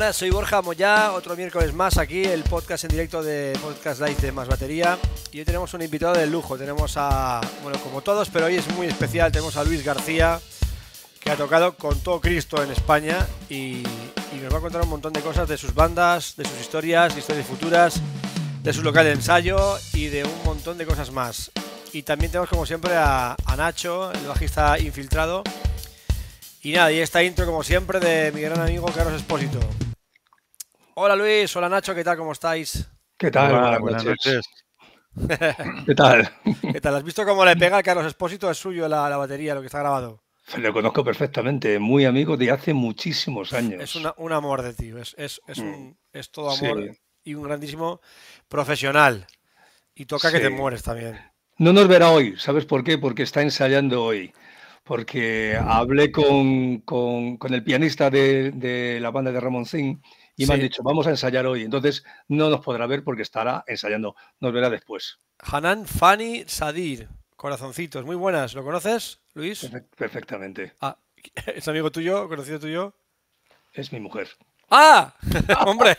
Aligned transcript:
Hola, 0.00 0.12
soy 0.12 0.30
Borja 0.30 0.62
Moya, 0.62 1.10
otro 1.10 1.34
miércoles 1.34 1.74
más 1.74 1.98
aquí, 1.98 2.22
el 2.22 2.44
podcast 2.44 2.84
en 2.84 2.90
directo 2.90 3.20
de 3.20 3.58
Podcast 3.60 4.00
Live 4.00 4.20
de 4.20 4.30
Más 4.30 4.46
Batería. 4.46 4.96
Y 5.32 5.40
hoy 5.40 5.44
tenemos 5.44 5.74
un 5.74 5.82
invitado 5.82 6.14
de 6.14 6.28
lujo, 6.28 6.56
tenemos 6.56 6.92
a, 6.94 7.40
bueno, 7.64 7.80
como 7.80 8.00
todos, 8.00 8.28
pero 8.28 8.46
hoy 8.46 8.54
es 8.54 8.70
muy 8.76 8.86
especial, 8.86 9.32
tenemos 9.32 9.56
a 9.56 9.64
Luis 9.64 9.84
García, 9.84 10.38
que 11.18 11.32
ha 11.32 11.36
tocado 11.36 11.74
con 11.74 11.98
todo 11.98 12.20
Cristo 12.20 12.62
en 12.62 12.70
España 12.70 13.26
y, 13.48 13.82
y 13.82 14.40
nos 14.40 14.54
va 14.54 14.58
a 14.58 14.60
contar 14.60 14.82
un 14.82 14.88
montón 14.88 15.12
de 15.12 15.20
cosas 15.20 15.48
de 15.48 15.58
sus 15.58 15.74
bandas, 15.74 16.36
de 16.36 16.44
sus 16.44 16.60
historias, 16.60 17.16
historias 17.16 17.48
futuras, 17.48 18.00
de 18.62 18.72
su 18.72 18.84
local 18.84 19.04
de 19.04 19.14
ensayo 19.14 19.78
y 19.94 20.06
de 20.06 20.22
un 20.22 20.44
montón 20.44 20.78
de 20.78 20.86
cosas 20.86 21.10
más. 21.10 21.50
Y 21.92 22.04
también 22.04 22.30
tenemos 22.30 22.50
como 22.50 22.66
siempre 22.66 22.94
a, 22.94 23.34
a 23.44 23.56
Nacho, 23.56 24.12
el 24.12 24.28
bajista 24.28 24.78
infiltrado. 24.78 25.42
Y 26.62 26.70
nada, 26.70 26.92
y 26.92 27.00
esta 27.00 27.20
intro 27.24 27.46
como 27.46 27.64
siempre 27.64 27.98
de 27.98 28.30
mi 28.30 28.42
gran 28.42 28.60
amigo 28.60 28.86
Carlos 28.94 29.14
Espósito. 29.14 29.58
Hola 31.00 31.14
Luis, 31.14 31.54
hola 31.54 31.68
Nacho, 31.68 31.94
¿qué 31.94 32.02
tal? 32.02 32.16
¿Cómo 32.16 32.32
estáis? 32.32 32.88
¿Qué 33.16 33.30
tal? 33.30 33.52
Hola, 33.54 33.78
buenas, 33.78 34.02
buenas 34.02 34.04
noches. 34.04 34.40
noches. 35.14 35.46
¿Qué 35.86 35.94
tal? 35.94 36.28
¿Qué 36.72 36.80
tal? 36.80 36.96
¿Has 36.96 37.04
visto 37.04 37.24
cómo 37.24 37.44
le 37.44 37.54
pega 37.54 37.76
a 37.78 37.82
Carlos 37.84 38.04
Espósito? 38.06 38.50
Es 38.50 38.58
suyo 38.58 38.88
la, 38.88 39.08
la 39.08 39.16
batería, 39.16 39.54
lo 39.54 39.60
que 39.60 39.66
está 39.66 39.78
grabado. 39.78 40.24
Lo 40.56 40.72
conozco 40.72 41.04
perfectamente, 41.04 41.78
muy 41.78 42.04
amigo 42.04 42.36
de 42.36 42.50
hace 42.50 42.74
muchísimos 42.74 43.52
años. 43.52 43.80
Es 43.80 43.94
una- 43.94 44.12
un 44.16 44.32
amor 44.32 44.62
de 44.62 44.74
tío, 44.74 44.98
es, 44.98 45.14
es, 45.18 45.40
es, 45.46 45.58
un- 45.58 45.96
es 46.12 46.32
todo 46.32 46.50
Sí. 46.50 46.66
amor 46.66 46.90
y 47.22 47.34
un 47.34 47.44
grandísimo 47.44 48.00
profesional. 48.48 49.24
Y 49.94 50.06
toca 50.06 50.32
que 50.32 50.40
te 50.40 50.50
mueres 50.50 50.82
también. 50.82 51.16
No 51.58 51.72
nos 51.72 51.86
verá 51.86 52.10
hoy, 52.10 52.34
¿sabes 52.38 52.64
por 52.64 52.82
qué? 52.82 52.98
Porque 52.98 53.22
está 53.22 53.40
ensayando 53.42 54.02
hoy. 54.02 54.32
Porque 54.82 55.56
hablé 55.62 56.10
con, 56.10 56.78
con- 56.78 57.36
con 57.36 57.54
el 57.54 57.62
pianista 57.62 58.10
de, 58.10 58.50
de 58.50 58.98
la 59.00 59.12
banda 59.12 59.30
de 59.30 59.38
Ramoncín 59.40 60.02
y 60.38 60.46
me 60.46 60.54
han 60.54 60.60
dicho, 60.60 60.82
vamos 60.82 61.06
a 61.06 61.10
ensayar 61.10 61.46
hoy. 61.46 61.62
Entonces 61.64 62.04
no 62.28 62.48
nos 62.48 62.60
podrá 62.60 62.86
ver 62.86 63.04
porque 63.04 63.22
estará 63.22 63.64
ensayando, 63.66 64.16
nos 64.40 64.52
verá 64.52 64.70
después. 64.70 65.18
Hanan 65.40 65.84
Fani 65.86 66.44
Sadir, 66.46 67.08
corazoncitos, 67.36 68.04
muy 68.04 68.16
buenas. 68.16 68.54
¿Lo 68.54 68.64
conoces, 68.64 69.20
Luis? 69.34 69.70
Perfe- 69.70 69.86
Perfectamente. 69.96 70.74
Ah, 70.80 70.96
¿es 71.46 71.68
amigo 71.68 71.90
tuyo, 71.92 72.28
conocido 72.28 72.58
tuyo? 72.58 72.94
Es 73.72 73.92
mi 73.92 74.00
mujer. 74.00 74.28
¡Ah! 74.70 75.14
¡Hombre! 75.66 75.96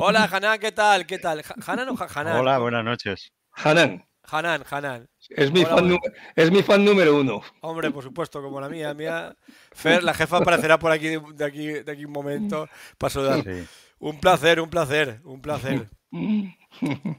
Hola, 0.00 0.24
Hanan, 0.30 0.58
¿qué 0.58 0.72
tal? 0.72 1.06
¿Qué 1.06 1.18
tal? 1.18 1.42
¿Hanan 1.66 1.88
o 1.90 1.96
Hanan? 2.14 2.36
Hola, 2.40 2.58
buenas 2.58 2.84
noches. 2.84 3.32
Hanan, 3.52 4.06
Hanan, 4.24 4.62
Hanan. 4.70 5.08
Es 5.28 5.52
mi, 5.52 5.60
Hola, 5.64 5.76
fan, 5.76 5.88
nu- 5.88 5.98
es 6.36 6.50
mi 6.50 6.62
fan 6.62 6.84
número 6.84 7.16
uno. 7.20 7.42
Hombre, 7.60 7.90
por 7.90 8.02
supuesto, 8.02 8.42
como 8.42 8.60
la 8.60 8.68
mía. 8.68 8.94
mía. 8.94 9.36
Fer, 9.72 10.02
la 10.02 10.14
jefa 10.14 10.38
aparecerá 10.38 10.78
por 10.78 10.90
aquí 10.92 11.08
de, 11.08 11.44
aquí 11.44 11.66
de 11.68 11.92
aquí 11.92 12.04
un 12.04 12.12
momento 12.12 12.68
para 12.98 13.10
saludar. 13.10 13.42
Sí. 13.44 13.66
Un 14.00 14.20
placer, 14.20 14.60
un 14.60 14.70
placer, 14.70 15.20
un 15.24 15.40
placer. 15.40 15.88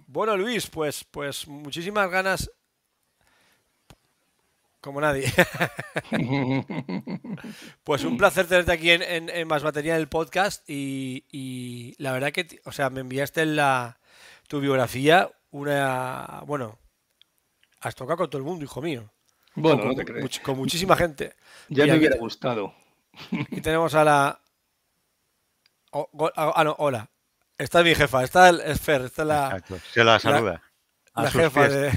Bueno, 0.07 0.37
Luis, 0.37 0.67
pues, 0.67 1.03
pues 1.03 1.47
muchísimas 1.47 2.09
ganas. 2.09 2.49
Como 4.81 5.01
nadie. 5.01 5.31
Pues 7.83 8.03
un 8.03 8.17
placer 8.17 8.45
tenerte 8.47 8.71
aquí 8.71 8.91
en, 8.91 9.01
en- 9.01 9.29
en 9.29 9.47
Más 9.47 9.63
Batería 9.63 9.95
en 9.95 10.01
el 10.01 10.07
podcast 10.07 10.63
y, 10.69 11.25
y 11.31 11.95
la 11.97 12.11
verdad 12.11 12.31
que, 12.31 12.61
o 12.65 12.71
sea, 12.71 12.89
me 12.89 13.01
enviaste 13.01 13.45
la, 13.45 13.99
tu 14.47 14.59
biografía, 14.59 15.31
una, 15.51 16.43
bueno, 16.45 16.77
has 17.81 17.95
tocado 17.95 18.17
con 18.17 18.29
todo 18.29 18.37
el 18.39 18.43
mundo, 18.45 18.63
hijo 18.65 18.81
mío. 18.81 19.09
Bueno, 19.55 19.79
con, 19.79 19.87
no 19.89 19.95
te 19.95 20.05
crees. 20.05 20.23
much- 20.25 20.41
con 20.41 20.57
muchísima 20.57 20.95
gente. 20.95 21.33
Ya 21.69 21.85
Y 21.85 21.91
me 21.91 21.97
hubiera 21.97 22.17
gustado. 22.17 22.73
Aquí 23.31 23.61
tenemos 23.61 23.93
a 23.95 24.03
la... 24.03 24.39
o- 25.91 26.31
ah, 26.35 26.63
no, 26.63 26.75
hola. 26.79 27.09
Esta 27.57 27.79
es 27.79 27.85
mi 27.85 27.93
jefa, 27.95 28.23
esta 28.23 28.49
es 28.49 28.79
Fer, 28.79 29.01
esta 29.01 29.23
es 29.23 29.27
la, 29.27 29.45
Exacto. 29.47 29.79
Se 29.91 30.03
la 30.03 30.17
saluda. 30.19 30.61
A 31.13 31.23
la 31.23 31.31
sus 31.31 31.41
jefa 31.41 31.67
pies. 31.67 31.73
de... 31.73 31.91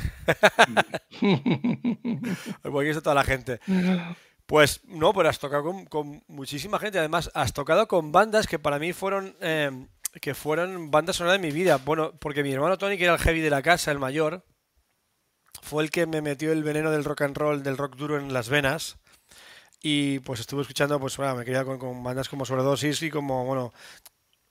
Porque 2.63 2.81
aquí 2.81 2.89
está 2.91 3.03
toda 3.03 3.15
la 3.15 3.25
gente. 3.25 3.61
Pues 4.47 4.81
no, 4.85 5.13
pero 5.13 5.29
has 5.29 5.39
tocado 5.39 5.63
con, 5.63 5.85
con 5.87 6.23
muchísima 6.27 6.79
gente. 6.79 6.99
Además, 6.99 7.31
has 7.35 7.53
tocado 7.53 7.87
con 7.87 8.11
bandas 8.13 8.47
que 8.47 8.59
para 8.59 8.79
mí 8.79 8.93
fueron 8.93 9.37
eh, 9.41 9.87
que 10.21 10.35
fueron 10.35 10.91
bandas 10.91 11.17
sonoras 11.17 11.41
de 11.41 11.47
mi 11.47 11.53
vida. 11.55 11.77
Bueno, 11.77 12.13
porque 12.19 12.43
mi 12.43 12.53
hermano 12.53 12.77
Tony, 12.77 12.99
que 12.99 13.05
era 13.05 13.15
el 13.15 13.21
heavy 13.21 13.41
de 13.41 13.51
la 13.51 13.63
casa, 13.63 13.93
el 13.93 13.99
mayor, 14.01 14.45
fue 15.63 15.85
el 15.85 15.91
que 15.91 16.07
me 16.07 16.21
metió 16.21 16.53
el 16.53 16.63
veneno 16.63 16.91
del 16.91 17.05
rock 17.05 17.23
and 17.23 17.37
roll, 17.37 17.63
del 17.63 17.79
rock 17.79 17.97
duro 17.97 18.19
en 18.19 18.33
las 18.35 18.51
venas. 18.51 18.97
Y 19.81 20.19
pues 20.21 20.41
estuve 20.41 20.63
escuchando, 20.63 21.01
pues 21.01 21.17
bueno, 21.17 21.37
me 21.37 21.45
quería 21.45 21.65
con, 21.65 22.03
bandas 22.03 22.29
como 22.29 22.45
Sobredosis 22.45 23.03
y 23.03 23.11
como, 23.11 23.45
bueno, 23.47 23.73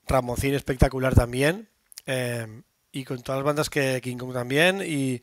Ramoncín 0.07 0.55
espectacular 0.55 1.13
también. 1.13 1.69
eh, 2.05 2.47
y 2.93 3.05
con 3.05 3.21
todas 3.21 3.39
las 3.39 3.45
bandas 3.45 3.69
que 3.69 4.01
King 4.01 4.17
Kong 4.17 4.33
también. 4.33 4.81
Y, 4.85 5.21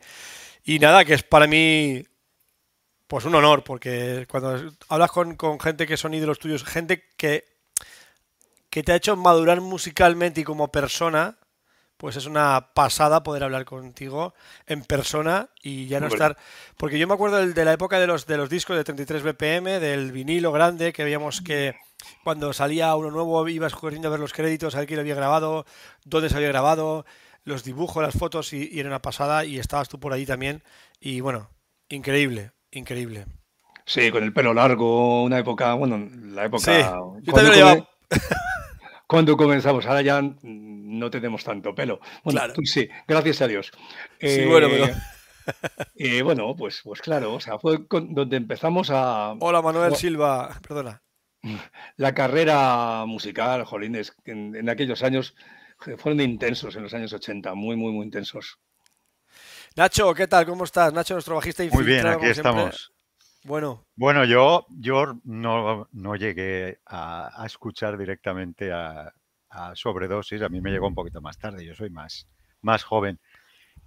y 0.63 0.79
nada, 0.79 1.05
que 1.05 1.13
es 1.15 1.23
para 1.23 1.47
mí 1.47 2.03
pues 3.07 3.25
un 3.25 3.33
honor, 3.33 3.63
porque 3.63 4.27
cuando 4.29 4.71
hablas 4.87 5.11
con, 5.11 5.35
con 5.35 5.59
gente 5.59 5.87
que 5.87 5.97
son 5.97 6.13
ídolos 6.13 6.37
tuyos, 6.37 6.63
gente 6.63 7.07
que, 7.17 7.43
que 8.69 8.83
te 8.83 8.91
ha 8.91 8.95
hecho 8.95 9.15
madurar 9.15 9.61
musicalmente 9.61 10.41
y 10.41 10.43
como 10.43 10.71
persona, 10.71 11.38
pues 11.99 12.15
es 12.15 12.25
una 12.25 12.69
pasada 12.73 13.23
poder 13.23 13.43
hablar 13.43 13.65
contigo 13.65 14.33
en 14.67 14.83
persona 14.83 15.49
y 15.61 15.87
ya 15.87 15.99
no 15.99 16.05
Hombre. 16.05 16.15
estar... 16.15 16.37
Porque 16.77 16.97
yo 16.97 17.05
me 17.09 17.13
acuerdo 17.13 17.35
del- 17.37 17.53
de 17.53 17.65
la 17.65 17.73
época 17.73 17.99
de 17.99 18.07
los, 18.07 18.25
de 18.25 18.37
los 18.37 18.49
discos 18.49 18.77
de 18.77 18.85
33 18.85 19.21
BPM, 19.21 19.81
del 19.81 20.13
vinilo 20.13 20.53
grande, 20.53 20.93
que 20.93 21.03
veíamos 21.03 21.41
que 21.41 21.75
cuando 22.23 22.53
salía 22.53 22.95
uno 22.95 23.11
nuevo 23.11 23.45
ibas 23.49 23.75
corriendo 23.75 24.07
a 24.07 24.11
ver 24.11 24.21
los 24.21 24.31
créditos, 24.31 24.75
a 24.75 24.77
ver 24.79 24.87
quién 24.87 24.95
lo 24.95 25.01
había 25.01 25.15
grabado, 25.15 25.65
dónde 26.05 26.29
se 26.29 26.37
había 26.37 26.47
grabado, 26.47 27.05
los 27.43 27.65
dibujos, 27.65 28.01
las 28.01 28.17
fotos 28.17 28.53
y, 28.53 28.69
y 28.71 28.79
era 28.79 28.87
una 28.87 29.01
pasada 29.01 29.43
y 29.43 29.59
estabas 29.59 29.89
tú 29.89 29.99
por 29.99 30.13
ahí 30.13 30.25
también 30.25 30.63
y 31.01 31.19
bueno, 31.19 31.49
increíble, 31.89 32.53
increíble. 32.71 33.25
Sí, 33.85 34.09
con 34.09 34.23
el 34.23 34.31
pelo 34.31 34.53
largo, 34.53 35.23
una 35.23 35.39
época, 35.39 35.73
bueno, 35.73 36.07
la 36.31 36.45
época. 36.45 36.63
Sí, 36.63 37.21
yo 37.23 37.33
también 37.33 37.47
lo 37.47 37.53
llevaba. 37.55 37.89
Cuando 39.09 39.35
comenzamos, 39.35 39.87
ahora 39.87 40.03
ya 40.03 40.21
no 40.43 41.09
tenemos 41.09 41.43
tanto 41.43 41.73
pelo. 41.73 41.99
Bueno, 42.23 42.39
Claro. 42.41 42.53
tú 42.53 42.61
sí, 42.63 42.87
gracias 43.07 43.41
a 43.41 43.47
Dios. 43.47 43.71
Sí, 44.21 44.45
bueno, 44.45 44.67
pero- 44.69 44.93
eh, 45.95 46.21
bueno, 46.21 46.55
pues, 46.55 46.81
pues 46.83 47.01
claro, 47.01 47.33
o 47.33 47.39
sea, 47.39 47.57
fue 47.57 47.87
con- 47.87 48.13
donde 48.13 48.37
empezamos 48.37 48.91
a 48.91 49.31
Hola 49.39 49.63
Manuel 49.63 49.85
Bueno. 49.89 49.95
Silva, 49.95 50.59
perdona. 50.61 51.01
la 51.97 52.13
carrera 52.13 53.03
musical, 53.07 53.65
jolines, 53.65 54.13
en, 54.25 54.55
en 54.55 54.69
aquellos 54.69 55.01
años 55.01 55.33
eh, 55.87 55.97
fueron 55.97 56.21
intensos, 56.21 56.75
en 56.75 56.83
los 56.83 56.93
años 56.93 57.11
80, 57.11 57.55
muy, 57.55 57.75
muy, 57.77 57.91
muy 57.91 58.05
intensos. 58.05 58.59
Nacho, 59.75 60.13
¿qué 60.13 60.27
tal? 60.27 60.45
¿Cómo 60.45 60.65
estás? 60.65 60.93
Nacho, 60.93 61.15
nuestro 61.15 61.33
bajista 61.35 61.63
Muy 61.63 61.69
bien, 61.83 62.05
infiltrado, 62.05 62.17
aquí 62.17 62.41
como 62.41 62.69
siempre. 62.69 62.77
Bueno, 63.43 63.85
Bueno, 63.95 64.25
yo, 64.25 64.65
yo 64.69 65.19
no, 65.23 65.87
no 65.91 66.15
llegué 66.15 66.79
a, 66.85 67.41
a 67.41 67.45
escuchar 67.45 67.97
directamente 67.97 68.71
a, 68.71 69.13
a 69.49 69.75
Sobredosis. 69.75 70.41
A 70.41 70.49
mí 70.49 70.61
me 70.61 70.71
llegó 70.71 70.87
un 70.87 70.95
poquito 70.95 71.21
más 71.21 71.37
tarde. 71.37 71.65
Yo 71.65 71.73
soy 71.75 71.89
más, 71.89 72.27
más 72.61 72.83
joven. 72.83 73.19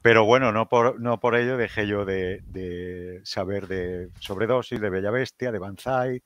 Pero 0.00 0.24
bueno, 0.24 0.50
no 0.52 0.68
por, 0.68 1.00
no 1.00 1.20
por 1.20 1.36
ello 1.36 1.56
dejé 1.56 1.86
yo 1.86 2.04
de, 2.04 2.40
de 2.48 3.20
saber 3.24 3.68
de 3.68 4.10
Sobredosis, 4.18 4.80
de 4.80 4.90
Bella 4.90 5.10
Bestia, 5.10 5.52
de 5.52 5.58
Banzai, 5.58 6.22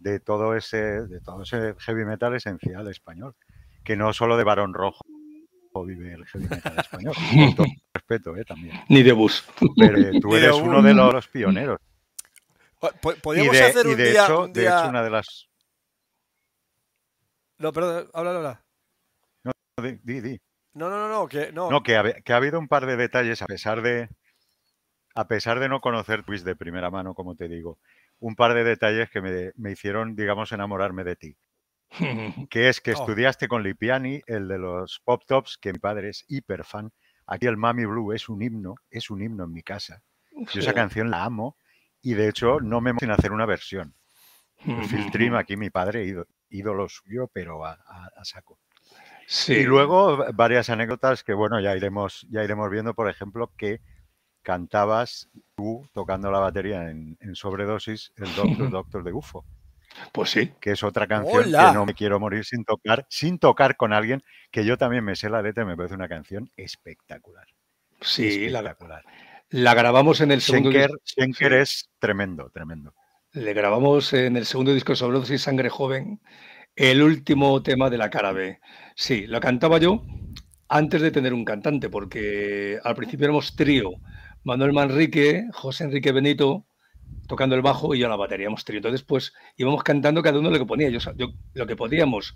de 0.00 0.18
todo 0.18 0.56
ese, 0.56 0.78
de 1.06 1.20
todo 1.20 1.42
ese 1.42 1.74
heavy 1.78 2.04
metal 2.04 2.34
esencial 2.34 2.88
español. 2.88 3.34
Que 3.84 3.96
no 3.96 4.12
solo 4.12 4.36
de 4.36 4.44
Barón 4.44 4.74
Rojo 4.74 5.04
vive 5.86 6.14
el 6.14 6.24
heavy 6.26 6.48
metal 6.48 6.78
español. 6.78 7.14
Con 7.14 7.54
todo 7.54 7.66
respeto, 7.94 8.36
eh, 8.36 8.44
también. 8.44 8.80
Ni 8.88 9.02
de 9.02 9.12
bus. 9.12 9.44
Pero 9.76 9.98
eh, 9.98 10.18
tú 10.20 10.34
eres 10.34 10.54
un- 10.56 10.68
uno 10.70 10.82
de 10.82 10.94
los 10.94 11.28
pioneros. 11.28 11.78
Po- 12.80 13.12
Y 13.12 13.20
podríamos 13.20 13.52
de, 13.52 13.62
hacer 13.62 13.86
y 13.86 13.88
un 13.90 13.96
de 13.96 14.10
día, 14.10 14.24
hecho, 14.24 14.42
un 14.44 14.52
de 14.52 14.60
día- 14.60 14.78
hecho, 14.80 14.88
una 14.88 15.02
de 15.02 15.10
las. 15.10 15.48
No, 17.58 17.72
perdón, 17.72 18.08
habla, 18.12 18.30
habla. 18.36 18.62
Di, 19.82 19.98
di, 20.02 20.20
di. 20.20 20.40
No, 20.74 20.88
no, 20.90 20.96
no, 20.98 21.08
no, 21.08 21.28
que 21.28 21.52
no. 21.52 21.70
No, 21.70 21.82
que 21.82 21.96
ha, 21.96 22.12
que 22.20 22.32
ha 22.32 22.36
habido 22.36 22.58
un 22.58 22.68
par 22.68 22.86
de 22.86 22.96
detalles, 22.96 23.42
a 23.42 23.46
pesar 23.46 23.82
de. 23.82 24.08
A 25.14 25.26
pesar 25.28 25.60
de 25.60 25.68
no 25.70 25.80
conocer 25.80 26.24
Twist 26.24 26.44
de 26.44 26.56
primera 26.56 26.90
mano, 26.90 27.14
como 27.14 27.34
te 27.34 27.48
digo, 27.48 27.78
un 28.20 28.36
par 28.36 28.52
de 28.52 28.64
detalles 28.64 29.08
que 29.08 29.22
me, 29.22 29.52
me 29.56 29.72
hicieron, 29.72 30.14
digamos, 30.14 30.52
enamorarme 30.52 31.04
de 31.04 31.16
ti. 31.16 31.36
Que 32.50 32.68
es 32.68 32.80
que 32.82 32.90
Oh. 32.92 33.00
estudiaste 33.00 33.48
con 33.48 33.62
Lipiani, 33.62 34.20
el 34.26 34.46
de 34.48 34.58
los 34.58 35.00
Pop 35.04 35.22
Tops, 35.26 35.56
que 35.56 35.72
mi 35.72 35.78
padre 35.78 36.10
es 36.10 36.24
hiper 36.28 36.64
fan. 36.64 36.92
Aquí 37.26 37.46
el 37.46 37.56
Mami 37.56 37.86
Blue 37.86 38.12
es 38.12 38.28
un 38.28 38.42
himno, 38.42 38.74
es 38.90 39.08
un 39.10 39.22
himno 39.22 39.44
en 39.44 39.52
mi 39.52 39.62
casa. 39.62 40.02
Yo 40.52 40.60
esa 40.60 40.74
canción 40.74 41.10
la 41.10 41.24
amo 41.24 41.56
y 42.10 42.14
de 42.14 42.28
hecho 42.28 42.60
no 42.60 42.80
me 42.80 42.92
sin 43.00 43.10
hacer 43.10 43.32
una 43.32 43.46
versión. 43.46 43.94
Phil 44.64 45.10
Trim, 45.10 45.34
aquí 45.34 45.56
mi 45.56 45.70
padre, 45.70 46.04
ído- 46.04 46.26
ídolo 46.50 46.88
suyo, 46.88 47.28
pero 47.32 47.64
a, 47.64 47.72
a- 47.72 48.10
a 48.16 48.24
saco. 48.24 48.58
Sí. 49.26 49.54
Y 49.54 49.64
luego 49.64 50.16
va- 50.16 50.30
varias 50.32 50.70
anécdotas 50.70 51.24
que, 51.24 51.34
bueno, 51.34 51.58
ya 51.60 51.74
iremos, 51.76 52.26
ya 52.30 52.44
iremos 52.44 52.70
viendo, 52.70 52.94
por 52.94 53.08
ejemplo, 53.10 53.52
que 53.56 53.80
cantabas 54.42 55.28
tú 55.56 55.88
tocando 55.92 56.30
la 56.30 56.38
batería 56.38 56.88
en, 56.90 57.16
en 57.20 57.34
sobredosis 57.34 58.12
el 58.16 58.32
Doctor 58.34 58.70
Doctor 58.70 59.02
de 59.04 59.12
UFO. 59.12 59.44
Pues 60.12 60.30
sí. 60.30 60.52
Que 60.60 60.72
es 60.72 60.82
otra 60.84 61.06
canción 61.06 61.44
que 61.44 61.74
no 61.74 61.86
me 61.86 61.94
quiero 61.94 62.20
morir 62.20 62.44
sin 62.44 62.64
tocar, 62.64 63.06
sin 63.08 63.38
tocar 63.38 63.76
con 63.76 63.92
alguien 63.92 64.22
que 64.52 64.64
yo 64.64 64.76
también 64.78 65.04
me 65.04 65.16
sé 65.16 65.28
la 65.28 65.42
letra 65.42 65.64
y 65.64 65.66
me 65.66 65.76
parece 65.76 65.94
una 65.94 66.08
canción 66.08 66.50
espectacular. 66.56 67.46
Sí, 68.00 68.28
espectacular. 68.46 69.02
La, 69.04 69.12
grabamos 69.50 70.20
en 70.20 70.32
el 70.32 70.40
segundo 70.40 70.70
disco. 70.70 70.94
Schenker 71.04 71.52
es 71.54 71.88
tremendo, 71.98 72.50
tremendo. 72.50 72.94
Le 73.32 73.52
grabamos 73.52 74.12
en 74.12 74.36
el 74.36 74.46
segundo 74.46 74.72
disco 74.72 74.96
sobre 74.96 75.18
y 75.34 75.38
Sangre 75.38 75.68
Joven, 75.68 76.20
el 76.74 77.02
último 77.02 77.62
tema 77.62 77.90
de 77.90 77.98
la 77.98 78.10
cara 78.10 78.32
B. 78.32 78.60
Sí, 78.94 79.26
lo 79.26 79.40
cantaba 79.40 79.78
yo 79.78 80.02
antes 80.68 81.02
de 81.02 81.10
tener 81.10 81.34
un 81.34 81.44
cantante, 81.44 81.90
porque 81.90 82.78
al 82.82 82.94
principio 82.94 83.26
éramos 83.26 83.54
trío. 83.54 83.90
Manuel 84.42 84.72
Manrique, 84.72 85.44
José 85.52 85.84
Enrique 85.84 86.12
Benito, 86.12 86.66
tocando 87.26 87.54
el 87.56 87.62
bajo 87.62 87.94
y 87.94 87.98
yo 87.98 88.08
la 88.08 88.16
batería, 88.16 88.44
éramos 88.44 88.64
trío. 88.64 88.78
Entonces, 88.78 89.02
pues 89.02 89.32
íbamos 89.56 89.82
cantando 89.82 90.22
cada 90.22 90.38
uno 90.38 90.50
lo 90.50 90.58
que 90.58 90.64
ponía, 90.64 90.88
yo, 90.88 90.98
lo 91.54 91.66
que 91.66 91.76
podíamos. 91.76 92.34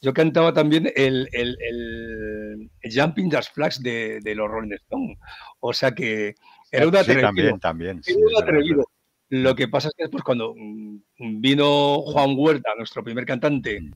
Yo 0.00 0.12
cantaba 0.12 0.52
también 0.52 0.92
el, 0.96 1.28
el, 1.32 2.70
Jumping 2.92 3.30
Jazz 3.30 3.48
Flags 3.50 3.82
de, 3.82 4.20
de, 4.20 4.34
los 4.34 4.50
Rolling 4.50 4.74
Stones. 4.74 5.18
O 5.60 5.72
sea 5.72 5.92
que 5.92 6.34
era 6.72 6.88
un 6.88 6.96
atrevido. 6.96 7.26
también, 7.28 7.60
también. 7.60 8.02
atrevido. 8.40 8.84
Lo 9.28 9.54
que 9.54 9.68
pasa 9.68 9.88
es 9.88 9.94
que 9.96 10.04
después 10.04 10.24
cuando 10.24 10.54
mm, 10.56 11.40
vino 11.40 12.02
Juan 12.02 12.34
Huerta, 12.36 12.70
nuestro 12.76 13.04
primer 13.04 13.24
cantante, 13.24 13.80
mm. 13.80 13.92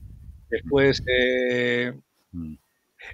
después 0.49 1.03
eh, 1.07 1.93
mm 2.31 2.55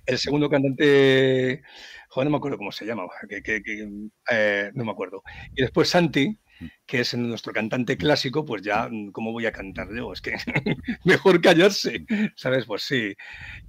el 0.06 0.18
segundo 0.18 0.50
cantante, 0.50 1.62
joder, 2.10 2.26
no 2.26 2.32
me 2.32 2.38
acuerdo 2.38 2.58
cómo 2.58 2.72
se 2.72 2.86
llama, 2.86 3.04
eh, 3.30 4.72
no 4.74 4.86
me 4.86 4.92
acuerdo. 4.92 5.24
Y 5.56 5.62
después 5.62 5.90
Santi, 5.90 6.38
que 6.86 7.02
es 7.02 7.14
nuestro 7.16 7.54
cantante 7.54 7.98
clásico, 7.98 8.46
pues 8.46 8.62
ya, 8.62 8.90
¿cómo 9.12 9.32
voy 9.32 9.46
a 9.46 9.52
cantar 9.52 9.88
yo? 9.94 10.14
Es 10.14 10.22
que 10.22 10.34
mejor 11.06 11.42
callarse, 11.42 12.06
¿sabes? 12.36 12.66
Pues 12.66 12.84
sí. 12.84 13.16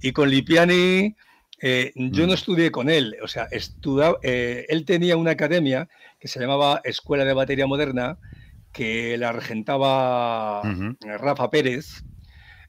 Y 0.01 0.11
con 0.11 0.29
Lipiani, 0.29 1.15
eh, 1.61 1.91
yo 1.95 2.25
no 2.25 2.33
mm. 2.33 2.35
estudié 2.35 2.71
con 2.71 2.89
él, 2.89 3.15
o 3.23 3.27
sea, 3.27 3.45
estudiaba, 3.51 4.17
eh, 4.23 4.65
él 4.69 4.85
tenía 4.85 5.17
una 5.17 5.31
academia 5.31 5.87
que 6.19 6.27
se 6.27 6.39
llamaba 6.39 6.81
Escuela 6.83 7.25
de 7.25 7.33
Batería 7.33 7.67
Moderna, 7.67 8.17
que 8.71 9.17
la 9.17 9.31
regentaba 9.31 10.61
Rafa 10.99 11.49
Pérez, 11.49 12.03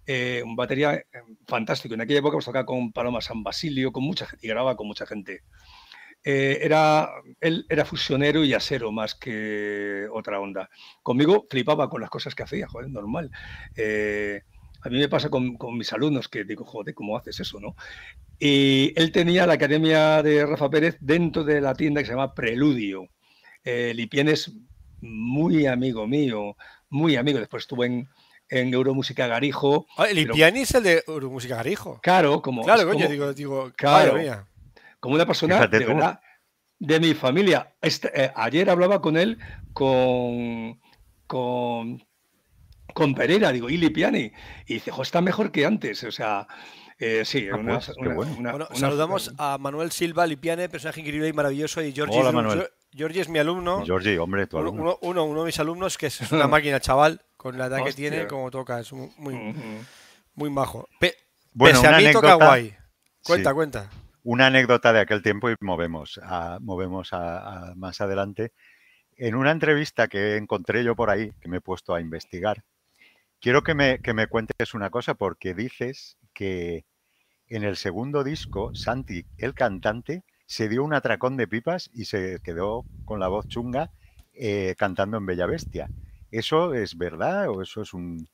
eh, 0.06 0.40
un 0.44 0.54
batería 0.54 0.94
eh, 0.94 1.04
fantástico. 1.46 1.94
En 1.94 2.00
aquella 2.00 2.20
época 2.20 2.34
pues, 2.34 2.44
tocaba 2.44 2.64
con 2.64 2.92
Paloma 2.92 3.20
San 3.20 3.42
Basilio, 3.42 3.90
con 3.90 4.04
mucha 4.04 4.26
gente, 4.26 4.46
y 4.46 4.48
grababa 4.48 4.76
con 4.76 4.86
mucha 4.86 5.04
gente. 5.04 5.42
Eh, 6.24 6.58
era, 6.62 7.10
él 7.40 7.66
era 7.68 7.84
fusionero 7.84 8.44
y 8.44 8.54
asero 8.54 8.92
más 8.92 9.14
que 9.14 10.06
otra 10.12 10.40
onda. 10.40 10.70
Conmigo 11.02 11.46
flipaba 11.50 11.88
con 11.88 12.00
las 12.00 12.10
cosas 12.10 12.34
que 12.34 12.44
hacía, 12.44 12.68
joder, 12.68 12.90
normal. 12.90 13.30
a 13.76 14.88
mí 14.88 14.98
me 14.98 15.08
pasa 15.08 15.28
con, 15.28 15.56
mis 15.76 15.92
alumnos 15.92 16.28
que 16.28 16.44
digo, 16.44 16.64
joder, 16.64 16.94
¿cómo 16.94 17.16
haces 17.16 17.40
eso, 17.40 17.60
no? 17.60 17.74
Y 18.38 18.92
él 18.96 19.12
tenía 19.12 19.46
la 19.46 19.54
academia 19.54 20.22
de 20.22 20.44
Rafa 20.44 20.68
Pérez 20.68 20.96
dentro 21.00 21.44
de 21.44 21.60
la 21.60 21.74
tienda 21.74 22.00
que 22.00 22.06
se 22.06 22.12
llama 22.12 22.34
Preludio. 22.34 23.08
Lipien 23.64 24.28
es 24.28 24.52
muy 25.00 25.66
amigo 25.66 26.06
mío, 26.06 26.56
muy 26.88 27.16
amigo. 27.16 27.38
Después 27.38 27.64
estuve 27.64 27.86
en, 27.86 28.08
en 28.48 28.72
Euromúsica 28.72 29.26
Garijo. 29.26 29.86
Ah, 29.96 30.08
es 30.08 30.74
el 30.74 30.82
de 30.82 31.02
Euromúsica 31.06 31.56
Garijo. 31.56 32.00
Claro, 32.02 32.42
como. 32.42 32.62
Claro, 32.62 32.86
coño, 32.86 33.08
digo, 33.08 33.32
digo 33.32 33.72
claro, 33.76 34.46
como 35.00 35.14
una 35.14 35.26
persona 35.26 35.66
de 35.66 35.78
verdad 35.78 36.20
de 36.78 37.00
mi 37.00 37.14
familia. 37.14 37.74
Este, 37.80 38.10
eh, 38.14 38.32
ayer 38.34 38.68
hablaba 38.70 39.00
con 39.00 39.16
él 39.16 39.38
con, 39.72 40.80
con, 41.26 42.04
con 42.94 43.14
Pereira, 43.14 43.52
digo, 43.52 43.70
y 43.70 43.76
Lipiani. 43.76 44.32
Y 44.66 44.74
dice, 44.74 44.90
jo, 44.90 45.02
está 45.02 45.20
mejor 45.20 45.52
que 45.52 45.66
antes. 45.66 46.04
O 46.04 46.12
sea, 46.12 46.46
eh, 46.98 47.24
sí, 47.24 47.48
ah, 47.52 47.56
una, 47.56 47.78
pues, 47.78 48.36
bueno. 48.36 48.68
saludamos 48.72 49.34
a 49.36 49.58
Manuel 49.58 49.90
Silva 49.92 50.26
Lipiane, 50.26 50.68
personaje 50.68 51.00
increíble 51.00 51.28
y 51.28 51.32
maravilloso. 51.32 51.82
Y 51.82 51.92
Georgie, 51.92 52.20
Hola, 52.20 52.32
Manuel. 52.32 52.68
Georgie 52.90 53.20
es 53.20 53.28
mi 53.28 53.38
alumno. 53.38 53.84
Georgie, 53.84 54.18
hombre, 54.18 54.46
tu 54.46 54.56
alumno. 54.56 54.98
Uno, 55.02 55.24
uno, 55.24 55.40
de 55.40 55.46
mis 55.46 55.60
alumnos, 55.60 55.98
que 55.98 56.06
es 56.06 56.32
una 56.32 56.48
máquina, 56.48 56.80
chaval, 56.80 57.20
con 57.36 57.58
la 57.58 57.66
edad 57.66 57.84
que 57.84 57.92
tiene, 57.92 58.26
como 58.26 58.50
toca. 58.50 58.80
Es 58.80 58.92
muy, 58.92 59.10
muy, 60.34 60.50
majo. 60.50 60.88
bueno, 61.52 61.82
Pese 61.82 61.94
a 61.94 61.98
mí 61.98 62.10
toca 62.12 62.34
guay. 62.34 62.74
Cuenta, 63.22 63.52
cuenta. 63.52 63.90
Una 64.22 64.46
anécdota 64.46 64.92
de 64.92 65.00
aquel 65.00 65.22
tiempo 65.22 65.50
y 65.50 65.54
movemos, 65.60 66.18
a, 66.22 66.58
movemos 66.62 67.10
a, 67.12 67.74
más 67.76 68.00
adelante. 68.00 68.52
En 69.18 69.34
una 69.34 69.50
entrevista 69.50 70.08
que 70.08 70.36
encontré 70.36 70.82
yo 70.82 70.96
por 70.96 71.10
ahí, 71.10 71.32
que 71.40 71.48
me 71.48 71.58
he 71.58 71.60
puesto 71.60 71.94
a 71.94 72.00
investigar, 72.00 72.64
quiero 73.40 73.62
que 73.62 73.74
me, 73.74 74.00
que 74.00 74.14
me 74.14 74.26
cuentes 74.26 74.74
una 74.74 74.90
cosa 74.90 75.14
porque 75.14 75.54
dices 75.54 76.16
que 76.36 76.84
en 77.48 77.64
el 77.64 77.76
segundo 77.76 78.22
disco, 78.22 78.74
Santi, 78.74 79.24
el 79.38 79.54
cantante, 79.54 80.22
se 80.46 80.68
dio 80.68 80.84
un 80.84 80.94
atracón 80.94 81.36
de 81.36 81.48
pipas 81.48 81.90
y 81.92 82.04
se 82.04 82.38
quedó 82.44 82.84
con 83.04 83.18
la 83.18 83.28
voz 83.28 83.48
chunga 83.48 83.90
eh, 84.34 84.74
cantando 84.78 85.16
en 85.16 85.26
Bella 85.26 85.46
Bestia. 85.46 85.88
¿Eso 86.30 86.74
es 86.74 86.96
verdad 86.96 87.48
o 87.48 87.62
eso 87.62 87.82
es 87.82 87.94
un, 87.94 88.28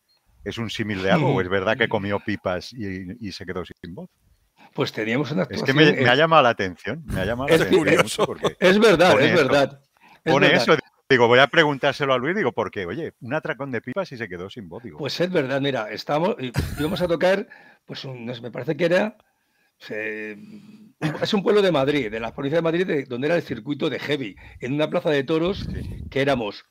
es 0.45 0.59
un 0.59 0.69
símil 0.69 1.03
de 1.03 1.13
algo? 1.13 1.35
¿O 1.35 1.41
es 1.41 1.49
verdad 1.51 1.77
que 1.77 1.89
comió 1.89 2.19
pipas 2.21 2.73
y, 2.73 3.33
se 3.33 3.47
quedó 3.47 3.63
sin 3.65 3.95
voz? 3.95 4.11
Pues 4.75 4.93
teníamos 4.93 5.31
una 5.31 5.43
actuación... 5.43 5.79
Es 5.79 5.95
que 5.95 6.03
me, 6.03 6.09
ha 6.09 6.15
llamado 6.15 6.43
la 6.43 6.51
atención. 6.51 7.03
Me 7.07 7.21
ha 7.21 7.25
llamado 7.25 7.49
es 7.51 7.61
la 7.61 7.67
atención 7.67 8.27
Porque 8.27 8.57
es 8.59 8.79
verdad, 8.79 9.21
es 9.21 9.35
verdad. 9.35 9.81
pone 10.25 10.53
eso. 10.55 10.77
Digo, 11.13 11.29
voy 11.29 11.39
a 11.39 11.47
preguntárselo 11.47 12.15
a 12.15 12.19
Luis, 12.19 12.35
digo, 12.35 12.53
porque, 12.53 12.87
oye, 12.87 13.13
un 13.21 13.35
atracón 13.35 13.71
de 13.71 13.83
pipas 13.83 14.11
y 14.13 14.17
se 14.17 14.29
quedó 14.29 14.49
sin 14.49 14.69
voz. 14.69 14.83
Digo. 14.83 14.99
Pues 14.99 15.21
es 15.21 15.31
verdad, 15.31 15.61
mira, 15.61 15.91
estábamos, 15.91 16.37
íbamos 16.79 17.03
a 17.03 17.09
tocar, 17.09 17.47
pues 17.85 18.05
me 18.07 18.51
parece 18.51 18.77
que 18.77 18.87
era 18.87 19.17
es 19.89 21.35
un 21.35 21.43
pueblo 21.43 21.63
de 21.63 21.73
Madrid, 21.73 22.11
de 22.11 22.21
la 22.21 22.33
provincia 22.33 22.59
de 22.59 22.63
Madrid, 22.63 23.07
donde 23.09 23.27
era 23.27 23.37
el 23.37 23.43
circuito 23.43 23.91
de 23.91 23.99
Heavy, 23.99 24.37
en 24.61 24.73
una 24.73 24.89
plaza 24.89 25.11
de 25.11 25.25
toros 25.25 25.69
que 26.11 26.21
éramos 26.21 26.65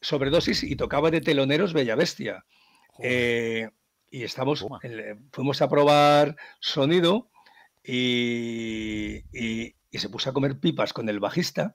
sobredosis 0.00 0.62
y 0.62 0.76
tocaba 0.76 1.10
de 1.10 1.20
teloneros 1.20 1.72
Bella 1.72 1.96
Bestia. 1.96 2.44
Eh, 3.00 3.70
y 4.10 4.22
estamos, 4.22 4.64
fuimos 5.32 5.62
a 5.62 5.68
probar 5.68 6.36
sonido 6.60 7.28
y, 7.82 9.24
se 9.92 10.08
puso 10.08 10.30
a 10.30 10.32
comer 10.32 10.58
pipas 10.58 10.92
con 10.92 11.08
el 11.08 11.20
bajista. 11.20 11.74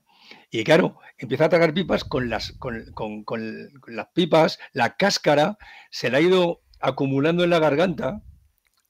Y 0.52 0.64
claro, 0.64 0.98
empieza 1.18 1.46
a 1.46 1.50
tragar 1.50 1.74
pipas 1.74 2.04
con 2.04 2.30
las, 2.30 2.54
con, 2.54 2.94
con 2.94 3.70
las 3.88 4.08
pipas, 4.14 4.60
la 4.74 4.96
cáscara 4.96 5.58
se 5.92 6.10
le 6.10 6.18
ha 6.18 6.22
ido 6.22 6.62
acumulando 6.80 7.44
en 7.44 7.52
la 7.52 7.60
garganta 7.60 8.24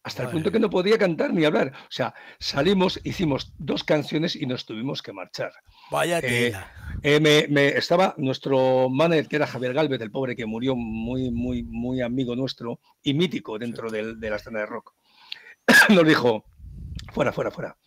hasta 0.04 0.24
el 0.24 0.30
punto 0.30 0.52
que 0.52 0.60
no 0.60 0.70
podía 0.70 0.98
cantar 0.98 1.34
ni 1.34 1.46
hablar. 1.46 1.74
O 1.84 1.92
sea, 1.92 2.14
salimos, 2.40 3.00
hicimos 3.04 3.54
dos 3.58 3.84
canciones 3.84 4.36
y 4.36 4.46
nos 4.46 4.66
tuvimos 4.66 5.02
que 5.02 5.14
marchar. 5.14 5.52
Vaya 5.92 6.20
eh, 6.20 6.54
eh, 7.04 7.48
me, 7.50 7.68
estaba 7.68 8.16
nuestro 8.18 8.90
manager, 8.90 9.28
que 9.28 9.36
era 9.36 9.48
Javier 9.48 9.74
Galvez, 9.74 10.02
el 10.02 10.12
pobre 10.12 10.36
que 10.36 10.46
murió 10.46 10.76
muy, 10.76 11.32
muy, 11.32 11.64
muy 11.64 12.02
amigo 12.02 12.36
nuestro 12.36 12.80
y 13.04 13.14
mítico 13.14 13.60
dentro 13.60 13.90
de, 13.90 14.16
la 14.16 14.36
escena 14.38 14.60
de 14.60 14.66
rock. 14.66 14.94
nos 15.90 16.08
dijo, 16.08 16.46
fuera, 17.12 17.32
fuera, 17.32 17.52
fuera. 17.52 17.78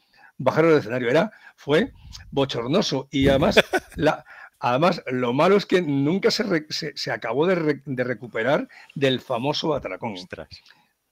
Bajaron 0.42 0.70
del 0.70 0.80
escenario. 0.80 1.10
Era, 1.10 1.32
fue 1.56 1.92
bochornoso. 2.30 3.08
Y 3.10 3.28
además, 3.28 3.56
la, 3.96 4.24
Además, 4.64 5.02
lo 5.10 5.32
malo 5.32 5.56
es 5.56 5.66
que 5.66 5.82
nunca 5.82 6.30
se, 6.30 6.66
se, 6.70 7.10
acabó 7.10 7.48
de, 7.48 7.80
de, 7.84 8.04
recuperar 8.04 8.68
del 8.94 9.20
famoso 9.20 9.74
atracón 9.74 10.14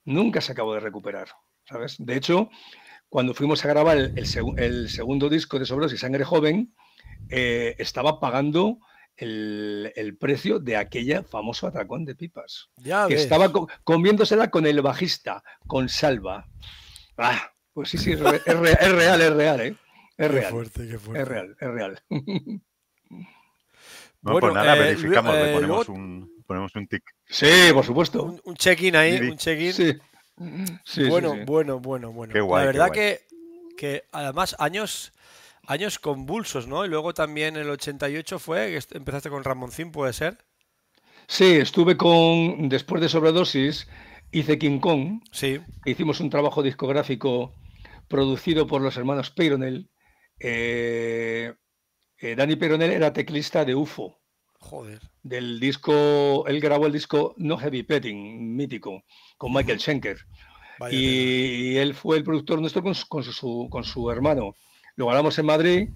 nunca 0.04 0.40
se 0.40 0.52
acabó 0.52 0.74
de 0.74 0.80
recuperar, 0.80 1.28
¿sabes? 1.64 1.96
De 1.98 2.16
hecho, 2.16 2.48
cuando 3.08 3.34
fuimos 3.34 3.64
a 3.64 3.68
grabar 3.68 3.98
el, 3.98 4.88
segundo 4.88 5.28
disco 5.28 5.58
de 5.58 5.66
Sobros 5.66 5.92
y 5.92 5.96
Sangre 5.96 6.24
Joven, 6.24 6.74
eh, 7.28 7.74
estaba 7.78 8.20
pagando 8.20 8.78
el, 9.16 10.16
precio 10.18 10.58
de 10.58 10.76
aquella 10.76 11.22
famoso 11.24 11.66
atracón 11.66 12.04
de 12.04 12.14
pipas. 12.14 12.70
Ya 12.76 13.08
que 13.08 13.14
estaba 13.14 13.50
comiéndosela 13.84 14.50
con 14.50 14.66
el 14.66 14.80
bajista, 14.80 15.42
con 15.66 15.88
Salva. 15.88 16.48
Ah, 17.18 17.52
pues 17.72 17.88
sí, 17.88 17.98
sí, 17.98 18.12
es, 18.12 18.20
real, 18.20 18.40
es 18.46 19.32
real, 19.34 19.60
¿eh? 19.60 19.76
Es 20.16 20.30
real. 20.30 20.50
fuerte, 20.50 20.88
qué 20.88 20.98
fuerte. 20.98 21.22
Es 21.22 21.28
real, 21.28 21.56
es 21.60 21.68
real. 21.68 22.02
bueno, 24.20 24.40
pues 24.40 24.54
nada, 24.54 24.76
eh, 24.76 24.80
verificamos, 24.80 25.34
le 25.34 25.52
ponemos 25.52 25.88
un 25.88 26.30
ponemos 26.46 26.74
un 26.74 26.86
tic. 26.88 27.02
Sí, 27.26 27.70
por 27.72 27.84
supuesto. 27.84 28.36
Un, 28.44 28.54
check-in 28.56 28.96
ahí, 28.96 29.20
un 29.20 29.36
check-in. 29.36 30.00
Sí. 30.84 31.08
bueno, 31.08 31.36
bueno, 31.46 31.78
bueno, 31.80 32.12
bueno. 32.12 32.32
Qué 32.32 32.40
guay, 32.40 32.64
La 32.64 32.66
verdad 32.66 32.90
que, 32.90 33.20
que 33.76 34.04
además 34.10 34.56
años 34.58 35.12
años 35.66 35.98
convulsos, 35.98 36.66
¿no? 36.66 36.84
Y 36.84 36.88
luego 36.88 37.14
también 37.14 37.56
el 37.56 37.70
88 37.70 38.38
fue, 38.38 38.70
que 38.70 38.96
empezaste 38.96 39.30
con 39.30 39.44
Ramoncín, 39.44 39.92
¿puede 39.92 40.12
ser? 40.12 40.38
Sí, 41.28 41.58
estuve 41.58 41.96
con, 41.96 42.68
después 42.68 43.00
de 43.00 43.08
Sobredosis, 43.08 43.86
hice 44.32 44.58
King 44.58 44.78
Kong. 44.78 45.22
Sí. 45.32 45.60
Hicimos 45.84 46.20
un 46.20 46.30
trabajo 46.30 46.62
discográfico 46.62 47.54
producido 48.08 48.66
por 48.66 48.82
los 48.82 48.96
hermanos 48.96 49.30
Peyronel. 49.30 49.88
Eh, 50.38 51.54
eh, 52.18 52.34
Dani 52.34 52.56
Peyronel 52.56 52.90
era 52.90 53.12
teclista 53.12 53.64
de 53.64 53.74
UFO 53.74 54.20
Joder. 54.60 55.00
Del 55.22 55.58
disco, 55.58 56.46
él 56.46 56.60
grabó 56.60 56.86
el 56.86 56.92
disco 56.92 57.34
No 57.38 57.56
Heavy 57.56 57.82
Petting, 57.82 58.56
mítico, 58.56 59.04
con 59.38 59.52
Michael 59.52 59.80
Schenker. 59.80 60.18
y, 60.90 61.76
él 61.76 61.94
fue 61.94 62.18
el 62.18 62.24
productor 62.24 62.60
nuestro 62.60 62.82
con 62.82 62.94
su, 62.94 63.68
con 63.70 63.84
su, 63.84 64.10
hermano. 64.10 64.54
Lo 64.96 65.06
grabamos 65.06 65.38
en 65.38 65.46
Madrid. 65.46 65.88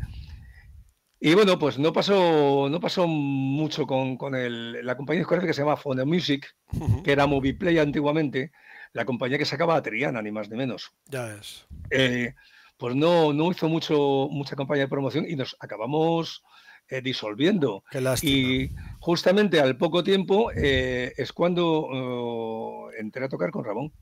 Y 1.26 1.32
bueno, 1.32 1.58
pues 1.58 1.78
no 1.78 1.90
pasó, 1.90 2.68
no 2.68 2.80
pasó 2.80 3.06
mucho 3.06 3.86
con, 3.86 4.18
con 4.18 4.34
el, 4.34 4.84
la 4.84 4.94
compañía 4.94 5.20
discográfica 5.20 5.48
que 5.48 5.54
se 5.54 5.62
llama 5.62 5.78
Phone 5.78 6.04
Music, 6.04 6.54
que 7.02 7.12
era 7.12 7.26
Moviplay 7.26 7.78
antiguamente, 7.78 8.52
la 8.92 9.06
compañía 9.06 9.38
que 9.38 9.46
sacaba 9.46 9.74
a 9.74 9.82
Triana, 9.82 10.20
ni 10.20 10.30
más 10.30 10.50
ni 10.50 10.58
menos. 10.58 10.92
Ya 11.06 11.34
es. 11.34 11.64
Eh, 11.88 12.34
pues 12.76 12.94
no, 12.94 13.32
no 13.32 13.50
hizo 13.50 13.70
mucho, 13.70 14.28
mucha 14.30 14.54
campaña 14.54 14.82
de 14.82 14.88
promoción 14.88 15.24
y 15.26 15.34
nos 15.34 15.56
acabamos 15.60 16.44
eh, 16.90 17.00
disolviendo. 17.00 17.84
y 18.20 18.68
justamente 19.00 19.60
al 19.60 19.78
poco 19.78 20.04
tiempo 20.04 20.50
eh, 20.54 21.14
es 21.16 21.32
cuando 21.32 21.86
oh, 21.90 22.90
entré 22.98 23.24
a 23.24 23.30
tocar 23.30 23.50
con 23.50 23.64
Ramón. 23.64 23.94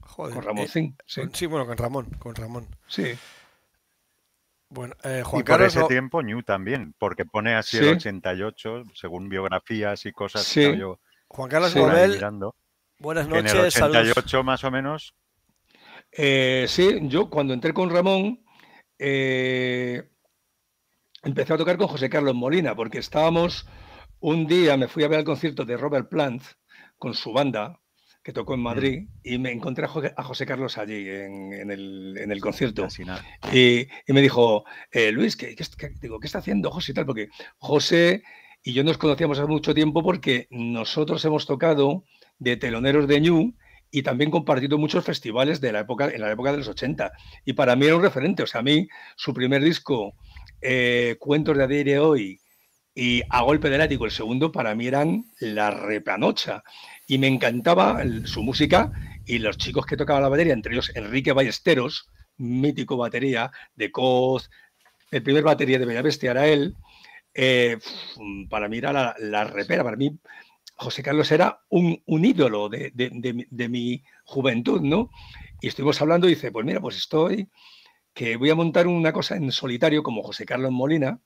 Joder, 0.00 0.34
con 0.34 0.42
Ramón, 0.42 0.68
sí. 0.68 0.92
sí. 1.06 1.46
bueno, 1.46 1.64
con 1.64 1.78
Ramón, 1.78 2.04
con 2.18 2.34
Ramón. 2.34 2.66
Sí. 2.86 3.14
Bueno, 4.76 4.94
Juan 5.24 5.40
y 5.40 5.42
por 5.42 5.62
ese 5.62 5.82
tiempo 5.84 6.22
New 6.22 6.42
también, 6.42 6.94
porque 6.98 7.24
pone 7.24 7.54
así 7.54 7.78
el 7.78 7.96
88, 7.96 8.84
según 8.94 9.30
biografías 9.30 10.04
y 10.04 10.12
cosas 10.12 10.48
que 10.52 10.76
yo 10.76 11.00
Juan 11.28 11.48
Carlos 11.48 11.74
Nobel, 11.74 12.20
buenas 12.98 13.26
noches. 13.26 13.52
En 13.52 13.58
el 13.58 13.66
88 13.66 14.44
más 14.44 14.64
o 14.64 14.70
menos. 14.70 15.14
Eh, 16.12 16.66
sí, 16.68 16.98
yo 17.02 17.28
cuando 17.28 17.52
entré 17.52 17.72
con 17.72 17.90
Ramón, 17.90 18.44
eh, 18.98 20.10
empecé 21.22 21.54
a 21.54 21.58
tocar 21.58 21.76
con 21.76 21.88
José 21.88 22.08
Carlos 22.08 22.34
Molina, 22.34 22.74
porque 22.74 22.98
estábamos, 22.98 23.66
un 24.20 24.46
día 24.46 24.76
me 24.76 24.88
fui 24.88 25.04
a 25.04 25.08
ver 25.08 25.20
el 25.20 25.24
concierto 25.24 25.64
de 25.64 25.76
Robert 25.76 26.08
Plant 26.08 26.42
con 26.98 27.14
su 27.14 27.32
banda, 27.32 27.80
que 28.26 28.32
tocó 28.32 28.54
en 28.54 28.60
Madrid, 28.60 29.06
y 29.22 29.38
me 29.38 29.52
encontré 29.52 29.84
a 29.84 30.24
José, 30.24 30.46
Carlos 30.46 30.78
allí 30.78 31.08
en, 31.08 31.70
el, 31.70 32.40
concierto. 32.40 32.88
Y, 33.52 33.86
me 34.08 34.20
dijo, 34.20 34.64
eh, 34.90 35.12
Luis, 35.12 35.36
¿qué, 35.36 35.54
digo, 36.00 36.18
¿qué 36.18 36.26
está 36.26 36.40
haciendo 36.40 36.72
José 36.72 36.90
y 36.90 36.94
tal? 36.96 37.06
Porque 37.06 37.28
José 37.58 38.24
y 38.64 38.72
yo 38.72 38.82
nos 38.82 38.98
conocíamos 38.98 39.38
hace 39.38 39.46
mucho 39.46 39.74
tiempo 39.74 40.02
porque 40.02 40.48
nosotros 40.50 41.24
hemos 41.24 41.46
tocado 41.46 42.02
de 42.40 42.56
teloneros 42.56 43.06
de 43.06 43.20
Ñu 43.20 43.54
y 43.92 44.02
también 44.02 44.32
compartido 44.32 44.76
muchos 44.76 45.04
festivales 45.04 45.60
de 45.60 45.70
la 45.70 45.80
época, 45.80 46.10
en 46.12 46.20
la 46.20 46.32
época 46.32 46.50
de 46.50 46.58
los 46.58 46.66
80. 46.66 47.12
Y 47.44 47.52
para 47.52 47.76
mí 47.76 47.86
era 47.86 47.94
un 47.94 48.02
referente. 48.02 48.42
O 48.42 48.46
sea, 48.48 48.58
a 48.58 48.64
mí 48.64 48.88
su 49.14 49.32
primer 49.32 49.62
disco, 49.62 50.14
eh, 50.60 51.14
Cuentos 51.20 51.56
de 51.56 51.62
ayer 51.62 51.86
y 51.86 51.94
hoy, 51.94 52.40
y 52.96 53.22
A 53.28 53.42
Golpe 53.42 53.68
del 53.68 53.82
Ático, 53.82 54.06
el 54.06 54.10
segundo, 54.10 54.50
para 54.50 54.74
mí 54.74 54.86
eran 54.86 55.26
la 55.38 55.70
repanocha. 55.70 56.64
Y 57.06 57.18
me 57.18 57.28
encantaba 57.28 58.02
su 58.24 58.42
música 58.42 58.90
y 59.26 59.38
los 59.38 59.58
chicos 59.58 59.84
que 59.84 59.98
tocaban 59.98 60.22
la 60.22 60.30
batería, 60.30 60.54
entre 60.54 60.72
ellos 60.72 60.90
Enrique 60.94 61.32
Ballesteros, 61.32 62.08
mítico 62.38 62.96
batería 62.96 63.52
de 63.74 63.92
Coz, 63.92 64.50
el 65.10 65.22
primer 65.22 65.44
batería 65.44 65.78
de 65.78 65.84
Bellavestia 65.84 66.30
era 66.30 66.46
él. 66.46 66.74
Eh, 67.34 67.76
para 68.48 68.66
mí 68.66 68.78
era 68.78 68.94
la, 68.94 69.14
la 69.18 69.44
repera, 69.44 69.84
para 69.84 69.98
mí 69.98 70.18
José 70.76 71.02
Carlos 71.02 71.30
era 71.30 71.60
un, 71.68 72.00
ídolo 72.06 72.70
de, 72.70 73.68
mi 73.68 74.02
juventud, 74.24 74.80
¿no? 74.80 75.10
Y 75.60 75.68
estuvimos 75.68 76.00
hablando 76.00 76.26
y 76.26 76.30
dice, 76.30 76.50
pues 76.50 76.64
mira, 76.64 76.80
pues 76.80 76.96
estoy, 76.96 77.48
que 78.14 78.36
voy 78.36 78.48
a 78.48 78.54
montar 78.54 78.86
una 78.86 79.12
cosa 79.12 79.36
en 79.36 79.52
solitario 79.52 80.02
como 80.02 80.22
José 80.22 80.46
Carlos 80.46 80.72
Molina 80.72 81.20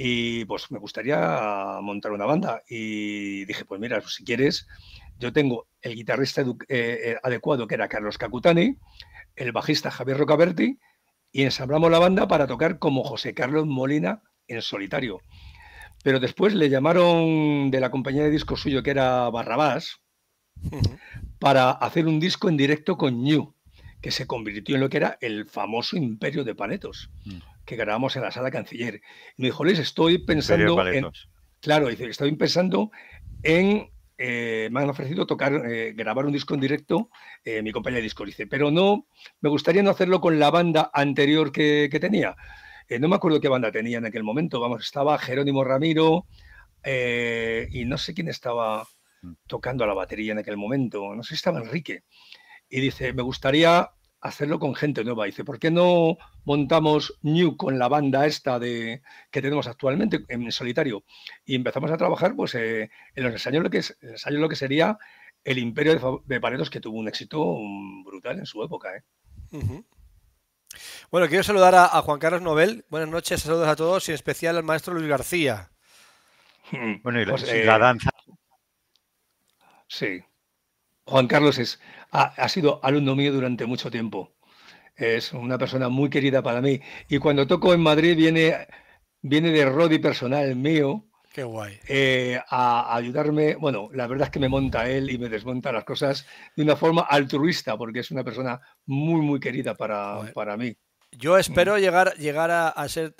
y 0.00 0.44
pues 0.44 0.70
me 0.70 0.78
gustaría 0.78 1.80
montar 1.82 2.12
una 2.12 2.24
banda. 2.24 2.62
Y 2.68 3.44
dije, 3.46 3.64
pues 3.64 3.80
mira, 3.80 4.00
pues 4.00 4.14
si 4.14 4.24
quieres, 4.24 4.68
yo 5.18 5.32
tengo 5.32 5.66
el 5.82 5.96
guitarrista 5.96 6.42
eh, 6.42 6.46
eh, 6.68 7.16
adecuado 7.20 7.66
que 7.66 7.74
era 7.74 7.88
Carlos 7.88 8.16
Cacutani, 8.16 8.76
el 9.34 9.50
bajista 9.50 9.90
Javier 9.90 10.18
Rocaberti 10.18 10.78
y 11.32 11.42
ensamblamos 11.42 11.90
la 11.90 11.98
banda 11.98 12.28
para 12.28 12.46
tocar 12.46 12.78
como 12.78 13.02
José 13.02 13.34
Carlos 13.34 13.66
Molina 13.66 14.22
en 14.46 14.62
solitario. 14.62 15.20
Pero 16.04 16.20
después 16.20 16.54
le 16.54 16.70
llamaron 16.70 17.72
de 17.72 17.80
la 17.80 17.90
compañía 17.90 18.22
de 18.22 18.30
disco 18.30 18.56
suyo, 18.56 18.84
que 18.84 18.92
era 18.92 19.28
Barrabás, 19.30 20.00
para 21.40 21.72
hacer 21.72 22.06
un 22.06 22.20
disco 22.20 22.48
en 22.48 22.56
directo 22.56 22.96
con 22.96 23.20
New, 23.24 23.52
que 24.00 24.12
se 24.12 24.28
convirtió 24.28 24.76
en 24.76 24.82
lo 24.82 24.88
que 24.88 24.98
era 24.98 25.18
el 25.20 25.46
famoso 25.46 25.96
Imperio 25.96 26.44
de 26.44 26.54
Paletos, 26.54 27.10
mm. 27.24 27.38
Que 27.68 27.76
grabamos 27.76 28.16
en 28.16 28.22
la 28.22 28.30
sala 28.30 28.50
canciller. 28.50 29.02
Y 29.36 29.42
me 29.42 29.48
dijo, 29.48 29.62
Luis, 29.62 29.78
estoy 29.78 30.16
pensando 30.18 30.84
en... 30.88 31.06
Claro, 31.60 31.88
dice, 31.88 32.06
estoy 32.06 32.34
pensando 32.34 32.90
en... 33.42 33.90
Eh, 34.20 34.68
me 34.72 34.80
han 34.80 34.88
ofrecido 34.88 35.26
tocar, 35.26 35.52
eh, 35.70 35.92
grabar 35.92 36.26
un 36.26 36.32
disco 36.32 36.54
en 36.54 36.60
directo, 36.60 37.08
eh, 37.44 37.62
mi 37.62 37.70
compañía 37.70 37.98
de 37.98 38.02
disco, 38.02 38.24
dice, 38.24 38.48
pero 38.48 38.72
no, 38.72 39.06
me 39.40 39.48
gustaría 39.48 39.80
no 39.80 39.90
hacerlo 39.90 40.20
con 40.20 40.40
la 40.40 40.50
banda 40.50 40.90
anterior 40.92 41.52
que, 41.52 41.88
que 41.88 42.00
tenía. 42.00 42.34
No 42.98 43.06
me 43.06 43.14
acuerdo 43.14 43.40
qué 43.40 43.48
banda 43.48 43.70
tenía 43.70 43.98
en 43.98 44.06
aquel 44.06 44.24
momento, 44.24 44.58
vamos, 44.58 44.82
estaba 44.82 45.18
Jerónimo 45.18 45.62
Ramiro 45.62 46.26
y 46.84 47.84
no 47.84 47.98
sé 47.98 48.14
quién 48.14 48.28
estaba 48.28 48.88
mm. 49.22 49.32
tocando 49.46 49.86
la 49.86 49.94
batería 49.94 50.32
en 50.32 50.38
aquel 50.38 50.56
momento, 50.56 51.14
no 51.14 51.22
sé 51.22 51.28
si 51.28 51.34
estaba 51.34 51.60
Enrique. 51.60 52.02
Y 52.68 52.80
dice, 52.80 53.12
me 53.12 53.22
gustaría 53.22 53.88
hacerlo 54.20 54.58
con 54.58 54.74
gente 54.74 55.04
nueva. 55.04 55.26
Dice, 55.26 55.44
¿por 55.44 55.58
qué 55.58 55.70
no 55.70 56.16
montamos 56.44 57.18
New 57.22 57.56
con 57.56 57.78
la 57.78 57.88
banda 57.88 58.26
esta 58.26 58.58
de, 58.58 59.02
que 59.30 59.42
tenemos 59.42 59.66
actualmente 59.66 60.24
en 60.28 60.50
solitario? 60.52 61.04
Y 61.44 61.54
empezamos 61.54 61.90
a 61.90 61.96
trabajar 61.96 62.34
pues, 62.34 62.54
eh, 62.54 62.90
en 63.14 63.24
los 63.24 63.32
ensayos 63.32 63.62
lo, 63.62 63.70
que 63.70 63.78
es, 63.78 63.98
lo 64.30 64.48
que 64.48 64.56
sería 64.56 64.98
el 65.44 65.58
Imperio 65.58 66.22
de, 66.24 66.40
Paredos, 66.40 66.70
que 66.70 66.80
tuvo 66.80 66.98
un 66.98 67.08
éxito 67.08 67.56
brutal 68.04 68.38
en 68.38 68.46
su 68.46 68.62
época. 68.62 68.90
¿eh? 68.96 69.02
Bueno, 71.10 71.28
quiero 71.28 71.42
saludar 71.42 71.74
a, 71.74 71.88
Juan 72.02 72.18
Carlos 72.18 72.42
Nobel. 72.42 72.84
Buenas 72.90 73.08
noches, 73.08 73.40
saludos 73.40 73.68
a 73.68 73.76
todos 73.76 74.08
y 74.08 74.12
en 74.12 74.16
especial 74.16 74.56
al 74.56 74.64
maestro 74.64 74.94
Luis 74.94 75.08
García. 75.08 75.70
Bueno, 77.02 77.22
y 77.22 77.24
la, 77.24 77.30
pues, 77.30 77.48
eh, 77.48 77.64
danza. 77.64 78.10
Sí. 79.86 80.22
Juan 81.08 81.26
Carlos 81.26 81.58
es, 81.58 81.80
ha, 82.10 82.48
sido 82.48 82.80
alumno 82.82 83.16
mío 83.16 83.32
durante 83.32 83.64
mucho 83.64 83.90
tiempo. 83.90 84.34
Es 84.94 85.32
una 85.32 85.56
persona 85.56 85.88
muy 85.88 86.10
querida 86.10 86.42
para 86.42 86.60
mí. 86.60 86.80
Y 87.08 87.18
cuando 87.18 87.46
toco 87.46 87.72
en 87.72 87.80
Madrid 87.80 88.14
viene, 88.14 88.66
viene 89.22 89.50
de 89.50 89.64
Rodi 89.64 89.98
personal 89.98 90.54
mío. 90.54 91.06
Qué 91.32 91.44
guay. 91.44 91.78
Eh, 91.88 92.38
a, 92.50 92.94
ayudarme. 92.94 93.54
Bueno, 93.54 93.88
la 93.94 94.06
verdad 94.06 94.26
es 94.26 94.32
que 94.32 94.40
me 94.40 94.50
monta 94.50 94.88
él 94.88 95.10
y 95.10 95.16
me 95.16 95.30
desmonta 95.30 95.72
las 95.72 95.84
cosas 95.84 96.26
de 96.54 96.62
una 96.62 96.76
forma 96.76 97.02
altruista, 97.02 97.78
porque 97.78 98.00
es 98.00 98.10
una 98.10 98.24
persona 98.24 98.60
muy, 98.84 99.22
muy 99.22 99.40
querida 99.40 99.74
para, 99.74 100.30
para 100.34 100.58
mí. 100.58 100.76
Yo 101.12 101.38
espero 101.38 101.76
mm. 101.76 101.78
llegar, 101.78 102.14
llegar 102.16 102.50
a, 102.50 102.88
ser 102.88 103.14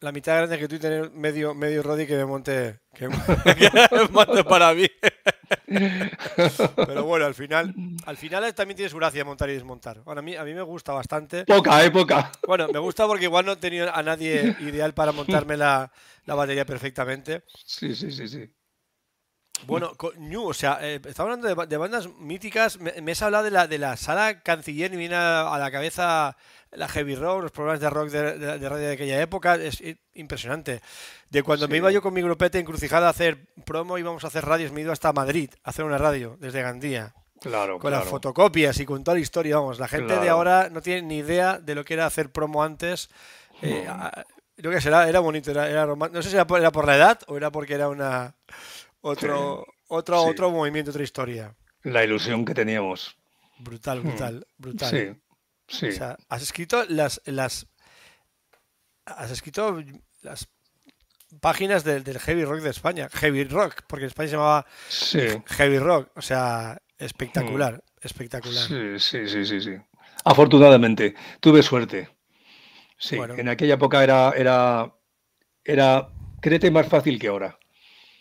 la 0.00 0.12
mitad 0.12 0.36
grande 0.36 0.58
que 0.58 0.68
tú 0.68 0.76
y 0.76 0.78
tener 0.78 1.10
medio, 1.10 1.52
medio 1.54 1.82
Rodi 1.82 2.06
que 2.06 2.16
me 2.16 2.26
monte, 2.26 2.78
que 2.94 3.08
me, 3.08 4.08
monte 4.12 4.44
para 4.44 4.72
mí. 4.72 4.86
Pero 6.86 7.04
bueno, 7.04 7.26
al 7.26 7.34
final, 7.34 7.74
al 8.06 8.16
final 8.16 8.54
también 8.54 8.76
tiene 8.76 8.90
su 8.90 8.96
gracia 8.96 9.24
montar 9.24 9.50
y 9.50 9.54
desmontar. 9.54 10.02
Bueno, 10.02 10.20
a 10.20 10.22
mí, 10.22 10.36
a 10.36 10.44
mí 10.44 10.54
me 10.54 10.62
gusta 10.62 10.92
bastante. 10.92 11.44
Poca, 11.44 11.84
eh, 11.84 11.90
poca. 11.90 12.30
Bueno, 12.46 12.68
me 12.68 12.78
gusta 12.78 13.06
porque 13.06 13.24
igual 13.24 13.46
no 13.46 13.52
he 13.52 13.56
tenido 13.56 13.94
a 13.94 14.02
nadie 14.02 14.54
ideal 14.60 14.94
para 14.94 15.12
montarme 15.12 15.56
la, 15.56 15.90
la 16.26 16.34
batería 16.34 16.64
perfectamente. 16.64 17.44
Sí, 17.64 17.94
sí, 17.94 18.10
sí, 18.12 18.28
sí. 18.28 18.50
Bueno, 19.66 19.92
New, 20.18 20.44
o 20.44 20.54
sea, 20.54 20.78
eh, 20.80 21.00
estamos 21.06 21.32
hablando 21.32 21.66
de, 21.66 21.76
bandas 21.76 22.08
míticas. 22.18 22.78
Me, 22.78 23.12
has 23.12 23.22
hablado 23.22 23.44
de 23.44 23.50
la, 23.50 23.66
de 23.66 23.78
la 23.78 23.96
sala 23.96 24.40
canciller 24.40 24.92
y 24.92 24.96
viene 24.96 25.16
a, 25.16 25.56
la 25.58 25.70
cabeza 25.70 26.36
la 26.72 26.88
heavy 26.88 27.14
rock, 27.14 27.42
los 27.42 27.50
programas 27.52 27.80
de 27.80 27.90
rock 27.90 28.08
de, 28.10 28.68
radio 28.68 28.86
de 28.86 28.92
aquella 28.92 29.20
época. 29.20 29.54
Es 29.56 29.82
impresionante. 30.14 30.80
De 31.30 31.42
cuando 31.42 31.68
me 31.68 31.76
iba 31.76 31.90
yo 31.90 32.02
con 32.02 32.14
mi 32.14 32.22
grupete 32.22 32.58
encrucijada 32.58 33.06
a 33.06 33.10
hacer 33.10 33.46
promo, 33.64 33.98
íbamos 33.98 34.24
a 34.24 34.28
hacer 34.28 34.44
radios, 34.44 34.72
me 34.72 34.80
he 34.80 34.84
ido 34.84 34.92
hasta 34.92 35.12
Madrid 35.12 35.50
a 35.62 35.70
hacer 35.70 35.84
una 35.84 35.98
radio 35.98 36.36
desde 36.40 36.62
Gandía. 36.62 37.14
Claro, 37.40 37.78
con 37.78 37.90
las 37.90 38.04
fotocopias 38.04 38.78
y 38.80 38.86
con 38.86 39.04
toda 39.04 39.16
la 39.16 39.20
historia, 39.20 39.56
vamos. 39.56 39.78
La 39.78 39.88
gente 39.88 40.18
de 40.18 40.28
ahora 40.28 40.70
no 40.70 40.80
tiene 40.80 41.02
ni 41.02 41.18
idea 41.18 41.58
de 41.58 41.74
lo 41.74 41.84
que 41.84 41.94
era 41.94 42.06
hacer 42.06 42.30
promo 42.30 42.62
antes. 42.62 43.10
Eh, 43.60 43.86
creo 44.56 44.70
que 44.72 44.88
era, 44.88 45.08
era 45.08 45.20
bonito, 45.20 45.50
era, 45.50 45.86
No 45.86 46.22
sé 46.22 46.30
si 46.30 46.36
era 46.36 46.46
por 46.46 46.86
la 46.86 46.96
edad 46.96 47.20
o 47.26 47.36
era 47.36 47.50
porque 47.50 47.74
era 47.74 47.88
una 47.88 48.34
otro, 49.04 49.66
otro, 49.88 50.22
otro 50.22 50.50
movimiento, 50.50 50.90
otra 50.90 51.02
historia. 51.02 51.54
La 51.82 52.02
ilusión 52.02 52.44
que 52.44 52.54
teníamos. 52.54 53.16
Brutal, 53.58 54.00
hmm. 54.00 54.08
brutal, 54.08 54.46
brutal. 54.56 55.20
Sí, 55.68 55.92
sí. 55.92 56.00
has 56.28 56.42
escrito 56.42 56.84
las, 56.88 57.20
las. 57.26 57.66
Has 59.04 59.30
escrito 59.30 59.78
las 60.22 60.48
páginas 61.40 61.84
del, 61.84 62.18
heavy 62.18 62.44
rock 62.44 62.60
de 62.60 62.70
España. 62.70 63.08
Heavy 63.12 63.44
rock, 63.44 63.82
porque 63.86 64.04
en 64.04 64.08
España 64.08 64.28
se 64.28 64.36
llamaba 64.36 64.66
heavy 65.46 65.78
rock. 65.78 66.10
O 66.16 66.22
sea, 66.22 66.80
espectacular, 66.96 67.74
hmm. 67.74 68.06
espectacular. 68.06 68.66
Sí, 68.66 68.98
sí, 68.98 69.28
sí, 69.28 69.44
sí, 69.44 69.60
sí. 69.60 69.76
Afortunadamente, 70.24 71.14
tuve 71.40 71.62
suerte. 71.62 72.08
Sí, 72.96 73.16
en 73.16 73.48
aquella 73.50 73.74
época 73.74 74.02
era, 74.02 74.32
era, 74.34 74.94
era, 75.62 76.08
créete, 76.40 76.70
más 76.70 76.88
fácil 76.88 77.18
que 77.18 77.28
ahora. 77.28 77.58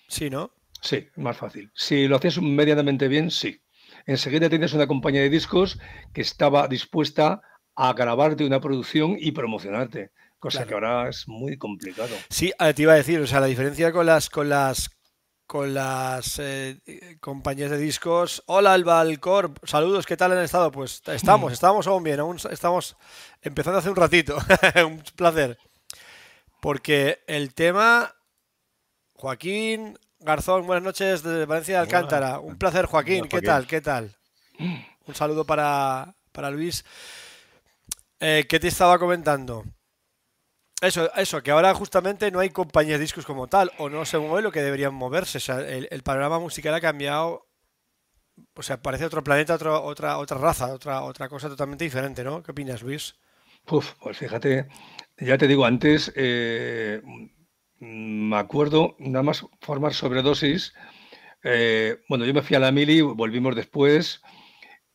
Sí, 0.09 0.29
¿no? 0.29 0.51
Sí, 0.83 1.07
más 1.15 1.37
fácil. 1.37 1.71
Si 1.73 2.07
lo 2.07 2.17
hacías 2.17 2.41
medianamente 2.41 3.07
bien, 3.07 3.31
sí. 3.31 3.61
Enseguida 4.05 4.49
tienes 4.49 4.73
una 4.73 4.85
compañía 4.85 5.21
de 5.21 5.29
discos 5.29 5.79
que 6.13 6.21
estaba 6.21 6.67
dispuesta 6.67 7.41
a 7.73 7.93
grabarte 7.93 8.45
una 8.45 8.59
producción 8.59 9.15
y 9.17 9.31
promocionarte, 9.31 10.11
cosa 10.39 10.65
que 10.65 10.73
ahora 10.73 11.07
es 11.07 11.25
muy 11.27 11.57
complicado. 11.57 12.13
Sí, 12.29 12.51
te 12.75 12.81
iba 12.81 12.93
a 12.93 12.97
decir, 12.97 13.21
o 13.21 13.27
sea, 13.27 13.39
la 13.39 13.47
diferencia 13.47 13.93
con 13.93 14.05
las 14.05 14.29
con 14.29 14.49
las 14.49 14.89
con 15.45 15.73
las 15.73 16.37
eh, 16.39 16.81
compañías 17.21 17.71
de 17.71 17.77
discos. 17.77 18.43
Hola 18.47 18.73
Alba 18.73 18.99
Alcor, 18.99 19.53
saludos, 19.63 20.05
¿qué 20.05 20.17
tal 20.17 20.33
han 20.33 20.43
estado? 20.43 20.69
Pues 20.71 21.01
estamos, 21.07 21.51
mm. 21.51 21.53
estamos 21.53 21.87
aún 21.87 22.03
bien, 22.03 22.19
aún 22.19 22.37
estamos 22.51 22.97
empezando 23.41 23.79
hace 23.79 23.89
un 23.89 23.95
ratito. 23.95 24.37
un 24.85 25.01
placer. 25.15 25.57
Porque 26.59 27.23
el 27.27 27.53
tema, 27.53 28.15
Joaquín 29.13 29.97
Garzón, 30.23 30.65
buenas 30.65 30.83
noches 30.83 31.21
desde 31.21 31.45
Valencia 31.45 31.75
de 31.75 31.81
Alcántara. 31.81 32.39
Un 32.39 32.57
placer, 32.57 32.85
Joaquín, 32.85 33.27
¿qué 33.27 33.41
tal? 33.41 33.67
¿Qué 33.67 33.81
tal? 33.81 34.15
Un 35.05 35.15
saludo 35.15 35.45
para, 35.45 36.15
para 36.31 36.49
Luis. 36.49 36.85
Eh, 38.21 38.45
¿Qué 38.47 38.57
te 38.57 38.69
estaba 38.69 38.97
comentando? 38.97 39.65
Eso, 40.79 41.13
eso, 41.15 41.43
que 41.43 41.51
ahora 41.51 41.73
justamente 41.73 42.31
no 42.31 42.39
hay 42.39 42.51
compañías 42.51 42.99
de 42.99 43.03
discos 43.03 43.25
como 43.25 43.47
tal, 43.47 43.71
o 43.79 43.89
no 43.89 44.05
se 44.05 44.17
mueve 44.17 44.41
lo 44.41 44.51
que 44.51 44.61
deberían 44.61 44.93
moverse. 44.93 45.39
O 45.39 45.41
sea, 45.41 45.59
el, 45.59 46.03
panorama 46.03 46.39
musical 46.39 46.73
ha 46.73 46.81
cambiado. 46.81 47.49
O 48.55 48.63
sea, 48.63 48.81
parece 48.81 49.03
otro 49.03 49.25
planeta, 49.25 49.55
otra, 49.55 50.17
otra 50.17 50.37
raza, 50.37 50.73
otra, 50.73 51.01
otra 51.01 51.27
cosa 51.27 51.49
totalmente 51.49 51.83
diferente, 51.83 52.23
¿no? 52.23 52.41
¿Qué 52.41 52.51
opinas, 52.51 52.81
Luis? 52.81 53.15
Uf, 53.69 53.91
pues 54.01 54.17
fíjate, 54.17 54.67
ya 55.17 55.37
te 55.37 55.47
digo 55.47 55.65
antes, 55.65 56.13
eh, 56.15 57.01
me 57.83 58.37
acuerdo, 58.37 58.95
nada 58.99 59.23
más 59.23 59.45
formar 59.59 59.93
sobredosis. 59.93 60.73
Eh, 61.43 61.97
bueno, 62.07 62.25
yo 62.25 62.33
me 62.33 62.41
fui 62.41 62.55
a 62.55 62.59
la 62.59 62.71
mili, 62.71 63.01
volvimos 63.01 63.55
después. 63.55 64.21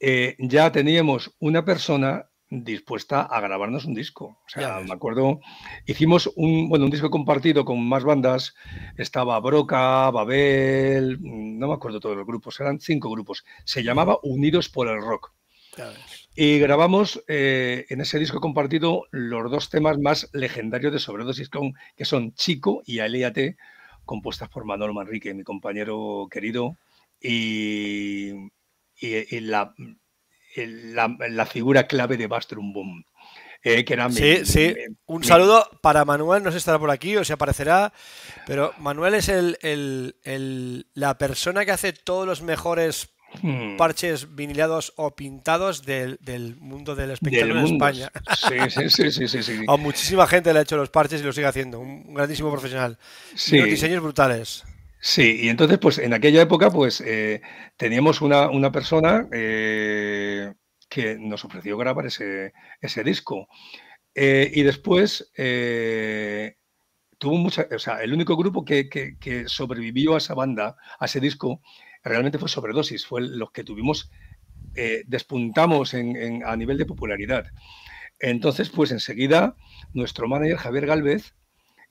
Eh, 0.01 0.37
ya 0.39 0.73
teníamos 0.73 1.35
una 1.39 1.65
persona 1.65 2.31
dispuesta 2.51 3.23
a 3.23 3.41
grabarnos 3.41 3.85
un 3.85 3.93
disco. 3.93 4.39
O 4.47 4.49
sea, 4.49 4.81
me 4.81 4.95
acuerdo, 4.95 5.41
hicimos 5.87 6.33
un, 6.37 6.71
bueno, 6.71 6.87
un 6.87 6.91
disco 6.91 7.11
compartido 7.11 7.67
con 7.67 7.87
más 7.87 8.05
bandas, 8.05 8.55
estaba 8.97 9.39
Broca, 9.41 10.11
Babel, 10.11 11.19
no 11.21 11.69
me 11.69 11.75
acuerdo 11.75 12.01
todos 12.01 12.17
los 12.17 12.27
grupos, 12.27 12.59
eran 12.59 12.81
cinco 12.81 13.11
grupos, 13.11 13.45
se 13.65 13.83
llamaba 13.83 14.19
Unidos 14.23 14.71
por 14.71 14.89
el 14.89 15.03
Rock. 15.03 15.33
Y 16.35 16.59
grabamos 16.59 17.23
eh, 17.29 17.87
en 17.89 18.01
ese 18.01 18.19
disco 18.19 18.41
compartido 18.41 19.07
los 19.11 19.51
dos 19.51 19.71
temas 19.71 19.99
más 19.99 20.29
legendarios 20.33 20.93
de 20.93 20.99
Sobredosis, 21.01 21.51
que 21.97 22.05
son 22.05 22.35
Chico 22.35 22.83
y 22.87 23.01
Aliate, 23.01 23.57
compuestas 24.05 24.49
por 24.49 24.65
Manolo 24.65 24.95
Manrique, 24.95 25.35
mi 25.35 25.45
compañero 25.45 26.29
querido, 26.31 26.77
y, 27.21 28.31
y 29.01 29.41
la 29.41 29.75
la, 30.67 31.47
figura 31.47 31.87
clave 31.87 32.17
de 32.17 32.27
Bastrum 32.27 32.73
Boom. 32.73 33.05
Eh, 33.63 33.85
que 33.85 33.99
sí, 34.11 34.47
sí. 34.47 34.75
Un 35.07 35.25
saludo 35.25 35.69
para 35.83 36.05
Manuel, 36.05 36.45
no 36.45 36.51
sé 36.51 36.55
si 36.55 36.59
estará 36.59 36.79
por 36.79 36.93
aquí 36.93 37.17
o 37.17 37.25
se 37.25 37.33
aparecerá, 37.33 37.93
pero 38.47 38.73
Manuel 38.79 39.15
es 39.15 39.29
el, 39.29 40.87
la 40.95 41.19
persona 41.19 41.65
que 41.65 41.73
hace 41.73 41.93
todos 41.93 42.27
los 42.27 42.41
mejores 42.41 43.11
hmm. 43.43 43.77
parches 43.77 44.35
vinilados 44.35 44.93
o 44.97 45.15
pintados 45.15 45.85
del, 45.85 46.19
mundo 46.61 46.95
del 46.95 47.13
espectáculo 47.13 47.61
en 47.61 47.67
España. 47.67 48.11
Sí, 48.37 48.89
sí, 48.91 49.11
sí, 49.11 49.29
sí, 49.29 49.43
sí, 49.43 49.65
A 49.67 49.77
muchísima 49.79 50.27
gente 50.27 50.53
le 50.53 50.61
ha 50.61 50.63
hecho 50.63 50.77
los 50.77 50.91
parches 50.91 51.21
y 51.21 51.25
lo 51.25 51.33
sigue 51.33 51.47
haciendo. 51.47 51.81
Un 51.81 52.15
grandísimo 52.15 52.51
profesional. 52.51 52.99
Sí. 53.35 53.57
Y 53.57 53.63
diseños 53.65 54.03
brutales. 54.03 54.65
Sí, 55.01 55.39
y 55.43 55.49
entonces, 55.49 55.79
pues 55.79 55.99
en 55.99 56.13
aquella 56.13 56.43
época, 56.43 56.71
pues 56.71 57.01
eh, 57.01 57.41
teníamos 57.77 58.21
una, 58.21 58.51
una 58.51 58.73
persona 58.73 59.29
eh, 59.33 60.55
que 60.89 61.17
nos 61.19 61.45
ofreció 61.45 61.77
grabar 61.77 62.07
ese, 62.07 62.53
ese 62.81 63.05
disco. 63.05 63.49
Eh, 64.15 64.51
y 64.53 64.63
después 64.63 65.31
tuvo 67.19 67.37
mucha, 67.37 67.67
o 67.75 67.79
sea, 67.79 68.03
el 68.03 68.13
único 68.13 68.37
grupo 68.37 68.65
que, 68.65 68.89
que, 68.89 69.49
sobrevivió 69.49 70.15
a 70.15 70.19
esa 70.19 70.35
banda, 70.35 70.77
a 70.99 71.05
ese 71.05 71.21
disco, 71.21 71.63
realmente 72.05 72.39
fue 72.39 72.49
Sobredosis, 72.49 73.07
fue 73.07 73.23
los 73.23 73.51
que 73.51 73.65
tuvimos, 73.65 74.11
despuntamos 75.07 75.95
en, 75.95 76.45
a 76.45 76.57
nivel 76.57 76.79
de 76.79 76.87
popularidad. 76.87 77.47
Entonces, 78.21 78.69
pues 78.71 78.91
enseguida, 78.91 79.57
nuestro 79.93 80.29
manager 80.29 80.57
Javier 80.57 80.87
Galvez 80.87 81.35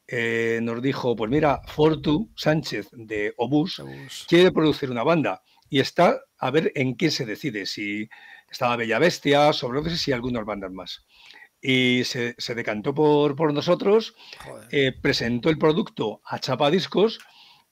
eh, 0.08 0.60
nos 0.62 0.82
dijo, 0.82 1.16
pues 1.16 1.30
mira, 1.30 1.62
Fortu 1.68 2.32
Sánchez 2.36 2.90
de 2.94 3.34
Obús 3.38 3.84
quiere 4.28 4.52
producir 4.52 4.90
una 4.90 5.04
banda 5.04 5.44
y 5.70 5.80
está 5.80 6.22
a 6.38 6.50
ver 6.50 6.72
en 6.76 6.96
qué 6.96 7.12
se 7.12 7.26
decide, 7.26 7.66
si 7.66 8.10
estaba 8.50 8.78
Bella 8.78 9.00
Bestia, 9.00 9.52
sobre 9.52 9.90
si 9.96 10.14
algunas 10.14 10.46
bandas 10.46 10.72
más. 10.72 11.06
Y 11.62 12.04
se, 12.06 12.36
decantó 12.56 12.94
por, 12.94 13.36
por 13.36 13.54
nosotros, 13.54 14.16
eh, 14.72 14.94
presentó 15.02 15.50
el 15.50 15.58
producto 15.58 16.22
a 16.24 16.40
Chapa 16.40 16.72
Discos 16.72 17.20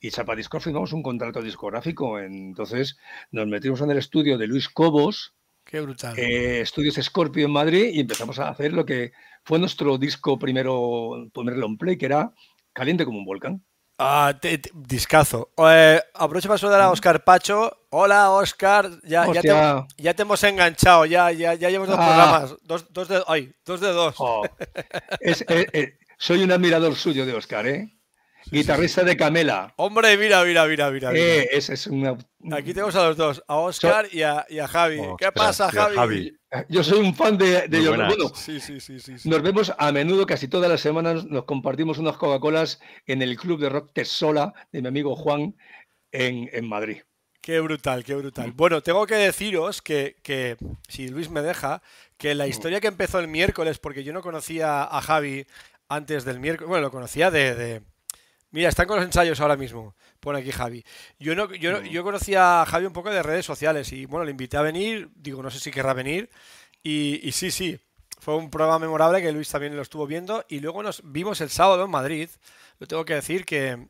y 0.05 0.11
Chapa 0.11 0.35
Discos 0.35 0.63
firmamos 0.63 0.93
un 0.93 1.01
contrato 1.01 1.41
discográfico. 1.41 2.19
Entonces 2.19 2.97
nos 3.31 3.47
metimos 3.47 3.81
en 3.81 3.91
el 3.91 3.97
estudio 3.97 4.37
de 4.37 4.47
Luis 4.47 4.69
Cobos, 4.69 5.33
Qué 5.65 5.81
brutal. 5.81 6.17
Eh, 6.19 6.61
estudios 6.61 6.95
Scorpio 6.95 7.47
en 7.47 7.51
Madrid 7.51 7.89
y 7.91 8.01
empezamos 8.01 8.37
a 8.37 8.49
hacer 8.49 8.71
lo 8.71 8.85
que 8.85 9.13
fue 9.43 9.57
nuestro 9.57 9.97
disco 9.97 10.37
primero, 10.37 11.27
ponerlo 11.33 11.65
en 11.65 11.77
play, 11.77 11.97
que 11.97 12.05
era 12.05 12.31
Caliente 12.71 13.03
como 13.03 13.17
un 13.17 13.25
volcán. 13.25 13.65
Ah, 13.97 14.37
discazo. 14.73 15.53
Eh, 15.57 15.99
aprovecho 16.13 16.49
para 16.49 16.59
saludar 16.59 16.81
a 16.81 16.91
Oscar 16.91 17.23
Pacho. 17.23 17.87
Hola, 17.89 18.29
Oscar. 18.29 18.91
Ya, 19.05 19.25
ya, 19.33 19.41
te, 19.41 20.03
ya 20.03 20.13
te, 20.13 20.21
hemos 20.21 20.43
enganchado. 20.43 21.05
Ya, 21.05 21.31
ya, 21.31 21.55
ya 21.55 21.69
llevamos 21.69 21.89
dos 21.89 21.99
ah. 21.99 22.05
programas. 22.05 22.55
Dos, 22.63 22.93
dos, 22.93 23.07
de, 23.07 23.23
ay, 23.27 23.55
dos 23.65 23.79
de 23.79 23.91
dos. 23.91 24.15
Oh. 24.19 24.43
Eh, 25.21 25.67
eh, 25.73 25.97
soy 26.17 26.43
un 26.43 26.51
admirador 26.51 26.95
suyo 26.95 27.25
de 27.25 27.33
Oscar, 27.33 27.65
¿eh? 27.65 27.89
Guitarrista 28.51 29.03
de 29.03 29.17
Camela. 29.17 29.73
Hombre, 29.77 30.17
mira, 30.17 30.43
mira, 30.43 30.65
mira, 30.67 30.91
mira. 30.91 31.11
Eh, 31.13 31.49
es 31.51 31.69
Aquí 32.51 32.73
tenemos 32.73 32.95
a 32.95 33.07
los 33.07 33.17
dos, 33.17 33.43
a 33.47 33.55
Oscar 33.55 34.07
y, 34.11 34.21
a, 34.21 34.45
Javi. 34.67 35.01
¿Qué 35.17 35.31
pasa, 35.31 35.71
Javi? 35.71 36.37
Yo 36.69 36.83
soy 36.83 36.99
un 36.99 37.15
fan 37.15 37.37
de, 37.37 37.67
de 37.67 37.77
ellos. 37.79 37.97
Bueno, 37.97 38.31
sí, 38.35 38.59
sí, 38.59 38.79
sí, 38.79 38.97
nos 39.25 39.41
vemos 39.41 39.73
a 39.77 39.91
menudo, 39.91 40.25
casi 40.25 40.47
todas 40.47 40.69
las 40.69 40.79
semanas 40.79 41.25
nos 41.25 41.45
compartimos 41.45 41.97
unas 41.97 42.17
Coca-Colas 42.17 42.79
en 43.07 43.21
el 43.21 43.35
club 43.35 43.59
de 43.59 43.69
rock 43.69 43.91
Tesola 43.93 44.53
de 44.71 44.81
mi 44.81 44.87
amigo 44.87 45.15
Juan 45.15 45.55
en, 46.11 46.49
en 46.53 46.69
Madrid. 46.69 46.99
Qué 47.41 47.59
brutal, 47.59 48.03
qué 48.03 48.15
brutal. 48.15 48.53
Bueno, 48.53 48.81
tengo 48.81 49.05
que 49.05 49.15
deciros 49.15 49.81
que, 49.81 50.15
que, 50.23 50.57
si 50.87 51.09
Luis 51.09 51.29
me 51.29 51.41
deja, 51.41 51.81
que 52.17 52.33
la 52.35 52.47
historia 52.47 52.79
que 52.79 52.87
empezó 52.87 53.19
el 53.19 53.27
miércoles, 53.27 53.77
porque 53.77 54.03
yo 54.03 54.13
no 54.13 54.21
conocía 54.21 54.83
a 54.83 55.01
Javi 55.01 55.45
antes 55.89 56.25
del 56.25 56.39
miércoles, 56.39 56.69
bueno, 56.69 56.83
lo 56.83 56.91
conocía 56.91 57.29
de 57.29 57.83
Mira, 58.55 58.69
están 58.69 58.87
con 58.87 58.95
los 58.95 59.05
ensayos 59.05 59.41
ahora 59.41 59.57
mismo. 59.57 59.97
Pone 60.21 60.39
aquí 60.39 60.49
Javi. 60.49 60.81
Yo 61.19 61.35
no, 61.35 61.53
yo, 61.53 61.81
yo 61.81 62.03
conocí 62.05 62.35
a 62.35 62.63
Javi 62.65 62.85
un 62.85 62.93
poco 62.93 63.09
de 63.09 63.21
redes 63.21 63.45
sociales 63.45 63.91
y 63.91 64.05
bueno, 64.05 64.23
le 64.23 64.31
invité 64.31 64.55
a 64.55 64.61
venir. 64.61 65.09
Digo, 65.13 65.43
no 65.43 65.51
sé 65.51 65.59
si 65.59 65.71
querrá 65.71 65.93
venir. 65.93 66.29
Y, 66.81 67.29
sí, 67.33 67.51
sí. 67.51 67.77
Fue 68.17 68.37
un 68.37 68.49
programa 68.49 68.79
memorable 68.79 69.21
que 69.21 69.33
Luis 69.33 69.49
también 69.49 69.75
lo 69.75 69.81
estuvo 69.81 70.07
viendo. 70.07 70.45
Y 70.47 70.61
luego 70.61 70.81
nos 70.83 71.01
vimos 71.03 71.41
el 71.41 71.49
sábado 71.49 71.83
en 71.83 71.91
Madrid. 71.91 72.29
Lo 72.79 72.87
tengo 72.87 73.03
que 73.03 73.15
decir 73.15 73.43
que, 73.43 73.89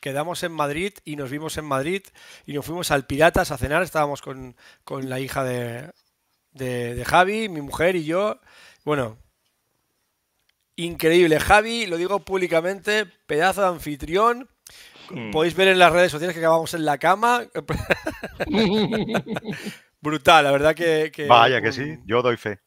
quedamos 0.00 0.42
en 0.44 0.52
Madrid 0.52 0.94
y 1.04 1.16
nos 1.16 1.30
vimos 1.30 1.58
en 1.58 1.66
Madrid 1.66 2.04
y 2.46 2.54
nos 2.54 2.64
fuimos 2.64 2.90
al 2.90 3.04
Piratas 3.04 3.50
a 3.50 3.58
cenar. 3.58 3.82
Estábamos 3.82 4.22
con, 4.22 4.56
la 5.02 5.20
hija 5.20 5.44
de, 5.44 5.90
de 6.52 7.04
Javi, 7.04 7.50
mi 7.50 7.60
mujer 7.60 7.96
y 7.96 8.04
yo. 8.04 8.40
Bueno, 8.82 9.18
increíble. 10.76 11.40
Javi, 11.40 11.86
lo 11.86 11.96
digo 11.96 12.20
públicamente, 12.20 13.06
pedazo 13.26 13.62
de 13.62 13.68
anfitrión. 13.68 14.48
Mm. 15.10 15.30
Podéis 15.30 15.54
ver 15.54 15.68
en 15.68 15.78
las 15.78 15.92
redes 15.92 16.10
sociales 16.10 16.34
que 16.34 16.40
acabamos 16.40 16.74
en 16.74 16.84
la 16.84 16.98
cama. 16.98 17.42
Brutal, 20.00 20.44
la 20.44 20.52
verdad 20.52 20.74
que. 20.74 21.26
Vaya 21.28 21.60
que 21.62 21.72
sí, 21.72 21.98
yo 22.04 22.22
doy 22.22 22.36
fe. 22.36 22.60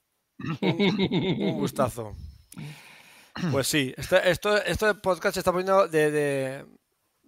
Un, 0.61 1.59
gustazo. 1.59 2.15
Pues 3.51 3.67
sí, 3.67 3.93
esto, 3.97 4.17
esto, 4.17 4.63
esto 4.63 4.87
de 4.87 4.95
podcast 4.95 5.35
se 5.35 5.39
está 5.39 5.51
poniendo 5.51 5.87
de, 5.87 6.65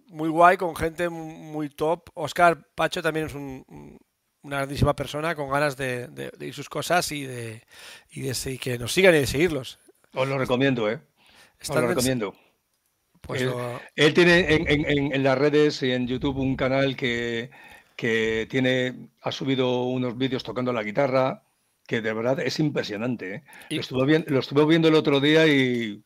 muy 0.08 0.28
guay 0.28 0.56
con 0.56 0.74
gente 0.74 1.08
muy 1.08 1.68
top. 1.68 2.10
Oscar 2.14 2.66
Pacho 2.74 3.02
también 3.02 3.26
es 3.26 3.34
una 3.34 4.56
grandísima 4.58 4.94
persona 4.96 5.34
con 5.34 5.50
ganas 5.50 5.76
de, 5.76 6.08
de, 6.08 6.46
ir 6.46 6.54
sus 6.54 6.68
cosas 6.68 7.10
y 7.12 7.24
de, 7.24 7.62
y 8.10 8.22
de 8.22 8.58
que 8.58 8.78
nos 8.78 8.92
sigan 8.92 9.14
y 9.14 9.18
de 9.18 9.26
seguirlos. 9.26 9.78
Os 10.14 10.28
lo 10.28 10.38
recomiendo, 10.38 10.90
¿eh? 10.90 11.00
Os 11.60 11.68
lo 11.68 11.86
recomiendo. 11.86 12.34
Pues 13.20 13.46
él, 13.96 14.14
tiene 14.14 14.46
en, 14.48 15.22
las 15.22 15.38
redes 15.38 15.82
y 15.82 15.92
en 15.92 16.06
YouTube 16.06 16.38
un 16.38 16.56
canal 16.56 16.96
que, 16.96 17.50
que 17.94 18.46
tiene, 18.50 19.10
ha 19.20 19.30
subido 19.30 19.84
unos 19.84 20.16
vídeos 20.16 20.42
tocando 20.42 20.72
la 20.72 20.82
guitarra, 20.82 21.42
que 21.86 22.00
de 22.00 22.12
verdad 22.12 22.40
es 22.40 22.58
impresionante. 22.58 23.34
¿eh? 23.34 23.44
Lo, 23.70 23.80
estuve 23.80 24.06
viendo, 24.06 24.30
lo, 24.30 24.40
estuve 24.40 24.64
viendo, 24.64 24.88
el 24.88 24.94
otro 24.94 25.20
día 25.20 25.46
y 25.46 26.02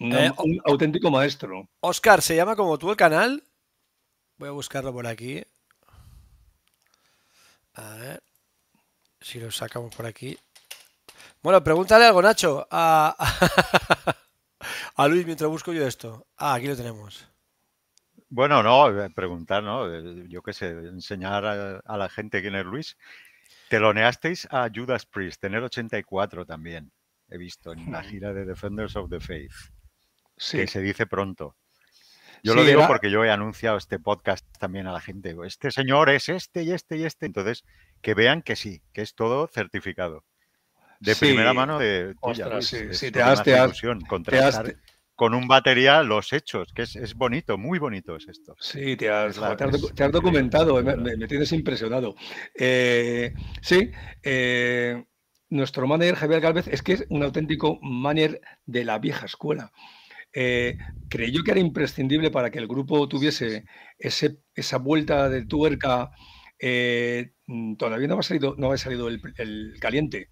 eh, 0.00 0.30
un 0.36 0.60
auténtico 0.64 1.10
maestro. 1.10 1.68
Oscar, 1.80 2.20
¿se 2.20 2.36
llama 2.36 2.54
como 2.54 2.78
tú 2.78 2.90
el 2.90 2.96
canal? 2.96 3.42
Voy 4.36 4.48
a 4.48 4.52
buscarlo 4.52 4.92
por 4.92 5.06
aquí. 5.06 5.42
A 7.74 7.94
ver 7.94 8.22
si 9.20 9.40
lo 9.40 9.50
sacamos 9.50 9.94
por 9.94 10.06
aquí. 10.06 10.38
Bueno, 11.42 11.62
pregúntale 11.62 12.04
algo, 12.04 12.20
Nacho, 12.20 12.66
a, 12.70 13.14
a 14.96 15.08
Luis 15.08 15.24
mientras 15.24 15.48
busco 15.48 15.72
yo 15.72 15.86
esto. 15.86 16.26
Ah, 16.36 16.54
aquí 16.54 16.66
lo 16.66 16.76
tenemos. 16.76 17.28
Bueno, 18.28 18.62
no, 18.62 19.04
eh, 19.04 19.10
preguntar, 19.10 19.62
¿no? 19.62 19.92
Eh, 19.92 20.26
yo 20.28 20.42
qué 20.42 20.52
sé, 20.52 20.68
enseñar 20.68 21.44
a, 21.46 21.96
la 21.96 22.08
gente 22.08 22.42
quién 22.42 22.56
es 22.56 22.66
Luis. 22.66 22.96
Teloneasteis 23.68 24.48
a 24.50 24.68
Judas 24.74 25.06
Priest, 25.06 25.40
tener 25.40 25.62
84 25.62 26.44
también, 26.44 26.92
he 27.28 27.38
visto, 27.38 27.72
en 27.72 27.90
la 27.90 28.00
hmm. 28.00 28.04
gira 28.04 28.32
de 28.34 28.44
Defenders 28.44 28.96
of 28.96 29.08
the 29.08 29.20
Faith. 29.20 29.54
Que 30.50 30.66
se 30.66 30.80
dice 30.80 31.06
pronto. 31.06 31.56
Yo 32.42 32.54
lo 32.54 32.64
digo 32.64 32.86
porque 32.86 33.10
yo 33.10 33.24
he 33.24 33.30
anunciado 33.30 33.76
este 33.76 33.98
podcast 33.98 34.46
también 34.58 34.86
a 34.86 34.92
la 34.92 35.00
gente. 35.00 35.34
Este 35.44 35.70
señor 35.70 36.10
es 36.10 36.28
este 36.28 36.62
y 36.62 36.72
este 36.72 36.96
y 36.96 37.04
este. 37.04 37.26
Entonces, 37.26 37.64
que 38.00 38.14
vean 38.14 38.42
que 38.42 38.54
sí, 38.54 38.82
que 38.92 39.02
es 39.02 39.14
todo 39.14 39.48
certificado. 39.48 40.24
De 41.00 41.14
primera 41.16 41.52
mano 41.52 41.78
de 41.78 42.14
tuya. 42.20 42.60
sí, 42.60 43.10
te 43.10 43.22
has, 43.22 43.42
te 43.42 43.54
con 45.18 45.34
un 45.34 45.48
batería 45.48 46.04
los 46.04 46.32
hechos, 46.32 46.72
que 46.72 46.82
es, 46.82 47.14
bonito, 47.14 47.58
muy 47.58 47.80
bonito 47.80 48.14
es 48.14 48.28
esto. 48.28 48.54
Sí, 48.60 48.96
te 48.96 49.10
has, 49.10 49.34
documentado, 50.12 50.80
me, 50.80 51.26
tienes 51.26 51.50
impresionado. 51.50 52.14
Eh, 52.54 53.34
sí, 53.60 53.90
eh, 54.22 55.04
nuestro 55.50 55.88
manager 55.88 56.14
Javier 56.14 56.40
Galvez 56.40 56.68
es 56.68 56.84
que 56.84 56.92
es 56.92 57.04
un 57.08 57.24
auténtico 57.24 57.80
manager 57.82 58.40
de 58.64 58.84
la 58.84 59.00
vieja 59.00 59.26
escuela. 59.26 59.72
Eh, 60.32 60.78
creyó 61.08 61.42
que 61.42 61.50
era 61.50 61.58
imprescindible 61.58 62.30
para 62.30 62.52
que 62.52 62.60
el 62.60 62.68
grupo 62.68 63.08
tuviese 63.08 63.64
ese, 63.98 64.38
esa 64.54 64.78
vuelta 64.78 65.28
de 65.28 65.44
tuerca. 65.46 66.12
todavía 67.76 68.06
no 68.06 68.20
ha 68.20 68.22
salido, 68.22 68.54
no 68.56 68.70
ha 68.70 68.78
salido 68.78 69.08
el 69.08 69.74
caliente. 69.80 70.28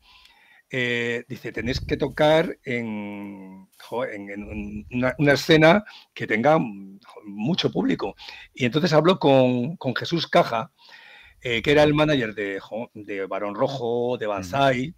Eh, 0.71 1.25
dice, 1.29 1.53
tenéis 1.53 1.81
que 1.81 1.97
tocar 1.97 2.59
en, 2.65 3.69
una, 4.91 5.33
escena 5.33 5.85
que 6.13 6.27
tenga 6.27 6.59
mucho 7.25 7.71
público. 7.71 8.17
Y 8.55 8.65
entonces 8.65 8.93
habló 8.93 9.19
con, 9.19 9.77
Jesús 9.97 10.27
Caja, 10.27 10.73
eh, 11.43 11.63
que 11.63 11.73
era 11.73 11.85
el 11.85 11.95
manager 11.95 12.35
de, 12.35 12.61
de 12.95 13.27
Barón 13.27 13.55
Rojo, 13.55 14.19
de 14.19 14.27
Banzai, 14.27 14.95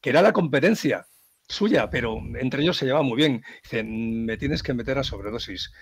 que 0.00 0.10
era 0.10 0.22
la 0.22 0.32
competencia 0.32 1.06
suya, 1.48 1.90
pero 1.90 2.18
entre 2.38 2.62
ellos 2.62 2.76
se 2.76 2.86
llevaba 2.86 3.04
muy 3.04 3.16
bien. 3.16 3.42
Dice, 3.64 3.82
me 3.84 4.36
tienes 4.36 4.62
que 4.62 4.74
meter 4.74 4.98
a 4.98 5.04
sobredosis. 5.04 5.72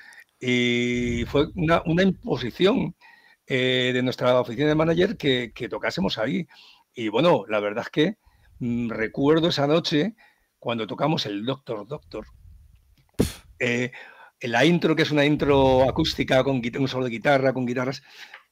Y 0.41 1.25
fue 1.27 1.49
una, 1.55 1.83
imposición 2.03 2.95
eh, 3.47 3.91
de 3.95 4.03
nuestra 4.03 4.41
oficina 4.41 4.69
de 4.69 4.75
manager 4.75 5.17
que, 5.17 5.53
que 5.55 5.69
tocásemos 5.69 6.19
ahí. 6.19 6.47
Y 6.95 7.09
bueno, 7.09 7.45
la 7.49 7.61
verdad 7.61 7.85
es 7.87 7.91
que 7.91 8.17
Mm, 8.17 8.28
recuerdo 8.61 9.49
esa 9.49 9.67
noche 9.67 10.15
cuando 10.59 10.87
tocamos 10.87 11.27
el 11.27 11.45
Doctor 11.45 11.87
Doctor. 11.87 12.27
Eh, 13.59 13.93
la 14.41 14.65
intro, 14.65 14.95
que 14.95 15.03
es 15.03 15.11
una 15.11 15.25
intro 15.25 15.89
acústica 15.89 16.43
con 16.45 16.63
un 16.79 16.89
solo 16.89 17.05
de 17.05 17.11
guitarra, 17.11 17.53
con 17.53 17.67
guitarras, 17.67 18.03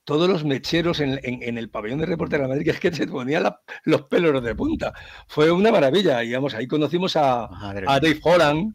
todos 0.04 0.28
los 0.28 0.44
mecheros 0.44 1.00
en, 1.00 1.18
el 1.22 1.68
pabellón 1.68 1.98
de 1.98 2.06
Reportera 2.06 2.44
de 2.44 2.48
Madrid, 2.48 2.64
que 2.64 2.70
es 2.72 2.80
que 2.80 2.92
se 2.92 3.06
ponían 3.06 3.44
los 3.84 4.02
pelos 4.02 4.42
de 4.42 4.54
punta. 4.54 4.92
Fue 5.28 5.50
una 5.50 5.70
maravilla. 5.70 6.22
Y 6.22 6.32
vamos, 6.32 6.54
ahí 6.54 6.66
conocimos 6.66 7.16
a, 7.16 7.48
Dave 7.74 8.20
Holland. 8.22 8.74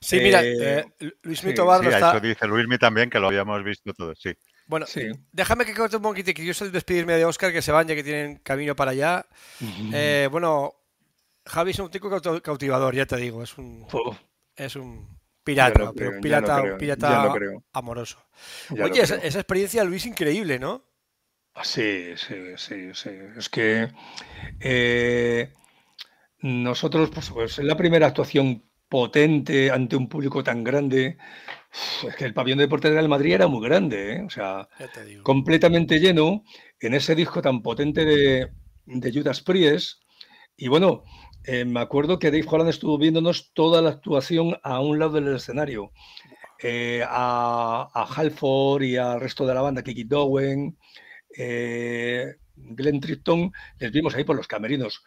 Sí, 0.00 0.20
mira, 0.20 0.44
eh, 0.44 0.84
eh, 1.00 1.12
Luis 1.22 1.42
Mito 1.44 1.66
sí, 1.80 1.88
está... 1.88 2.20
dice 2.20 2.46
Luismi 2.46 2.78
también, 2.78 3.10
que 3.10 3.18
lo 3.18 3.28
habíamos 3.28 3.64
visto 3.64 3.92
todos, 3.94 4.18
sí. 4.20 4.30
Bueno, 4.68 4.84
déjame 5.32 5.64
que 5.64 5.74
corte 5.74 5.96
un 5.96 6.02
poquito, 6.02 6.32
que 6.34 6.44
yo 6.44 6.52
soy 6.52 6.70
despedirme 6.70 7.14
de 7.14 7.24
Oscar, 7.24 7.52
que 7.52 7.62
se 7.62 7.72
van 7.72 7.88
ya 7.88 7.94
que 7.94 8.04
tienen 8.04 8.36
camino 8.36 8.76
para 8.76 8.90
allá. 8.90 9.26
Eh, 9.92 10.28
bueno, 10.30 10.74
Javi 11.46 11.70
es 11.70 11.78
un 11.78 11.90
tipo 11.90 12.10
cautivador, 12.42 12.94
ya 12.94 13.06
te 13.06 13.16
digo, 13.16 13.42
es 13.42 13.56
un, 13.56 13.86
es 14.54 14.76
un 14.76 15.18
pirata, 15.42 15.90
pero 15.96 16.10
un 16.10 16.20
pirata, 16.20 16.76
pirata 16.76 17.32
amoroso. 17.72 18.22
Oye, 18.78 19.00
esa, 19.00 19.16
experiencia, 19.16 19.82
Luis, 19.84 20.04
increíble, 20.04 20.58
¿no? 20.58 20.84
Ah, 21.54 21.64
sí, 21.64 22.12
sí, 22.16 22.34
sí, 22.56 22.90
sí. 22.92 23.10
Es 23.38 23.48
que 23.48 23.88
eh, 24.60 25.50
nosotros, 26.40 27.10
pues, 27.10 27.58
es 27.58 27.64
la 27.64 27.76
primera 27.76 28.06
actuación 28.06 28.62
potente 28.86 29.70
ante 29.70 29.96
un 29.96 30.10
público 30.10 30.44
tan 30.44 30.62
grande 30.62 31.16
es 32.06 32.16
que 32.16 32.24
el 32.24 32.34
pabellón 32.34 32.58
de 32.58 32.64
deportes 32.64 32.94
del 32.94 33.08
Madrid 33.08 33.34
era 33.34 33.46
muy 33.46 33.66
grande, 33.66 34.14
¿eh? 34.14 34.22
o 34.22 34.30
sea, 34.30 34.68
completamente 35.22 36.00
lleno 36.00 36.44
en 36.80 36.94
ese 36.94 37.14
disco 37.14 37.42
tan 37.42 37.62
potente 37.62 38.04
de, 38.04 38.50
Judas 39.12 39.42
Priest. 39.42 40.00
Y 40.56 40.68
bueno, 40.68 41.04
eh, 41.44 41.64
me 41.64 41.80
acuerdo 41.80 42.18
que 42.18 42.30
Dave 42.30 42.46
Holland 42.48 42.70
estuvo 42.70 42.98
viéndonos 42.98 43.52
toda 43.52 43.82
la 43.82 43.90
actuación 43.90 44.58
a 44.62 44.80
un 44.80 44.98
lado 44.98 45.12
del 45.12 45.34
escenario. 45.36 45.92
Eh, 46.60 47.04
a, 47.06 47.88
Halford 48.16 48.82
y 48.82 48.96
al 48.96 49.20
resto 49.20 49.46
de 49.46 49.54
la 49.54 49.62
banda, 49.62 49.82
Kiki 49.82 50.04
Dowen, 50.04 50.76
Glenn 51.36 53.00
Tripton, 53.00 53.52
les 53.78 53.92
vimos 53.92 54.14
ahí 54.14 54.24
por 54.24 54.36
los 54.36 54.48
camerinos. 54.48 55.04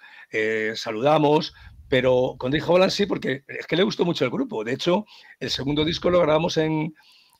saludamos, 0.75 1.53
pero 1.91 2.35
con 2.37 2.51
Dave 2.51 2.63
Holland 2.65 2.89
sí, 2.89 3.05
porque 3.05 3.43
es 3.45 3.67
que 3.67 3.75
le 3.75 3.83
gustó 3.83 4.05
mucho 4.05 4.23
el 4.23 4.31
grupo. 4.31 4.63
De 4.63 4.71
hecho, 4.71 5.05
el 5.41 5.49
segundo 5.49 5.83
disco 5.83 6.09
lo 6.09 6.21
grabamos 6.21 6.55
en, 6.55 6.95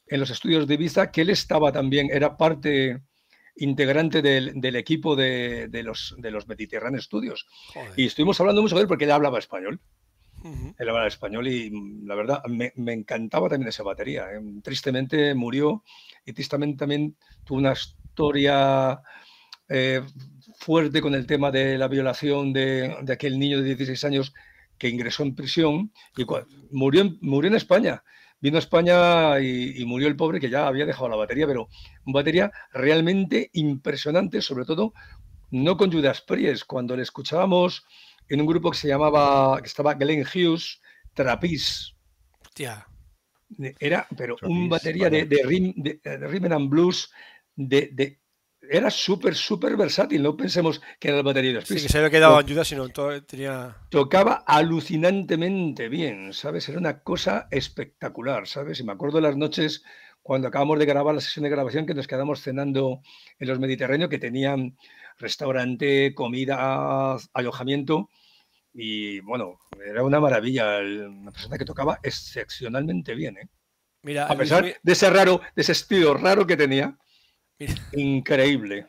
los 0.07 0.29
estudios 0.29 0.67
de 0.67 0.73
Ibiza, 0.73 1.09
que 1.09 1.21
él 1.21 1.29
estaba 1.29 1.71
también, 1.71 2.09
era 2.11 2.35
parte 2.35 3.01
integrante 3.55 4.21
del, 4.21 4.75
equipo 4.75 5.15
de, 5.15 5.69
los, 5.85 6.15
de 6.17 6.31
los 6.31 6.49
Mediterráneo 6.49 6.99
Studios. 7.01 7.47
Y 7.95 8.07
estuvimos 8.07 8.41
hablando 8.41 8.61
mucho 8.61 8.75
de 8.75 8.81
él 8.81 8.87
porque 8.89 9.05
él 9.05 9.11
hablaba 9.11 9.39
español. 9.39 9.79
Él 10.43 10.89
hablaba 10.89 11.07
español 11.07 11.47
y 11.47 11.71
mm, 11.71 12.05
la 12.05 12.15
verdad 12.15 12.43
me, 12.49 12.73
encantaba 12.91 13.47
también 13.47 13.69
esa 13.69 13.83
batería. 13.83 14.33
¿eh? 14.33 14.41
Tristemente 14.61 15.33
murió 15.33 15.81
y 16.25 16.33
tristemente 16.33 16.79
también 16.79 17.15
tuvo 17.45 17.59
una 17.59 17.71
historia 17.71 18.99
eh, 19.69 20.01
fuerte 20.61 21.01
con 21.01 21.15
el 21.15 21.25
tema 21.25 21.49
de 21.49 21.75
la 21.75 21.87
violación 21.87 22.53
de, 22.53 22.95
aquel 23.11 23.39
niño 23.39 23.57
de 23.57 23.75
16 23.75 24.03
años 24.03 24.33
que 24.77 24.89
ingresó 24.89 25.23
en 25.23 25.35
prisión 25.35 25.91
y 26.15 26.23
murió, 26.69 27.01
en, 27.01 27.17
murió 27.21 27.49
en 27.49 27.57
España. 27.57 28.03
Vino 28.39 28.57
a 28.57 28.59
España 28.59 29.39
y, 29.39 29.83
murió 29.85 30.07
el 30.07 30.15
pobre 30.15 30.39
que 30.39 30.51
ya 30.51 30.67
había 30.67 30.85
dejado 30.85 31.09
la 31.09 31.15
batería, 31.15 31.47
pero 31.47 31.67
una 32.05 32.19
batería 32.19 32.51
realmente 32.73 33.49
impresionante, 33.53 34.41
sobre 34.41 34.65
todo 34.65 34.93
no 35.49 35.77
con 35.77 35.91
Judas 35.91 36.21
Priest, 36.21 36.65
cuando 36.65 36.95
le 36.95 37.03
escuchábamos 37.03 37.83
en 38.29 38.39
un 38.39 38.47
grupo 38.47 38.69
que 38.69 38.77
se 38.77 38.87
llamaba, 38.87 39.59
que 39.61 39.67
estaba 39.67 39.95
Glenn 39.95 40.23
Hughes, 40.25 40.79
Trapis. 41.13 41.95
Era, 43.79 44.07
pero 44.15 44.37
un 44.43 44.69
batería 44.69 45.09
de, 45.09 45.25
de, 45.25 46.27
rhythm 46.27 46.53
and 46.53 46.69
blues 46.69 47.11
de, 47.55 48.20
era 48.71 48.89
súper, 48.89 49.35
súper 49.35 49.75
versátil. 49.75 50.23
No 50.23 50.37
pensemos 50.37 50.81
que 50.97 51.09
era 51.09 51.17
el 51.17 51.23
batería 51.23 51.53
de 51.53 51.65
Sí, 51.65 51.73
que 51.73 51.89
se 51.89 51.97
había 51.97 52.09
quedado 52.09 52.39
en 52.39 52.45
ayuda, 52.45 52.63
sino 52.63 52.87
tenía. 53.27 53.77
Tocaba 53.89 54.45
alucinantemente 54.47 55.89
bien, 55.89 56.31
¿sabes? 56.31 56.69
Era 56.69 56.79
una 56.79 57.01
cosa 57.01 57.49
espectacular, 57.51 58.47
¿sabes? 58.47 58.79
Y 58.79 58.85
me 58.85 58.93
acuerdo 58.93 59.17
de 59.17 59.23
las 59.23 59.35
noches 59.35 59.83
cuando 60.21 60.47
acabamos 60.47 60.79
de 60.79 60.85
grabar 60.85 61.13
la 61.13 61.19
sesión 61.19 61.43
de 61.43 61.49
grabación 61.49 61.85
que 61.85 61.93
nos 61.93 62.07
quedamos 62.07 62.41
cenando 62.41 63.01
en 63.39 63.49
los 63.49 63.59
Mediterráneos, 63.59 64.09
que 64.09 64.19
tenían 64.19 64.77
restaurante, 65.17 66.15
comida, 66.15 67.17
alojamiento. 67.33 68.09
Y 68.73 69.19
bueno, 69.19 69.59
era 69.85 70.01
una 70.03 70.21
maravilla. 70.21 70.79
Una 70.79 71.31
persona 71.31 71.57
que 71.57 71.65
tocaba 71.65 71.99
excepcionalmente 72.03 73.15
bien, 73.15 73.37
¿eh? 73.37 73.49
Mira, 74.03 74.27
a 74.27 74.35
pesar 74.37 74.63
de 74.81 74.91
ese 74.93 75.09
raro, 75.09 75.41
de 75.55 75.61
ese 75.61 75.73
estilo 75.73 76.13
raro 76.13 76.47
que 76.47 76.55
tenía. 76.55 76.97
Increíble. 77.93 78.87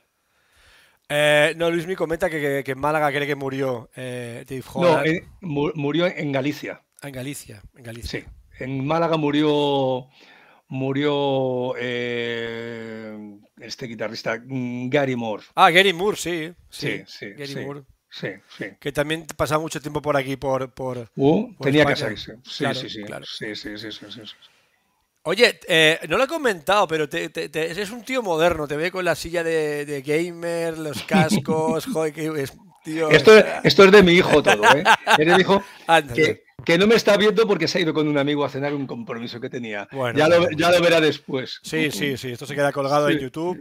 Eh, 1.08 1.54
no, 1.56 1.70
Luis 1.70 1.86
me 1.86 1.96
comenta 1.96 2.28
que, 2.30 2.64
en 2.66 2.78
Málaga 2.78 3.10
cree 3.10 3.26
que 3.26 3.34
murió 3.34 3.90
eh, 3.94 4.44
No, 4.76 5.04
eh, 5.04 5.26
murió 5.40 6.06
en 6.06 6.32
Galicia. 6.32 6.82
Ah, 7.02 7.08
en 7.08 7.14
Galicia, 7.14 7.62
en 7.76 7.84
Galicia. 7.84 8.20
Sí, 8.20 8.26
en 8.60 8.86
Málaga 8.86 9.16
murió 9.16 10.08
murió 10.68 11.76
este 11.76 13.36
guitarrista 13.86 14.40
mm, 14.42 14.88
Gary 14.88 15.16
Moore. 15.16 15.44
Ah, 15.54 15.70
Gary 15.70 15.92
Moore, 15.92 16.16
sí. 16.16 16.54
Sí, 16.70 17.02
sí. 17.06 17.30
Gary 17.36 17.56
Moore. 17.56 17.82
Sí, 18.08 18.28
sí. 18.58 18.66
Que 18.78 18.92
también 18.92 19.26
pasaba 19.36 19.60
mucho 19.62 19.80
tiempo 19.80 20.00
por 20.02 20.16
aquí, 20.16 20.36
por. 20.36 20.72
por, 20.72 21.10
uh, 21.16 21.54
tenía 21.60 21.84
que 21.86 21.96
salirse. 21.96 22.36
Sí, 22.44 22.64
sí, 22.74 22.90
sí. 22.90 23.02
Claro. 23.04 23.24
Sí, 23.26 23.56
sí, 23.56 23.76
sí, 23.78 23.90
sí, 23.90 24.06
sí. 24.10 24.20
Oye, 25.24 25.60
eh, 25.68 26.00
no 26.08 26.18
lo 26.18 26.24
he 26.24 26.28
comentado, 26.28 26.88
pero 26.88 27.08
te, 27.08 27.30
eres 27.52 27.90
un 27.90 28.02
tío 28.02 28.22
moderno. 28.22 28.66
Te 28.66 28.76
ve 28.76 28.90
con 28.90 29.04
la 29.04 29.14
silla 29.14 29.44
de, 29.44 30.02
gamer, 30.04 30.78
los 30.78 31.02
cascos. 31.04 31.86
joder, 31.86 32.12
que 32.12 32.26
es, 32.42 32.52
tío. 32.82 33.08
Esto, 33.10 33.32
esto, 33.62 33.84
es 33.84 33.92
de 33.92 34.02
mi 34.02 34.12
hijo 34.12 34.42
todo, 34.42 34.64
¿eh? 34.74 34.82
Eres 35.18 35.38
hijo 35.38 35.62
que, 36.14 36.42
que 36.64 36.78
no 36.78 36.86
me 36.88 36.96
está 36.96 37.16
viendo 37.16 37.46
porque 37.46 37.68
se 37.68 37.78
ha 37.78 37.80
ido 37.82 37.94
con 37.94 38.08
un 38.08 38.18
amigo 38.18 38.44
a 38.44 38.48
cenar 38.48 38.74
un 38.74 38.86
compromiso 38.86 39.40
que 39.40 39.48
tenía. 39.48 39.88
ya, 40.14 40.28
lo, 40.28 40.50
ya 40.50 40.70
lo 40.72 40.80
verá 40.80 41.00
después. 41.00 41.60
Sí, 41.62 41.90
sí, 41.92 42.16
sí, 42.16 42.32
esto 42.32 42.46
se 42.46 42.54
queda 42.56 42.72
colgado 42.72 43.08
en 43.08 43.18
YouTube. 43.18 43.58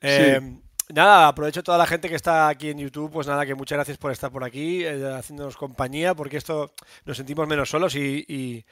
Eh, 0.00 0.40
nada, 0.88 1.28
aprovecho 1.28 1.62
toda 1.62 1.78
la 1.78 1.86
gente 1.86 2.08
que 2.08 2.14
está 2.14 2.48
aquí 2.48 2.70
en 2.70 2.78
YouTube, 2.78 3.10
pues 3.12 3.26
nada, 3.26 3.46
que 3.46 3.54
muchas 3.54 3.76
gracias 3.76 3.98
por 3.98 4.12
estar 4.12 4.30
por 4.30 4.44
aquí, 4.44 4.84
eh, 4.84 5.12
haciéndonos 5.14 5.56
compañía, 5.56 6.14
porque 6.14 6.36
esto 6.36 6.72
nos 7.04 7.16
sentimos 7.16 7.48
menos 7.48 7.70
solos 7.70 7.94
y, 7.94 8.64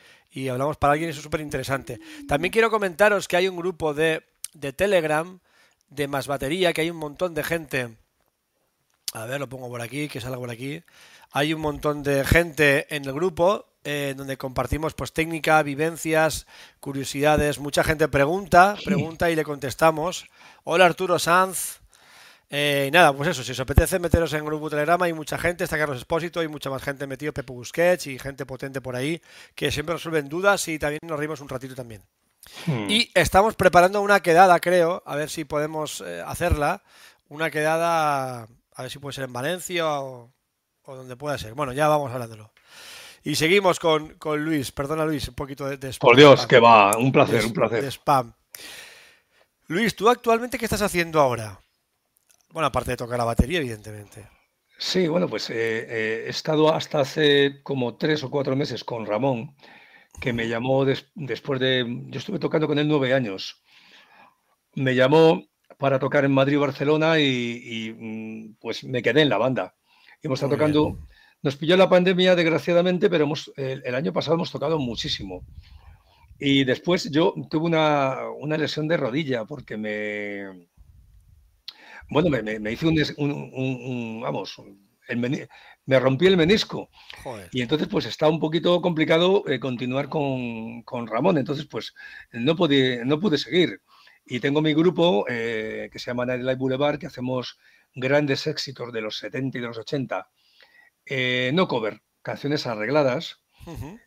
hablamos 0.50 0.76
para 0.76 0.92
alguien, 0.92 1.10
eso 1.10 1.20
es 1.20 1.24
súper 1.24 1.40
interesante. 1.40 2.00
También 2.26 2.52
quiero 2.52 2.70
comentaros 2.70 3.28
que 3.28 3.36
hay 3.36 3.48
un 3.48 3.56
grupo 3.56 3.94
de, 3.94 4.24
de 4.54 4.72
Telegram 4.72 5.38
de 5.88 6.08
Más 6.08 6.26
Batería, 6.26 6.72
que 6.72 6.82
hay 6.82 6.90
un 6.90 6.96
montón 6.96 7.34
de 7.34 7.44
gente. 7.44 7.96
A 9.14 9.26
ver, 9.26 9.40
lo 9.40 9.48
pongo 9.48 9.68
por 9.68 9.82
aquí, 9.82 10.08
que 10.08 10.20
salga 10.20 10.38
por 10.38 10.50
aquí. 10.50 10.82
Hay 11.32 11.52
un 11.54 11.60
montón 11.60 12.02
de 12.02 12.24
gente 12.24 12.94
en 12.94 13.04
el 13.04 13.12
grupo 13.12 13.66
eh, 13.84 14.14
donde 14.16 14.36
compartimos 14.36 14.94
pues 14.94 15.12
técnica, 15.12 15.62
vivencias, 15.62 16.46
curiosidades. 16.78 17.58
Mucha 17.58 17.82
gente 17.82 18.06
pregunta, 18.08 18.76
pregunta 18.84 19.30
y 19.30 19.36
le 19.36 19.44
contestamos. 19.44 20.26
Hola 20.64 20.86
Arturo 20.86 21.18
Sanz. 21.18 21.81
Eh, 22.54 22.90
nada, 22.92 23.14
pues 23.14 23.30
eso, 23.30 23.42
si 23.42 23.52
os 23.52 23.60
apetece 23.60 23.98
meteros 23.98 24.30
en 24.34 24.44
grupo 24.44 24.68
Telegrama, 24.68 25.06
hay 25.06 25.14
mucha 25.14 25.38
gente, 25.38 25.64
está 25.64 25.78
Carlos 25.78 25.96
Espósito, 25.96 26.40
hay 26.40 26.48
mucha 26.48 26.68
más 26.68 26.82
gente 26.82 27.06
metido, 27.06 27.32
Pepe 27.32 27.50
Busquets 27.50 28.06
y 28.08 28.18
gente 28.18 28.44
potente 28.44 28.82
por 28.82 28.94
ahí, 28.94 29.22
que 29.54 29.72
siempre 29.72 29.94
resuelven 29.94 30.28
dudas 30.28 30.68
y 30.68 30.78
también 30.78 31.00
nos 31.06 31.18
rimos 31.18 31.40
un 31.40 31.48
ratito 31.48 31.74
también. 31.74 32.02
Hmm. 32.66 32.90
Y 32.90 33.10
estamos 33.14 33.54
preparando 33.54 34.02
una 34.02 34.20
quedada, 34.20 34.60
creo, 34.60 35.02
a 35.06 35.16
ver 35.16 35.30
si 35.30 35.46
podemos 35.46 36.02
eh, 36.06 36.22
hacerla, 36.26 36.82
una 37.30 37.50
quedada, 37.50 38.42
a 38.74 38.82
ver 38.82 38.90
si 38.90 38.98
puede 38.98 39.14
ser 39.14 39.24
en 39.24 39.32
Valencia 39.32 40.00
o, 40.00 40.30
o 40.82 40.96
donde 40.96 41.16
pueda 41.16 41.38
ser. 41.38 41.54
Bueno, 41.54 41.72
ya 41.72 41.88
vamos 41.88 42.12
hablándolo. 42.12 42.52
Y 43.24 43.36
seguimos 43.36 43.78
con, 43.78 44.16
Luis. 44.38 44.72
Perdona, 44.72 45.06
Luis, 45.06 45.28
un 45.28 45.34
poquito 45.34 45.66
de, 45.66 45.92
spam. 45.92 46.08
Por 46.08 46.16
Dios, 46.16 46.46
que 46.46 46.58
va. 46.58 46.96
Un 46.96 47.12
placer, 47.12 47.44
un 47.44 47.52
placer. 47.52 47.82
De 47.82 47.90
spam. 47.90 48.32
Luis, 49.68 49.94
¿tú 49.94 50.08
actualmente 50.08 50.58
qué 50.58 50.66
estás 50.66 50.82
haciendo 50.82 51.20
ahora? 51.20 51.58
Bueno, 52.52 52.66
aparte 52.66 52.90
de 52.92 52.96
tocar 52.96 53.18
la 53.18 53.24
batería, 53.24 53.58
evidentemente. 53.58 54.28
Sí, 54.78 55.08
bueno, 55.08 55.28
pues 55.28 55.48
eh, 55.48 55.54
eh, 55.54 56.24
he 56.26 56.28
estado 56.28 56.74
hasta 56.74 57.00
hace 57.00 57.62
como 57.62 57.96
tres 57.96 58.24
o 58.24 58.30
cuatro 58.30 58.56
meses 58.56 58.84
con 58.84 59.06
Ramón, 59.06 59.56
que 60.20 60.32
me 60.32 60.48
llamó 60.48 60.84
después 60.84 61.60
de... 61.60 61.86
Yo 62.08 62.18
estuve 62.18 62.38
tocando 62.38 62.66
con 62.66 62.78
él 62.78 62.88
nueve 62.88 63.14
años. 63.14 63.62
Me 64.74 64.94
llamó 64.94 65.44
para 65.78 65.98
tocar 65.98 66.24
en 66.24 66.32
Madrid 66.32 66.54
y 66.54 66.58
Barcelona 66.58 67.18
y, 67.18 67.94
mm, 67.98 68.56
pues 68.60 68.84
me 68.84 69.02
quedé 69.02 69.22
en 69.22 69.28
la 69.28 69.38
banda. 69.38 69.74
Hemos 70.22 70.38
estado 70.38 70.56
tocando, 70.56 70.98
nos 71.42 71.56
pilló 71.56 71.76
la 71.76 71.88
pandemia 71.88 72.36
desgraciadamente, 72.36 73.08
pero 73.08 73.24
hemos, 73.24 73.52
el, 73.56 73.94
año 73.94 74.12
pasado 74.12 74.34
hemos 74.34 74.52
tocado 74.52 74.78
muchísimo. 74.78 75.44
Y 76.38 76.64
después 76.64 77.10
yo 77.10 77.34
tuve 77.48 77.66
una, 77.66 78.58
lesión 78.58 78.88
de 78.88 78.96
rodilla 78.96 79.44
porque 79.44 79.76
me, 79.76 80.68
bueno, 82.12 82.30
me, 82.30 82.72
hice 82.72 82.86
un, 83.16 84.20
vamos, 84.22 84.56
me 85.86 86.00
rompí 86.00 86.26
el 86.26 86.36
menisco. 86.36 86.90
Y 87.52 87.62
entonces, 87.62 87.88
pues 87.88 88.06
está 88.06 88.28
un 88.28 88.40
poquito 88.40 88.80
complicado 88.80 89.44
eh, 89.48 89.58
continuar 89.58 90.08
con, 90.08 91.06
Ramón. 91.06 91.38
Entonces, 91.38 91.66
pues 91.66 91.94
no 92.32 92.56
pude, 92.56 93.04
no 93.04 93.18
pude 93.18 93.38
seguir. 93.38 93.80
Y 94.24 94.40
tengo 94.40 94.62
mi 94.62 94.72
grupo 94.72 95.24
eh, 95.28 95.88
que 95.92 95.98
se 95.98 96.10
llama 96.10 96.26
Night 96.26 96.42
Life 96.42 96.56
Boulevard, 96.56 96.98
que 96.98 97.06
hacemos 97.06 97.58
grandes 97.94 98.46
éxitos 98.46 98.92
de 98.92 99.00
los 99.00 99.18
70 99.18 99.58
y 99.58 99.60
de 99.60 99.66
los 99.66 99.78
80, 99.78 100.28
eh, 101.06 101.50
no 101.54 101.68
cover, 101.68 102.00
canciones 102.22 102.66
arregladas 102.66 103.40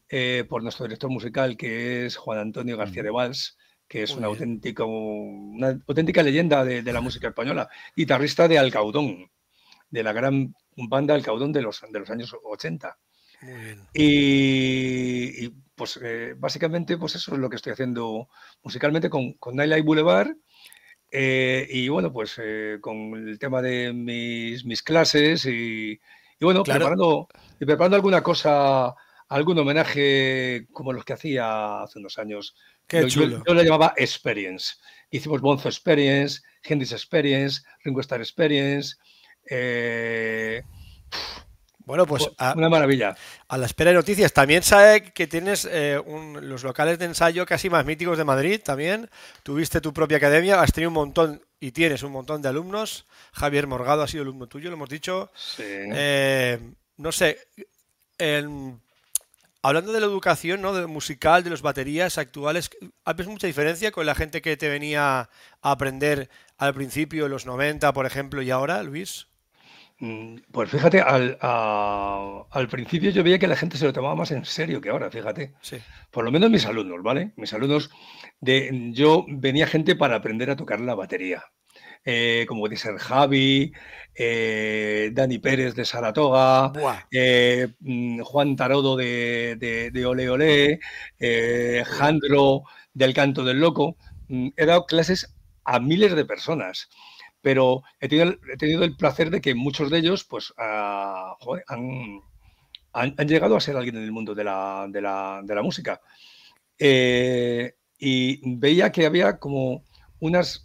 eh, 0.10 0.46
por 0.50 0.64
nuestro 0.64 0.86
director 0.86 1.10
musical, 1.10 1.56
que 1.58 2.06
es 2.06 2.18
Juan 2.18 2.40
Antonio 2.40 2.78
García 2.78 3.04
de 3.04 3.10
Valls, 3.10 3.58
que 3.88 4.04
es 4.04 4.16
un 4.16 4.24
auténtico, 4.24 4.86
una 4.86 5.80
auténtica 5.88 6.24
leyenda 6.24 6.64
de, 6.64 6.82
la 6.82 7.02
música 7.02 7.28
española, 7.30 7.70
guitarrista 7.96 8.48
de 8.48 8.58
Alcaudón, 8.58 9.30
de 9.90 10.04
la 10.04 10.14
gran 10.14 10.56
banda 10.76 11.14
Alcaudón 11.14 11.52
de 11.52 11.62
los, 11.62 11.82
de 11.90 12.00
los 12.00 12.10
años 12.10 12.36
80. 12.44 12.98
Y, 13.94 15.50
pues 15.76 16.00
eh, 16.02 16.34
básicamente 16.38 16.98
pues 16.98 17.16
eso 17.16 17.34
es 17.34 17.40
lo 17.40 17.50
que 17.50 17.58
estoy 17.58 17.74
haciendo 17.74 18.30
musicalmente 18.64 19.10
con, 19.10 19.34
con 19.34 19.56
Nightlife 19.56 19.84
Boulevard 19.84 20.30
eh, 21.12 21.68
y 21.70 21.88
bueno, 21.88 22.12
pues 22.12 22.40
eh, 22.44 22.80
con 22.82 23.14
el 23.16 23.40
tema 23.40 23.62
de 23.62 23.94
mis, 23.94 24.66
mis 24.66 24.84
clases 24.84 25.46
y, 25.46 26.00
bueno, 26.42 26.64
preparando, 26.64 27.30
preparando 27.58 27.96
alguna 27.96 28.22
cosa, 28.22 28.94
algún 29.30 29.58
homenaje 29.60 30.68
como 30.74 30.92
los 30.92 31.06
que 31.06 31.14
hacía 31.14 31.84
hace 31.84 32.00
unos 32.00 32.18
años. 32.18 32.56
Qué 32.88 33.08
yo, 33.10 33.44
Yo, 33.46 33.54
le 33.54 33.64
llamaba 33.64 33.94
Experience. 33.98 34.76
Hicimos 35.10 35.42
Bonzo 35.42 35.70
Experience, 35.70 36.42
Hendrix 36.64 36.92
Experience, 36.92 37.62
Ringo 37.84 38.02
Starr 38.02 38.22
Experience. 38.22 38.96
Eh, 39.50 40.62
bueno, 41.86 42.08
pues 42.08 42.28
una 42.56 42.68
maravilla. 42.68 43.16
A 43.48 43.58
la 43.58 43.68
espera 43.68 43.92
de 43.92 43.98
noticias. 43.98 44.34
También 44.34 44.64
sabe 44.64 45.14
que 45.14 45.28
tienes 45.28 45.68
eh, 45.72 46.02
los 46.42 46.64
locales 46.64 46.98
de 46.98 47.06
ensayo 47.06 47.46
casi 47.46 47.70
más 47.70 47.86
míticos 47.86 48.18
de 48.18 48.24
Madrid. 48.24 48.60
También 48.64 49.10
tuviste 49.44 49.82
tu 49.82 49.94
propia 49.94 50.18
academia, 50.18 50.60
has 50.60 50.74
tenido 50.74 50.90
un 50.90 50.96
montón 50.96 51.42
y 51.60 51.72
tienes 51.72 52.02
un 52.02 52.12
montón 52.12 52.42
de 52.42 52.50
alumnos. 52.50 53.06
Javier 53.34 53.68
Morgado 53.68 54.02
ha 54.02 54.08
sido 54.08 54.24
alumno 54.24 54.48
tuyo, 54.48 54.70
lo 54.70 54.76
hemos 54.76 54.90
dicho. 54.90 55.32
Sí. 55.36 55.64
Eh, 55.64 56.60
no 56.98 57.12
sé, 57.12 57.38
hablando 59.68 59.92
de 59.94 60.00
la 60.00 60.06
educación, 60.06 60.62
¿no? 60.62 60.74
De 60.74 60.86
musical, 60.86 61.44
de 61.44 61.50
las 61.50 61.62
baterías 61.62 62.18
actuales, 62.18 62.70
¿ves 63.16 63.28
mucha 63.28 63.48
diferencia 63.48 63.92
con 63.92 64.06
la 64.06 64.14
gente 64.14 64.42
que 64.42 64.58
te 64.58 64.70
venía 64.70 65.22
a 65.22 65.30
aprender 65.62 66.30
al 66.58 66.74
principio, 66.74 67.26
en 67.26 67.32
los 67.32 67.46
90, 67.46 67.92
por 67.94 68.06
ejemplo, 68.06 68.42
y 68.42 68.52
ahora, 68.52 68.84
Luis? 68.84 69.28
Mm, 70.00 70.36
pues 70.52 70.70
fíjate, 70.70 71.02
al, 71.02 71.38
al, 71.42 72.68
principio 72.68 73.12
yo 73.12 73.24
veía 73.24 73.40
que 73.40 73.48
la 73.48 73.56
gente 73.56 73.78
se 73.78 73.86
lo 73.86 73.94
tomaba 73.94 74.16
más 74.16 74.32
en 74.32 74.46
serio 74.46 74.82
que 74.82 74.90
ahora, 74.90 75.10
fíjate. 75.10 75.56
Sí. 75.62 75.78
Por 76.12 76.26
lo 76.26 76.32
menos 76.32 76.52
mis 76.52 76.66
alumnos, 76.66 77.02
¿vale? 77.02 77.32
Mis 77.38 77.54
alumnos, 77.54 77.90
de, 78.42 78.92
yo 78.94 79.26
venía 79.28 79.68
gente 79.68 79.96
para 79.96 80.18
aprender 80.18 80.50
a 80.50 80.56
tocar 80.56 80.80
la 80.80 80.96
batería. 80.96 81.46
Eh, 82.06 82.46
como 82.48 82.62
puede 82.62 82.78
ser 82.78 82.98
Javi, 82.98 83.74
eh, 84.14 85.10
Dani 85.12 85.40
Pérez 85.40 85.74
de 85.74 85.86
Saratoga, 85.86 86.72
eh, 87.12 87.68
mm, 87.80 88.22
Juan 88.22 88.56
Tarodo 88.56 88.96
de, 88.96 89.58
de, 89.92 90.06
Ole 90.06 90.30
Ole, 90.30 90.80
Jandro 91.86 92.64
del 92.94 93.14
Canto 93.14 93.44
del 93.44 93.60
Loco. 93.60 93.98
Mm, 94.28 94.50
he 94.56 94.66
dado 94.66 94.86
clases 94.86 95.36
a 95.64 95.80
miles 95.80 96.16
de 96.16 96.26
personas 96.26 96.90
pero 97.46 97.84
he 98.00 98.08
tenido, 98.08 98.84
el 98.84 98.96
placer 98.98 99.30
de 99.30 99.40
que 99.40 99.54
muchos 99.54 99.92
de 99.92 100.00
ellos 100.00 100.24
pues, 100.24 100.52
ah, 100.58 101.38
han, 101.68 103.28
llegado 103.28 103.56
a 103.56 103.62
ser 103.62 103.78
alguien 103.78 103.98
en 103.98 104.04
el 104.04 104.12
mundo 104.12 104.34
de 104.34 104.44
la, 104.44 105.62
música. 105.62 106.02
Eh, 106.80 107.76
y 108.00 108.58
veía 108.58 108.92
que 108.92 109.06
había 109.06 109.38
como 109.38 109.84
unas, 110.20 110.65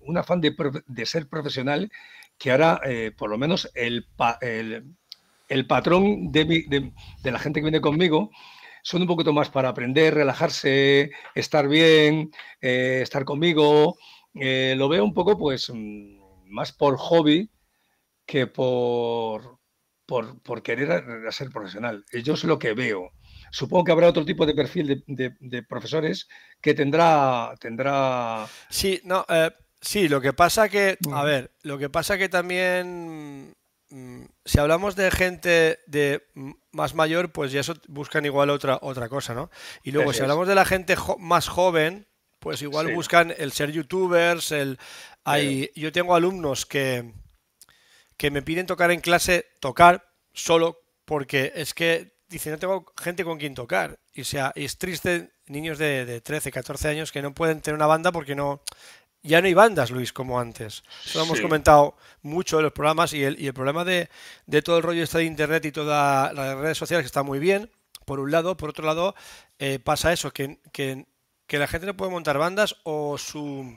un 0.00 0.18
afán 0.18 0.40
de, 0.40 1.06
ser 1.06 1.28
profesional 1.28 1.90
que 2.38 2.50
ahora, 2.50 2.80
eh, 2.84 3.12
por 3.16 3.30
lo 3.30 3.38
menos, 3.38 3.70
el, 3.74 4.06
el, 5.48 5.66
patrón 5.66 6.32
de, 6.32 6.92
la 7.22 7.38
gente 7.38 7.60
que 7.60 7.64
viene 7.64 7.80
conmigo 7.80 8.30
son 8.82 9.02
un 9.02 9.08
poquito 9.08 9.32
más 9.32 9.48
para 9.50 9.68
aprender, 9.68 10.14
relajarse, 10.14 11.12
estar 11.34 11.68
bien, 11.68 12.32
eh, 12.60 13.00
estar 13.02 13.24
conmigo, 13.24 13.96
eh, 14.34 14.74
lo 14.76 14.88
veo 14.88 15.04
un 15.04 15.14
poco, 15.14 15.38
pues, 15.38 15.70
mm, 15.72 16.50
más 16.50 16.72
por 16.72 16.96
hobby 16.96 17.48
que 18.26 18.46
por, 18.46 19.58
por, 20.06 20.62
querer 20.62 21.04
ser 21.32 21.50
profesional. 21.50 22.04
Yo 22.24 22.34
es 22.34 22.44
lo 22.44 22.58
que 22.58 22.74
veo. 22.74 23.12
Supongo 23.50 23.84
que 23.84 23.92
habrá 23.92 24.08
otro 24.08 24.24
tipo 24.24 24.46
de 24.46 24.54
perfil 24.54 25.04
de, 25.06 25.62
profesores 25.62 26.26
que 26.60 26.74
tendrá, 26.74 27.54
tendrá. 27.60 28.46
Sí, 28.70 29.00
no, 29.04 29.26
eh, 29.28 29.50
sí, 29.82 30.08
lo 30.08 30.20
que 30.20 30.32
pasa 30.32 30.68
que, 30.68 30.96
a 31.12 31.22
ver, 31.24 31.50
lo 31.62 31.76
que 31.76 31.90
pasa 31.90 32.16
que 32.16 32.30
también, 32.30 33.54
mm, 33.90 34.22
si 34.44 34.58
hablamos 34.58 34.96
de 34.96 35.10
gente 35.10 35.80
de 35.86 36.26
más 36.70 36.94
mayor, 36.94 37.32
pues 37.32 37.52
ya 37.52 37.60
eso 37.60 37.74
buscan 37.88 38.24
igual 38.24 38.48
otra, 38.48 38.78
otra 38.80 39.10
cosa, 39.10 39.34
¿no? 39.34 39.50
Y 39.82 39.90
luego, 39.90 40.14
si 40.14 40.22
hablamos 40.22 40.48
de 40.48 40.54
la 40.54 40.64
gente 40.64 40.96
más 41.18 41.48
joven, 41.48 42.06
pues 42.38 42.62
igual 42.62 42.94
buscan 42.94 43.34
el 43.36 43.52
ser 43.52 43.70
youtubers, 43.70 44.50
el 44.50 44.78
hay 45.24 45.70
yo 45.76 45.92
tengo 45.92 46.16
alumnos 46.16 46.66
que 46.66 47.12
que 48.16 48.30
me 48.30 48.42
piden 48.42 48.66
tocar 48.66 48.90
en 48.90 49.00
clase, 49.00 49.46
tocar 49.60 50.08
solo 50.32 50.80
porque 51.04 51.52
es 51.56 51.74
que 51.74 52.14
dicen, 52.28 52.52
no 52.52 52.58
tengo 52.58 52.86
gente 52.96 53.24
con 53.24 53.38
quien 53.38 53.54
tocar. 53.54 53.98
Y 54.14 54.24
sea, 54.24 54.52
es 54.54 54.78
triste 54.78 55.32
niños 55.46 55.78
de, 55.78 56.04
de 56.04 56.20
13, 56.20 56.50
14 56.50 56.88
años 56.88 57.12
que 57.12 57.22
no 57.22 57.34
pueden 57.34 57.60
tener 57.60 57.76
una 57.76 57.86
banda 57.86 58.12
porque 58.12 58.34
no 58.34 58.62
ya 59.22 59.40
no 59.40 59.46
hay 59.46 59.54
bandas, 59.54 59.90
Luis, 59.90 60.12
como 60.12 60.40
antes. 60.40 60.82
Eso 61.04 61.18
lo 61.18 61.24
hemos 61.24 61.40
comentado 61.40 61.96
mucho 62.22 62.58
en 62.58 62.64
los 62.64 62.72
programas 62.72 63.12
y 63.12 63.22
el, 63.22 63.40
y 63.40 63.46
el 63.46 63.54
problema 63.54 63.84
de, 63.84 64.08
de, 64.46 64.62
todo 64.62 64.78
el 64.78 64.82
rollo 64.82 65.02
este 65.02 65.18
de 65.18 65.24
internet 65.24 65.64
y 65.64 65.72
todas 65.72 66.32
las 66.34 66.56
redes 66.56 66.78
sociales 66.78 67.04
que 67.04 67.06
está 67.06 67.22
muy 67.22 67.38
bien, 67.38 67.70
por 68.04 68.20
un 68.20 68.30
lado. 68.30 68.56
Por 68.56 68.70
otro 68.70 68.84
lado, 68.84 69.14
eh, 69.58 69.78
pasa 69.78 70.12
eso, 70.12 70.32
que, 70.32 70.58
que, 70.72 71.06
que 71.46 71.58
la 71.58 71.68
gente 71.68 71.86
no 71.86 71.96
puede 71.96 72.10
montar 72.10 72.38
bandas 72.38 72.76
o 72.84 73.16
su 73.18 73.76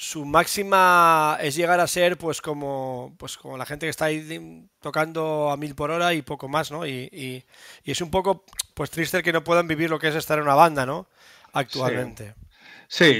su 0.00 0.24
máxima 0.24 1.36
es 1.40 1.56
llegar 1.56 1.80
a 1.80 1.88
ser 1.88 2.16
pues 2.16 2.40
como 2.40 3.16
pues 3.18 3.36
como 3.36 3.58
la 3.58 3.66
gente 3.66 3.84
que 3.84 3.90
está 3.90 4.04
ahí 4.04 4.64
tocando 4.80 5.50
a 5.50 5.56
mil 5.56 5.74
por 5.74 5.90
hora 5.90 6.14
y 6.14 6.22
poco 6.22 6.46
más, 6.46 6.70
¿no? 6.70 6.86
Y, 6.86 7.10
y, 7.12 7.44
es 7.90 8.00
un 8.00 8.08
poco 8.08 8.44
pues 8.74 8.92
triste 8.92 9.24
que 9.24 9.32
no 9.32 9.42
puedan 9.42 9.66
vivir 9.66 9.90
lo 9.90 9.98
que 9.98 10.06
es 10.06 10.14
estar 10.14 10.38
en 10.38 10.44
una 10.44 10.54
banda, 10.54 10.86
¿no? 10.86 11.08
Actualmente. 11.52 12.36
Sí, 12.38 12.47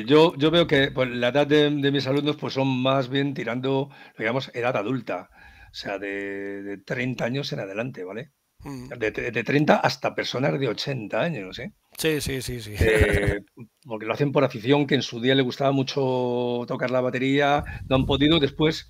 yo, 0.07 0.35
yo 0.37 0.51
veo 0.51 0.67
que 0.67 0.91
pues, 0.91 1.09
la 1.11 1.29
edad 1.29 1.47
de, 1.47 1.71
mis 1.71 2.07
alumnos 2.07 2.37
pues 2.37 2.55
son 2.55 2.69
más 2.69 3.09
bien 3.09 3.35
tirando, 3.35 3.91
digamos, 4.19 4.51
edad 4.55 4.77
adulta, 4.77 5.31
o 5.71 5.75
sea, 5.75 5.99
de, 5.99 6.63
de 6.63 6.79
30 6.79 7.25
años 7.25 7.53
en 7.53 7.61
adelante, 7.61 8.05
¿vale? 8.05 8.33
Mm. 8.65 8.89
De, 8.89 9.11
de, 9.11 9.45
30 9.45 9.77
hasta 9.77 10.15
personas 10.15 10.59
de 10.59 10.69
80 10.69 11.21
años, 11.21 11.59
¿eh? 11.59 11.73
Sí, 11.97 12.21
sí, 12.21 12.43
sí, 12.43 12.61
sí. 12.61 12.75
Eh, 12.79 13.41
porque 13.85 14.07
lo 14.07 14.15
hacen 14.15 14.33
por 14.33 14.45
afición, 14.45 14.87
que 14.87 14.97
en 14.97 15.03
su 15.03 15.21
día 15.21 15.35
le 15.35 15.43
gustaba 15.43 15.73
mucho 15.73 16.65
tocar 16.67 16.91
la 16.91 17.01
batería, 17.01 17.65
no 17.89 17.97
han 17.97 18.07
podido, 18.07 18.39
después 18.41 18.89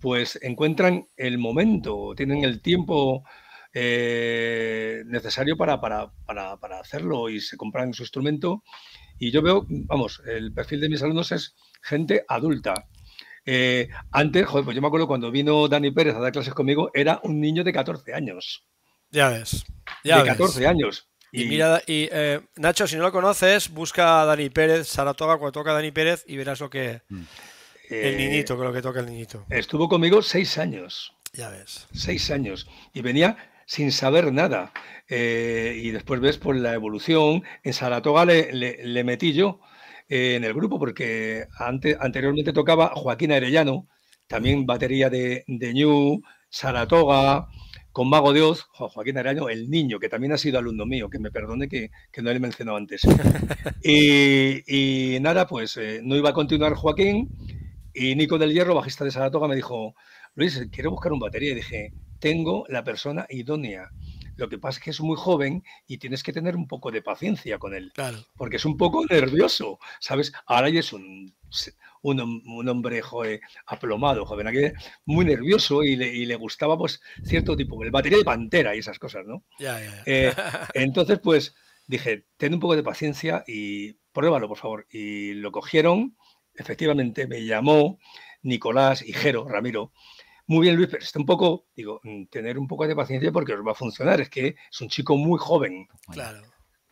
pues 0.00 0.38
encuentran 0.42 1.08
el 1.16 1.38
momento, 1.38 2.14
tienen 2.16 2.44
el 2.44 2.60
tiempo 2.60 3.24
eh, 3.72 5.02
necesario 5.06 5.56
para, 5.56 5.80
para, 5.80 6.12
para, 6.26 6.58
para, 6.58 6.80
hacerlo 6.80 7.28
y 7.28 7.40
se 7.40 7.56
compran 7.56 7.92
su 7.92 8.02
instrumento. 8.02 8.62
Y 9.18 9.30
yo 9.30 9.42
veo, 9.42 9.66
vamos, 9.68 10.22
el 10.26 10.52
perfil 10.52 10.80
de 10.80 10.88
mis 10.88 11.02
alumnos 11.02 11.32
es 11.32 11.54
gente 11.82 12.24
adulta. 12.28 12.88
Eh, 13.44 13.88
antes, 14.10 14.46
joder, 14.46 14.64
pues 14.64 14.74
yo 14.74 14.82
me 14.82 14.88
acuerdo 14.88 15.06
cuando 15.06 15.30
vino 15.30 15.68
Dani 15.68 15.92
Pérez 15.92 16.16
a 16.16 16.20
dar 16.20 16.32
clases 16.32 16.52
conmigo, 16.52 16.90
era 16.92 17.20
un 17.22 17.40
niño 17.40 17.62
de 17.64 17.72
14 17.72 18.12
años. 18.12 18.66
Ya 19.10 19.28
ves. 19.28 19.64
Ya 20.02 20.22
de 20.22 20.28
14 20.30 20.66
años. 20.66 21.08
Y, 21.32 21.46
mira, 21.46 21.82
y 21.86 22.08
eh, 22.10 22.40
Nacho, 22.56 22.86
si 22.86 22.96
no 22.96 23.02
lo 23.02 23.12
conoces, 23.12 23.70
busca 23.70 24.22
a 24.22 24.24
Dani 24.24 24.50
Pérez, 24.50 24.88
Saratoga, 24.88 25.36
cuando 25.38 25.52
toca 25.52 25.72
Dani 25.72 25.90
Pérez 25.92 26.24
y 26.26 26.36
verás 26.36 26.60
lo 26.60 26.70
que. 26.70 27.02
Mm. 27.08 27.22
El 27.88 28.14
eh, 28.14 28.16
niñito, 28.16 28.56
con 28.56 28.66
lo 28.66 28.72
que 28.72 28.82
toca 28.82 29.00
el 29.00 29.06
niñito. 29.06 29.46
Estuvo 29.48 29.88
conmigo 29.88 30.22
seis 30.22 30.58
años. 30.58 31.12
Ya 31.32 31.50
ves. 31.50 31.86
Seis 31.92 32.30
años. 32.30 32.66
Y 32.92 33.02
venía 33.02 33.36
sin 33.66 33.92
saber 33.92 34.32
nada. 34.32 34.72
Eh, 35.08 35.78
y 35.82 35.90
después 35.90 36.20
ves 36.20 36.38
por 36.38 36.56
la 36.56 36.72
evolución. 36.74 37.42
En 37.62 37.72
Saratoga 37.74 38.24
le, 38.24 38.52
le, 38.52 39.04
metí 39.04 39.34
yo 39.34 39.60
en 40.08 40.44
el 40.44 40.54
grupo 40.54 40.78
porque 40.78 41.46
anteriormente 41.58 42.52
tocaba 42.52 42.92
Joaquín 42.94 43.32
Arellano, 43.32 43.88
también 44.26 44.66
batería 44.66 45.10
de, 45.10 45.44
de 45.46 45.74
New, 45.74 46.22
Saratoga 46.48 47.48
con 47.96 48.10
Mago 48.10 48.34
de 48.34 48.42
Oz, 48.42 48.66
Joaquín 48.72 49.16
Araño, 49.16 49.48
el 49.48 49.70
niño, 49.70 49.98
que 49.98 50.10
también 50.10 50.30
ha 50.30 50.36
sido 50.36 50.58
alumno 50.58 50.84
mío, 50.84 51.08
que 51.08 51.18
me 51.18 51.30
perdone 51.30 51.66
que, 51.66 51.90
no 52.18 52.28
le 52.28 52.36
he 52.36 52.40
mencionado 52.40 52.76
antes. 52.76 53.00
y, 53.82 55.16
nada, 55.22 55.46
pues 55.46 55.78
eh, 55.78 56.00
no 56.04 56.14
iba 56.14 56.28
a 56.28 56.34
continuar 56.34 56.74
Joaquín 56.74 57.30
y 57.94 58.14
Nico 58.14 58.36
del 58.36 58.52
Hierro, 58.52 58.74
bajista 58.74 59.02
de 59.02 59.12
Saratoga, 59.12 59.48
me 59.48 59.56
dijo, 59.56 59.94
Luis, 60.34 60.68
quiero 60.70 60.90
buscar 60.90 61.10
un 61.10 61.20
batería. 61.20 61.52
Y 61.52 61.54
dije, 61.54 61.94
tengo 62.18 62.64
la 62.68 62.84
persona 62.84 63.26
idónea. 63.28 63.90
Lo 64.36 64.48
que 64.48 64.58
pasa 64.58 64.78
es 64.78 64.84
que 64.84 64.90
es 64.90 65.00
muy 65.00 65.16
joven 65.16 65.64
y 65.86 65.96
tienes 65.98 66.22
que 66.22 66.32
tener 66.32 66.56
un 66.56 66.68
poco 66.68 66.90
de 66.90 67.00
paciencia 67.00 67.58
con 67.58 67.74
él. 67.74 67.90
Claro. 67.94 68.18
Porque 68.36 68.56
es 68.56 68.64
un 68.66 68.76
poco 68.76 69.04
nervioso, 69.06 69.78
¿sabes? 69.98 70.32
Ahora 70.46 70.68
ya 70.68 70.80
es 70.80 70.92
un 70.92 71.34
un, 72.02 72.68
hombre 72.68 73.02
joder, 73.02 73.40
aplomado, 73.66 74.24
joven, 74.24 74.46
aquí, 74.46 74.58
muy 75.04 75.24
nervioso 75.24 75.82
y 75.82 75.96
le, 75.96 76.36
gustaba 76.36 76.78
pues 76.78 77.00
cierto 77.24 77.56
tipo, 77.56 77.82
el 77.82 77.90
batería 77.90 78.18
de 78.18 78.24
pantera 78.24 78.74
y 78.74 78.78
esas 78.78 78.98
cosas, 78.98 79.26
¿no? 79.26 79.44
Eh, 80.06 80.32
entonces, 80.74 81.18
pues 81.18 81.54
dije, 81.86 82.26
ten 82.36 82.54
un 82.54 82.60
poco 82.60 82.76
de 82.76 82.82
paciencia 82.82 83.44
y 83.46 83.94
pruébalo, 84.12 84.48
por 84.48 84.58
favor. 84.58 84.86
Y 84.90 85.34
lo 85.34 85.50
cogieron, 85.50 86.16
efectivamente 86.54 87.26
me 87.26 87.44
llamó 87.44 87.98
Nicolás 88.42 89.02
y 89.02 89.12
Jero, 89.12 89.48
Ramiro, 89.48 89.92
muy 90.46 90.62
bien, 90.62 90.76
Luis, 90.76 90.88
pero 90.90 91.02
está 91.02 91.18
un 91.18 91.26
poco, 91.26 91.66
digo, 91.74 92.00
mm, 92.02 92.26
tener 92.26 92.58
un 92.58 92.66
poco 92.66 92.86
de 92.86 92.96
paciencia 92.96 93.32
porque 93.32 93.52
os 93.52 93.66
va 93.66 93.72
a 93.72 93.74
funcionar. 93.74 94.20
Es 94.20 94.30
que 94.30 94.56
es 94.70 94.80
un 94.80 94.88
chico 94.88 95.16
muy 95.16 95.38
joven. 95.38 95.88
Claro 96.10 96.42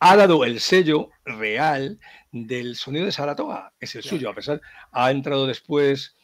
ha 0.06 0.16
dado 0.16 0.44
el 0.44 0.60
sello 0.60 1.08
real 1.24 1.98
del 2.30 2.76
sonido 2.76 3.06
de 3.06 3.12
Saratoga, 3.12 3.72
es 3.80 3.94
el 3.94 4.02
suyo, 4.02 4.28
a 4.28 4.34
pesar, 4.34 4.60
ha 4.92 5.10
entrado 5.10 5.46
después 5.46 6.14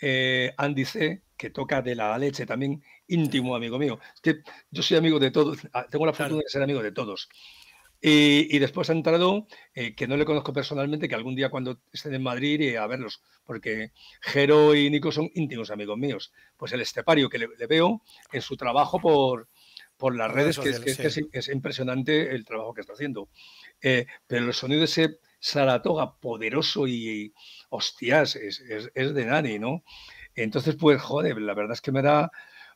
eh, 0.00 0.54
Andy 0.56 0.86
C, 0.86 1.22
que 1.36 1.50
toca 1.50 1.82
de 1.82 1.94
la 1.94 2.16
leche 2.16 2.46
también, 2.46 2.82
íntimo 3.06 3.54
amigo 3.54 3.78
mío. 3.78 3.98
Es 4.14 4.20
que 4.22 4.40
yo 4.70 4.82
soy 4.82 4.96
amigo 4.96 5.18
de 5.18 5.30
todos, 5.30 5.58
ah, 5.74 5.86
tengo 5.90 6.06
la 6.06 6.14
fortuna 6.14 6.40
de 6.40 6.48
ser 6.48 6.62
amigo 6.62 6.82
de 6.82 6.92
todos. 6.92 7.28
Y, 8.08 8.60
después 8.60 8.88
ha 8.88 8.92
entrado, 8.92 9.48
eh, 9.74 9.96
que 9.96 10.06
no 10.06 10.16
le 10.16 10.24
conozco 10.24 10.52
personalmente, 10.52 11.08
que 11.08 11.16
algún 11.16 11.34
día 11.34 11.50
cuando 11.50 11.80
estén 11.92 12.14
en 12.14 12.22
Madrid 12.22 12.60
iré 12.60 12.78
a 12.78 12.86
verlos, 12.86 13.20
porque 13.44 13.90
Jero 14.20 14.76
y 14.76 14.88
Nico 14.90 15.10
son 15.10 15.28
íntimos 15.34 15.72
amigos 15.72 15.98
míos. 15.98 16.32
Pues 16.56 16.72
el 16.72 16.80
estepario 16.80 17.28
que 17.28 17.38
le 17.38 17.66
veo 17.66 18.02
en 18.30 18.42
su 18.42 18.56
trabajo 18.56 19.00
por, 19.00 19.48
por 19.96 20.14
las 20.14 20.30
redes, 20.30 20.58
que, 20.58 20.70
es, 20.70 21.48
impresionante 21.48 22.34
el 22.34 22.44
trabajo 22.44 22.74
que 22.74 22.82
está 22.82 22.92
haciendo. 22.92 23.28
Eh, 23.80 24.06
pero 24.26 24.46
el 24.46 24.54
sonido 24.54 24.80
de 24.80 24.84
ese 24.84 25.18
Saratoga 25.38 26.16
poderoso 26.18 26.86
y, 26.86 27.32
hostias, 27.70 28.36
es, 28.36 28.62
de 28.94 29.24
Nani, 29.26 29.58
¿no? 29.58 29.82
Entonces, 30.34 30.76
pues, 30.76 31.00
joder, 31.00 31.38
la 31.40 31.54
verdad 31.54 31.72
es 31.72 31.80
que 31.80 31.92
me 31.92 32.02
da 32.02 32.30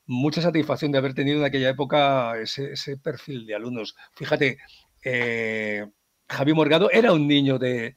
mucha 0.06 0.40
satisfacción 0.40 0.92
de 0.92 0.98
haber 0.98 1.14
tenido 1.14 1.38
en 1.38 1.44
aquella 1.44 1.68
época 1.68 2.38
ese, 2.38 2.96
perfil 2.96 3.46
de 3.46 3.54
alumnos. 3.54 3.96
Fíjate, 4.12 4.58
eh, 5.02 5.86
Javi 6.28 6.52
Morgado 6.54 6.90
era 6.90 7.12
un 7.12 7.26
niño 7.26 7.58
de, 7.58 7.96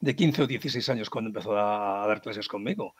de 0.00 0.16
15 0.16 0.42
o 0.42 0.46
16 0.46 0.88
años 0.88 1.10
cuando 1.10 1.28
empezó 1.28 1.56
a, 1.56 2.06
dar 2.06 2.20
clases 2.20 2.48
conmigo. 2.48 2.94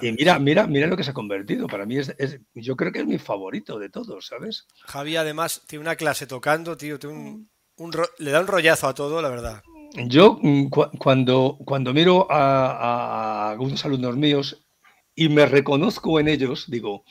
y 0.00 0.12
mira, 0.12 0.38
mira, 0.38 0.66
mira 0.66 0.86
lo 0.86 0.96
que 0.96 1.04
se 1.04 1.10
ha 1.10 1.14
convertido. 1.14 1.66
Para 1.66 1.86
mí 1.86 1.98
es, 1.98 2.14
yo 2.54 2.76
creo 2.76 2.92
que 2.92 3.00
es 3.00 3.06
mi 3.06 3.18
favorito 3.18 3.78
de 3.78 3.90
todos, 3.90 4.26
¿sabes? 4.26 4.66
Javi 4.86 5.16
además 5.16 5.62
tiene 5.66 5.82
una 5.82 5.96
clase 5.96 6.26
tocando, 6.26 6.76
tío, 6.76 6.98
tiene 6.98 7.16
un, 7.16 7.50
le 8.18 8.30
da 8.30 8.40
un 8.40 8.46
rollazo 8.46 8.88
a 8.88 8.94
todo, 8.94 9.20
la 9.20 9.28
verdad. 9.28 9.62
Yo 10.06 10.38
mm, 10.40 10.68
cuando, 10.68 11.58
cuando 11.64 11.92
miro 11.92 12.30
a, 12.30 13.48
a, 13.48 13.50
algunos 13.50 13.84
alumnos 13.84 14.16
míos 14.16 14.64
y 15.14 15.28
me 15.28 15.46
reconozco 15.46 16.20
en 16.20 16.28
ellos, 16.28 16.70
digo, 16.70 17.04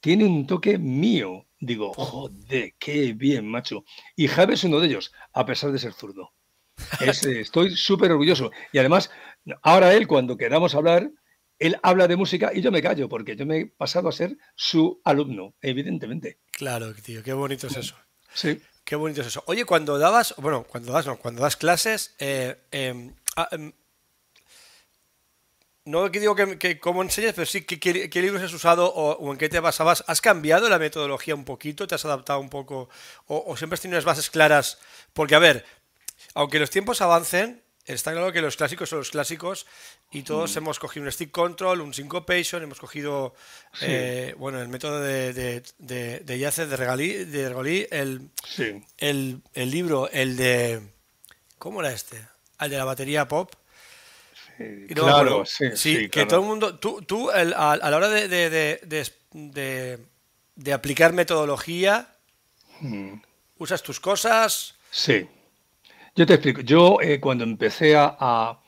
tiene 0.00 0.24
un 0.24 0.46
toque 0.46 0.78
mío. 0.78 1.46
Digo, 1.60 1.92
joder, 1.92 2.74
qué 2.78 3.12
bien, 3.12 3.46
macho. 3.46 3.84
Y 4.16 4.28
Javi 4.28 4.54
es 4.54 4.64
uno 4.64 4.80
de 4.80 4.86
ellos, 4.86 5.12
a 5.32 5.44
pesar 5.44 5.70
de 5.72 5.78
ser 5.78 5.92
zurdo. 5.92 6.32
estoy 7.00 7.76
súper 7.76 8.10
orgulloso. 8.12 8.50
Y 8.72 8.78
además, 8.78 9.10
ahora 9.62 9.92
él, 9.94 10.08
cuando 10.08 10.36
queramos 10.36 10.74
hablar, 10.74 11.10
él 11.58 11.76
habla 11.82 12.08
de 12.08 12.16
música 12.16 12.50
y 12.54 12.62
yo 12.62 12.72
me 12.72 12.82
callo, 12.82 13.08
porque 13.08 13.36
yo 13.36 13.44
me 13.44 13.58
he 13.58 13.66
pasado 13.66 14.08
a 14.08 14.12
ser 14.12 14.38
su 14.54 15.00
alumno, 15.04 15.54
evidentemente. 15.60 16.38
Claro, 16.50 16.94
tío, 16.94 17.22
qué 17.22 17.34
bonito 17.34 17.66
es 17.66 17.76
eso. 17.76 17.94
Sí. 18.32 18.60
Qué 18.84 18.96
bonito 18.96 19.20
es 19.20 19.28
eso. 19.28 19.44
Oye, 19.46 19.66
cuando 19.66 19.98
dabas, 19.98 20.34
bueno, 20.38 20.64
cuando 20.64 20.92
das, 20.92 21.06
no, 21.06 21.18
cuando 21.18 21.42
das 21.42 21.56
clases, 21.56 22.16
eh, 22.18 22.56
em, 22.70 23.14
ah, 23.36 23.48
em, 23.52 23.72
no 25.90 26.08
digo 26.08 26.34
que, 26.34 26.78
cómo 26.78 27.02
enseñas, 27.02 27.34
pero 27.34 27.46
sí 27.46 27.62
qué, 27.62 28.22
libros 28.22 28.42
has 28.42 28.52
usado 28.52 28.86
o, 28.86 29.32
en 29.32 29.38
qué 29.38 29.48
te 29.48 29.60
basabas. 29.60 30.04
¿Has 30.06 30.20
cambiado 30.20 30.68
la 30.68 30.78
metodología 30.78 31.34
un 31.34 31.44
poquito? 31.44 31.86
¿Te 31.86 31.94
has 31.94 32.04
adaptado 32.04 32.40
un 32.40 32.48
poco? 32.48 32.88
¿O, 33.26 33.44
o 33.46 33.56
siempre 33.56 33.74
has 33.74 33.80
tenido 33.80 33.96
unas 33.96 34.04
bases 34.04 34.30
claras? 34.30 34.78
Porque, 35.12 35.34
a 35.34 35.38
ver, 35.38 35.64
aunque 36.34 36.58
los 36.58 36.70
tiempos 36.70 37.00
avancen, 37.00 37.62
está 37.86 38.12
claro 38.12 38.32
que 38.32 38.40
los 38.40 38.56
clásicos 38.56 38.88
son 38.88 39.00
los 39.00 39.10
clásicos 39.10 39.66
y 40.10 40.22
todos 40.22 40.54
mm. 40.54 40.58
hemos 40.58 40.78
cogido 40.78 41.04
un 41.06 41.12
stick 41.12 41.30
control, 41.30 41.80
un 41.80 41.94
syncopation, 41.94 42.62
hemos 42.62 42.78
cogido 42.78 43.34
eh, 43.80 44.34
bueno 44.38 44.60
el 44.60 44.68
método 44.68 45.00
de, 45.00 45.32
de, 45.32 45.62
de, 45.78 46.20
de 46.20 46.38
Yace, 46.38 46.66
de 46.66 46.76
Regalí, 46.76 47.24
de 47.24 47.46
el, 47.90 49.42
el, 49.54 49.70
libro, 49.70 50.10
el 50.10 50.36
de 50.36 50.80
¿cómo 51.58 51.80
era 51.80 51.92
este? 51.92 52.20
El 52.58 52.70
de 52.70 52.76
la 52.76 52.84
batería 52.84 53.28
pop. 53.28 53.54
Claro, 54.94 55.44
sí, 55.46 55.66
sí, 55.74 56.08
que 56.08 56.26
todo 56.26 56.40
el 56.40 56.46
mundo, 56.46 56.78
tú, 56.78 57.02
tú 57.02 57.30
a, 57.30 57.44
la 57.44 57.96
hora 57.96 58.08
de, 58.08 59.98
aplicar 60.72 61.12
metodología, 61.12 62.08
mm. 62.80 63.14
usas 63.58 63.82
tus 63.82 64.00
cosas. 64.00 64.74
Sí. 64.90 65.26
Yo 66.14 66.26
te 66.26 66.34
explico. 66.34 66.60
Yo 66.60 66.98
eh, 67.00 67.20
cuando 67.20 67.44
empecé 67.44 67.94
a, 67.96 68.58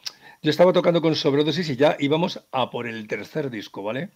Yo 0.43 0.51
estaba 0.51 0.73
tocando 0.73 1.03
con 1.03 1.15
sobredosis 1.15 1.69
y 1.71 1.77
ya 1.77 1.97
íbamos 1.99 2.41
a 2.51 2.71
por 2.71 2.87
el 2.87 3.07
tercer 3.07 3.51
disco, 3.51 3.83
¿vale? 3.83 4.11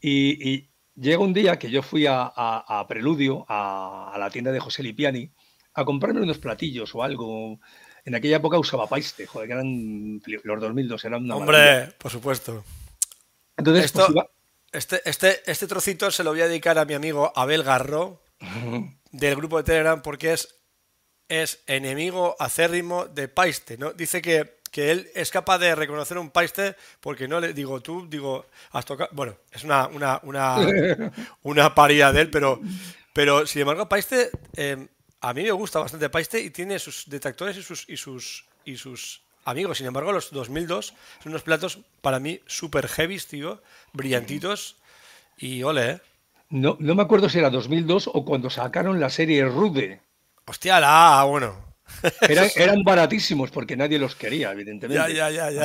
y, 0.00 0.68
llega 0.96 1.18
un 1.18 1.32
día 1.32 1.58
que 1.58 1.70
yo 1.70 1.82
fui 1.82 2.06
a, 2.06 2.84
Preludio, 2.88 3.44
a, 3.48 4.14
la 4.18 4.30
tienda 4.30 4.52
de 4.52 4.60
José 4.60 4.82
Lipiani, 4.82 5.30
a 5.74 5.84
comprarme 5.84 6.20
unos 6.20 6.38
platillos 6.38 6.94
o 6.94 7.02
algo. 7.02 7.58
En 8.04 8.14
aquella 8.14 8.36
época 8.36 8.58
usaba 8.58 8.86
Paiste, 8.86 9.26
joder, 9.26 9.48
que 9.48 9.54
eran 9.54 10.22
los 10.42 10.60
2002, 10.60 11.04
eran 11.04 11.24
una 11.24 11.36
Hombre, 11.36 11.92
por 11.98 12.10
supuesto. 12.10 12.64
Entonces, 13.56 13.92
pues, 13.92 14.08
este, 14.72 15.08
este, 15.08 15.50
este 15.50 15.66
trocito 15.66 16.10
se 16.10 16.24
lo 16.24 16.30
voy 16.30 16.42
a 16.42 16.48
dedicar 16.48 16.78
a 16.78 16.84
mi 16.84 16.94
amigo 16.94 17.32
Abel 17.34 17.62
Garro, 17.62 18.20
del 19.12 19.36
grupo 19.36 19.58
de 19.58 19.64
Telegram 19.64 20.02
porque 20.02 20.32
es, 20.32 20.56
es 21.28 21.62
enemigo 21.66 22.36
acérrimo 22.38 23.06
de 23.06 23.28
Paiste, 23.28 23.78
¿no? 23.78 23.92
Dice 23.92 24.20
que, 24.20 24.58
que 24.70 24.90
él 24.90 25.08
es 25.14 25.30
capaz 25.30 25.58
de 25.58 25.74
reconocer 25.74 26.18
un 26.18 26.30
Paiste 26.30 26.76
porque 27.00 27.28
no 27.28 27.40
le 27.40 27.54
digo 27.54 27.80
tú, 27.80 28.06
digo, 28.08 28.46
has 28.72 28.84
tocado. 28.84 29.10
Bueno, 29.12 29.36
es 29.52 29.64
una, 29.64 29.86
una, 29.86 30.20
una, 30.24 30.58
una 31.42 31.74
paría 31.74 32.12
de 32.12 32.22
él, 32.22 32.30
pero, 32.30 32.60
pero 33.12 33.46
sin 33.46 33.62
embargo, 33.62 33.88
Paiste. 33.88 34.30
Eh, 34.56 34.88
a 35.24 35.32
mí 35.32 35.42
me 35.42 35.52
gusta 35.52 35.78
bastante 35.78 36.10
Paiste 36.10 36.38
y 36.38 36.50
tiene 36.50 36.78
sus 36.78 37.08
detractores 37.08 37.56
y 37.56 37.62
sus, 37.62 37.88
y 37.88 37.96
sus, 37.96 38.44
y 38.66 38.76
sus 38.76 39.22
amigos. 39.46 39.78
Sin 39.78 39.86
embargo, 39.86 40.12
los 40.12 40.30
2002 40.30 40.94
son 41.22 41.32
unos 41.32 41.42
platos 41.42 41.78
para 42.02 42.20
mí 42.20 42.40
super 42.46 42.88
heavy, 42.88 43.18
tío, 43.18 43.62
brillantitos 43.94 44.76
y 45.38 45.62
ole, 45.62 45.90
¿eh? 45.90 46.00
No, 46.50 46.76
no 46.78 46.94
me 46.94 47.02
acuerdo 47.02 47.30
si 47.30 47.38
era 47.38 47.48
2002 47.48 48.10
o 48.12 48.24
cuando 48.24 48.50
sacaron 48.50 49.00
la 49.00 49.08
serie 49.08 49.46
Rude. 49.46 50.02
Hostia, 50.44 50.78
la, 50.78 51.24
bueno. 51.26 51.74
Eran, 52.56 52.84
baratísimos 52.84 53.50
porque 53.50 53.76
nadie 53.78 53.98
los 53.98 54.14
quería, 54.14 54.52
evidentemente. 54.52 55.14
Ya, 55.14 55.30
ya, 55.30 55.50
ya, 55.50 55.64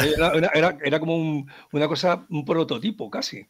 era, 0.54 0.78
era, 0.82 1.00
como 1.00 1.46
una 1.74 1.88
cosa, 1.88 2.26
un 2.30 2.46
prototipo 2.46 3.10
casi. 3.10 3.46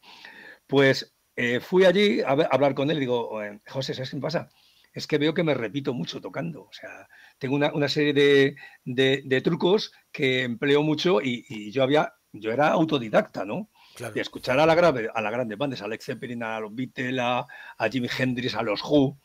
Pues 0.66 1.14
eh, 1.36 1.60
fui 1.60 1.84
allí 1.84 2.20
a, 2.20 2.30
hablar 2.30 2.74
con 2.74 2.90
él 2.90 2.96
y 2.96 3.00
digo, 3.00 3.40
José, 3.68 3.94
¿sabes 3.94 4.10
qué 4.10 4.16
me 4.16 4.22
pasa? 4.22 4.50
Es 4.92 5.06
que 5.06 5.18
veo 5.18 5.34
que 5.34 5.42
me 5.42 5.54
repito 5.54 5.94
mucho 5.94 6.20
tocando. 6.20 6.62
O 6.62 6.72
sea, 6.72 7.08
tengo 7.38 7.56
una, 7.56 7.88
serie 7.88 8.56
de, 8.84 9.40
trucos 9.42 9.92
que 10.12 10.42
empleo 10.42 10.82
mucho 10.82 11.20
y, 11.22 11.70
yo 11.70 11.82
había, 11.82 12.14
yo 12.32 12.52
era 12.52 12.68
autodidacta, 12.68 13.44
¿no? 13.44 13.68
De 14.14 14.20
escuchar 14.20 14.58
a 14.58 14.66
la, 14.66 14.74
grave, 14.74 15.08
a 15.12 15.20
la 15.20 15.30
grande 15.30 15.56
bandas, 15.56 15.82
a 15.82 15.84
Alex 15.84 16.06
Zeppelin, 16.06 16.42
a 16.42 16.60
los 16.60 16.74
Beatles, 16.74 17.18
a, 17.20 17.46
Jimi 17.90 18.08
Hendrix, 18.16 18.54
a 18.54 18.62
los 18.62 18.82
Who. 18.82 19.18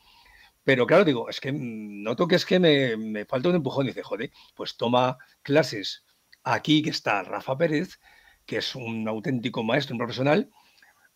Pero 0.64 0.86
claro, 0.86 1.04
digo, 1.04 1.30
es 1.30 1.40
que 1.40 1.52
noto 1.52 2.26
que 2.26 2.34
es 2.34 2.44
que 2.44 2.58
me, 2.58 2.96
me 2.96 3.24
falta 3.24 3.48
un 3.48 3.54
empujón. 3.54 3.86
Y 3.86 3.90
dice, 3.90 4.02
joder, 4.02 4.32
pues 4.54 4.76
toma 4.76 5.18
clases 5.42 6.04
aquí 6.42 6.82
que 6.82 6.90
está 6.90 7.22
Rafa 7.22 7.56
Pérez, 7.56 8.00
que 8.44 8.58
es 8.58 8.74
un 8.74 9.06
auténtico 9.08 9.62
maestro, 9.62 9.94
un 9.94 9.98
profesional. 9.98 10.50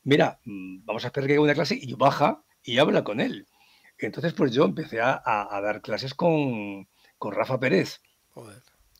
Mira, 0.03 0.41
mm, 0.45 0.85
vamos 0.85 1.05
a 1.05 1.09
hacer 1.09 1.27
que 1.27 1.39
una 1.39 1.55
clase 1.55 1.79
y 1.81 1.95
baja 1.95 2.43
y 2.63 2.79
habla 2.79 3.05
con 3.05 3.21
él. 3.21 3.47
Entonces, 4.01 4.33
pues 4.33 4.53
yo 4.53 4.65
empecé 4.65 5.01
a, 5.01 5.23
dar 5.63 5.83
clases 5.83 6.15
con, 6.15 6.89
Rafa 7.21 7.61
Pérez. 7.61 8.01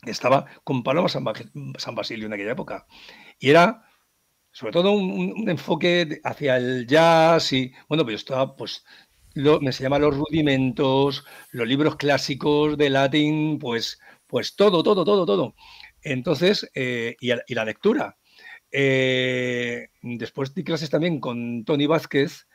Estaba 0.05 0.47
con 0.65 0.83
Paloma 0.83 1.09
San, 1.09 1.25
Basilio 1.25 2.27
en 2.27 2.33
aquella 2.33 2.53
época. 2.53 2.87
Y 3.39 3.51
era, 3.51 3.85
sobre 4.53 4.73
todo, 4.73 4.93
un, 4.93 5.49
enfoque 5.49 6.21
hacia 6.25 6.57
el 6.57 6.87
jazz 6.87 7.53
y, 7.53 7.73
bueno, 7.89 8.05
pues 8.05 8.13
yo 8.13 8.17
estaba, 8.17 8.57
pues, 8.57 8.85
lo, 9.35 9.61
me 9.61 9.73
llama 9.73 9.99
los 9.99 10.17
rudimentos, 10.17 11.25
los 11.53 11.67
libros 11.67 11.97
clásicos 11.97 12.77
de 12.77 12.91
latín, 12.91 13.59
pues, 13.59 14.01
pues 14.27 14.57
todo, 14.57 14.83
todo, 14.83 15.05
todo, 15.05 15.25
todo. 15.27 15.55
Entonces, 16.03 16.71
eh, 16.75 17.17
y, 17.21 17.55
la 17.55 17.65
lectura. 17.65 18.17
Eh, 18.73 19.89
después 20.03 20.55
di 20.55 20.63
clases 20.65 20.91
también 20.91 21.21
con 21.21 21.65
Tony 21.65 21.87
Vázquez, 21.87 22.47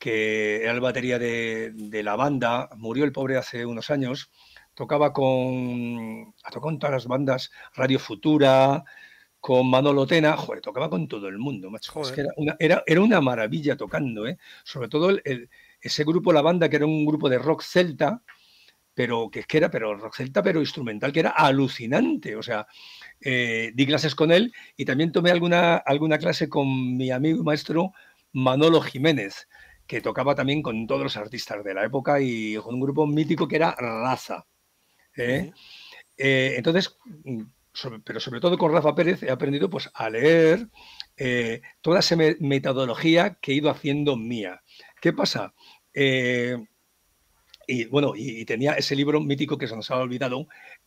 que 0.00 0.62
era 0.62 0.72
el 0.72 0.80
batería 0.80 1.18
de, 1.18 2.00
la 2.02 2.16
banda, 2.16 2.70
murió 2.76 3.04
el 3.04 3.12
pobre 3.12 3.36
hace 3.36 3.66
unos 3.66 3.90
años, 3.90 4.30
tocaba 4.74 5.12
con, 5.12 6.34
tocado 6.42 6.60
con 6.62 6.78
todas 6.78 6.94
las 6.94 7.06
bandas, 7.06 7.50
Radio 7.74 7.98
Futura, 7.98 8.82
con 9.40 9.68
Manolo 9.68 10.06
Tena, 10.06 10.38
joder, 10.38 10.62
tocaba 10.62 10.88
con 10.88 11.06
todo 11.06 11.28
el 11.28 11.38
mundo, 11.38 11.70
macho. 11.70 11.92
era, 12.58 12.82
una, 12.98 13.20
maravilla 13.20 13.76
tocando, 13.76 14.26
¿eh? 14.26 14.38
sobre 14.64 14.88
todo 14.88 15.18
ese 15.82 16.04
grupo, 16.04 16.32
la 16.32 16.40
banda, 16.40 16.70
que 16.70 16.76
era 16.76 16.86
un 16.86 17.04
grupo 17.04 17.28
de 17.28 17.38
rock 17.38 17.62
celta, 17.62 18.22
pero 18.94 19.30
que, 19.30 19.44
que 19.44 19.58
era 19.58 19.70
pero 19.70 19.94
rock 19.94 20.16
celta, 20.16 20.42
pero 20.42 20.60
instrumental, 20.60 21.12
que 21.12 21.20
era 21.20 21.30
alucinante. 21.30 22.36
O 22.36 22.42
sea, 22.42 22.66
eh, 23.20 23.70
di 23.74 23.86
clases 23.86 24.14
con 24.14 24.32
él 24.32 24.52
y 24.76 24.86
también 24.86 25.12
tomé 25.12 25.30
alguna, 25.30 25.76
alguna 25.76 26.18
clase 26.18 26.48
con 26.48 26.96
mi 26.96 27.10
amigo 27.10 27.40
y 27.40 27.44
maestro 27.44 27.92
Manolo 28.32 28.80
Jiménez 28.80 29.46
que 29.90 30.00
tocaba 30.00 30.36
también 30.36 30.62
con 30.62 30.86
todos 30.86 31.02
los 31.02 31.16
artistas 31.16 31.64
de 31.64 31.74
la 31.74 31.84
época 31.84 32.20
y 32.20 32.54
con 32.58 32.74
un 32.76 32.80
grupo 32.80 33.08
mítico 33.08 33.48
que 33.48 33.56
era 33.56 33.74
Raza. 33.76 34.46
¿eh? 35.16 35.50
Eh, 36.16 36.54
entonces, 36.56 36.96
mm, 37.24 37.42
pero 38.04 38.20
sobre 38.20 38.38
todo 38.38 38.56
con 38.56 38.72
Rafa 38.72 38.94
Pérez 38.94 39.24
he 39.24 39.32
aprendido 39.32 39.68
pues, 39.68 39.90
a 39.92 40.08
leer 40.08 40.68
eh, 41.16 41.60
toda 41.80 41.98
esa 41.98 42.14
metodología 42.38 43.36
que 43.42 43.50
he 43.50 43.56
ido 43.56 43.68
haciendo 43.68 44.16
mía. 44.16 44.62
¿Qué 45.00 45.12
pasa? 45.12 45.54
y 47.66 47.84
bueno, 47.86 48.12
y, 48.14 48.44
tenía 48.44 48.74
ese 48.74 48.94
libro 48.94 49.20
mítico 49.20 49.58
que 49.58 49.66
se 49.66 49.74
nos 49.74 49.90
ha 49.90 49.96
olvidado, 49.96 50.46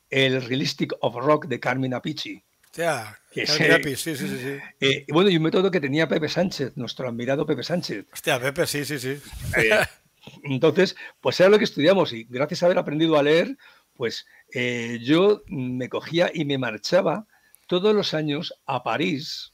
el 0.10 0.42
Realistic 0.42 0.94
of 1.02 1.16
Rock 1.16 1.48
de 1.48 1.60
Carmen 1.60 1.94
Apici. 1.94 2.42
Ya, 2.76 3.20
sí, 3.32 3.46
sí, 3.46 4.16
sí, 4.16 4.16
sí. 4.16 4.58
Eh, 4.80 5.06
bueno, 5.10 5.30
y 5.30 5.38
un 5.38 5.44
método 5.44 5.70
que 5.70 5.80
tenía 5.80 6.08
Pepe 6.08 6.28
Sánchez, 6.28 6.76
nuestro 6.76 7.08
admirado 7.08 7.46
Pepe 7.46 7.62
Sánchez. 7.62 8.08
Hostia, 8.12 8.40
Pepe, 8.40 8.66
sí, 8.66 8.84
sí, 8.84 8.98
sí. 8.98 9.18
Eh, 9.58 9.70
entonces, 10.44 10.96
pues 11.22 11.40
era 11.40 11.50
lo 11.50 11.60
que 11.60 11.66
estudiamos 11.66 12.14
y 12.14 12.24
gracias 12.24 12.64
a 12.64 12.66
haber 12.66 12.80
aprendido 12.80 13.18
a 13.18 13.24
leer, 13.24 13.58
pues 13.94 14.26
eh, 14.54 14.98
yo 15.04 15.44
me 15.48 15.88
cogía 15.88 16.32
y 16.34 16.46
me 16.46 16.58
marchaba 16.58 17.28
todos 17.68 17.96
los 17.96 18.16
años 18.16 18.56
a 18.66 18.82
París, 18.82 19.54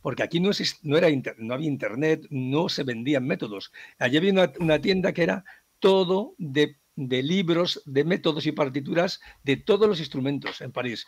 porque 0.00 0.22
aquí 0.22 0.38
no, 0.38 0.50
no, 0.82 0.96
era 0.96 1.08
no 1.38 1.54
había 1.54 1.68
internet, 1.68 2.24
no 2.30 2.68
se 2.68 2.84
vendían 2.84 3.26
métodos. 3.26 3.72
Allí 3.98 4.16
había 4.16 4.52
una, 4.60 4.80
tienda 4.80 5.12
que 5.12 5.24
era 5.24 5.44
todo 5.80 6.36
de, 6.38 6.76
de 6.94 7.22
libros, 7.24 7.82
de 7.84 8.04
métodos 8.04 8.46
y 8.46 8.52
partituras 8.52 9.20
de 9.42 9.56
todos 9.56 9.88
los 9.88 9.98
instrumentos 9.98 10.60
en 10.60 10.70
París 10.70 11.04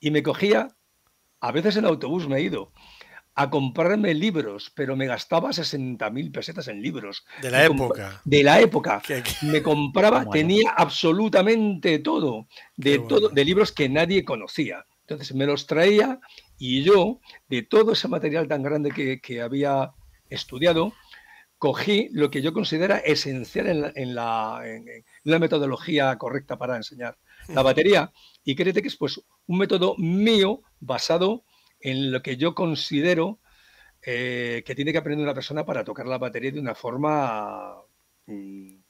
y 0.00 0.10
me 0.10 0.22
cogía, 0.22 0.68
a 1.40 1.52
veces 1.52 1.76
en 1.76 1.84
autobús 1.84 2.26
me 2.26 2.38
he 2.38 2.42
ido, 2.42 2.72
a 3.34 3.48
comprarme 3.48 4.12
libros, 4.14 4.72
pero 4.74 4.96
me 4.96 5.06
gastaba 5.06 5.50
60.000 5.50 6.32
pesetas 6.32 6.68
en 6.68 6.82
libros. 6.82 7.24
De 7.40 7.50
la 7.50 7.64
época. 7.64 8.20
De 8.24 8.42
la 8.42 8.60
época. 8.60 9.02
Me 9.42 9.62
compraba, 9.62 10.24
tenía 10.30 10.70
absolutamente 10.76 12.00
todo, 12.00 12.48
de, 12.76 12.98
todo, 12.98 13.28
de 13.28 13.44
libros 13.44 13.72
que 13.72 13.88
nadie 13.88 14.24
conocía. 14.24 14.84
Entonces 15.02 15.34
me 15.34 15.46
los 15.46 15.66
traía 15.66 16.20
y 16.58 16.82
yo, 16.82 17.20
de 17.48 17.62
todo 17.62 17.92
ese 17.92 18.08
material 18.08 18.48
tan 18.48 18.62
grande 18.62 18.90
que, 18.90 19.40
había 19.40 19.92
estudiado, 20.28 20.92
cogí 21.58 22.08
lo 22.12 22.30
que 22.30 22.42
yo 22.42 22.52
considero 22.52 22.96
esencial 23.04 23.92
en 23.94 24.14
la, 24.14 24.60
en 24.64 24.84
la 25.24 25.38
metodología 25.38 26.16
correcta 26.16 26.58
para 26.58 26.76
enseñar 26.76 27.18
la 27.48 27.62
batería 27.62 28.12
y 28.44 28.54
créete 28.54 28.82
que 28.82 28.88
es 28.88 28.96
pues 28.96 29.20
un 29.46 29.58
método 29.58 29.94
mío 29.98 30.62
basado 30.80 31.44
en 31.80 32.12
lo 32.12 32.22
que 32.22 32.36
yo 32.36 32.54
considero 32.54 33.38
eh, 34.02 34.62
que 34.64 34.74
tiene 34.74 34.92
que 34.92 34.98
aprender 34.98 35.24
una 35.24 35.34
persona 35.34 35.64
para 35.64 35.84
tocar 35.84 36.06
la 36.06 36.18
batería 36.18 36.52
de 36.52 36.60
una 36.60 36.74
forma 36.74 37.74
mm, 38.26 38.80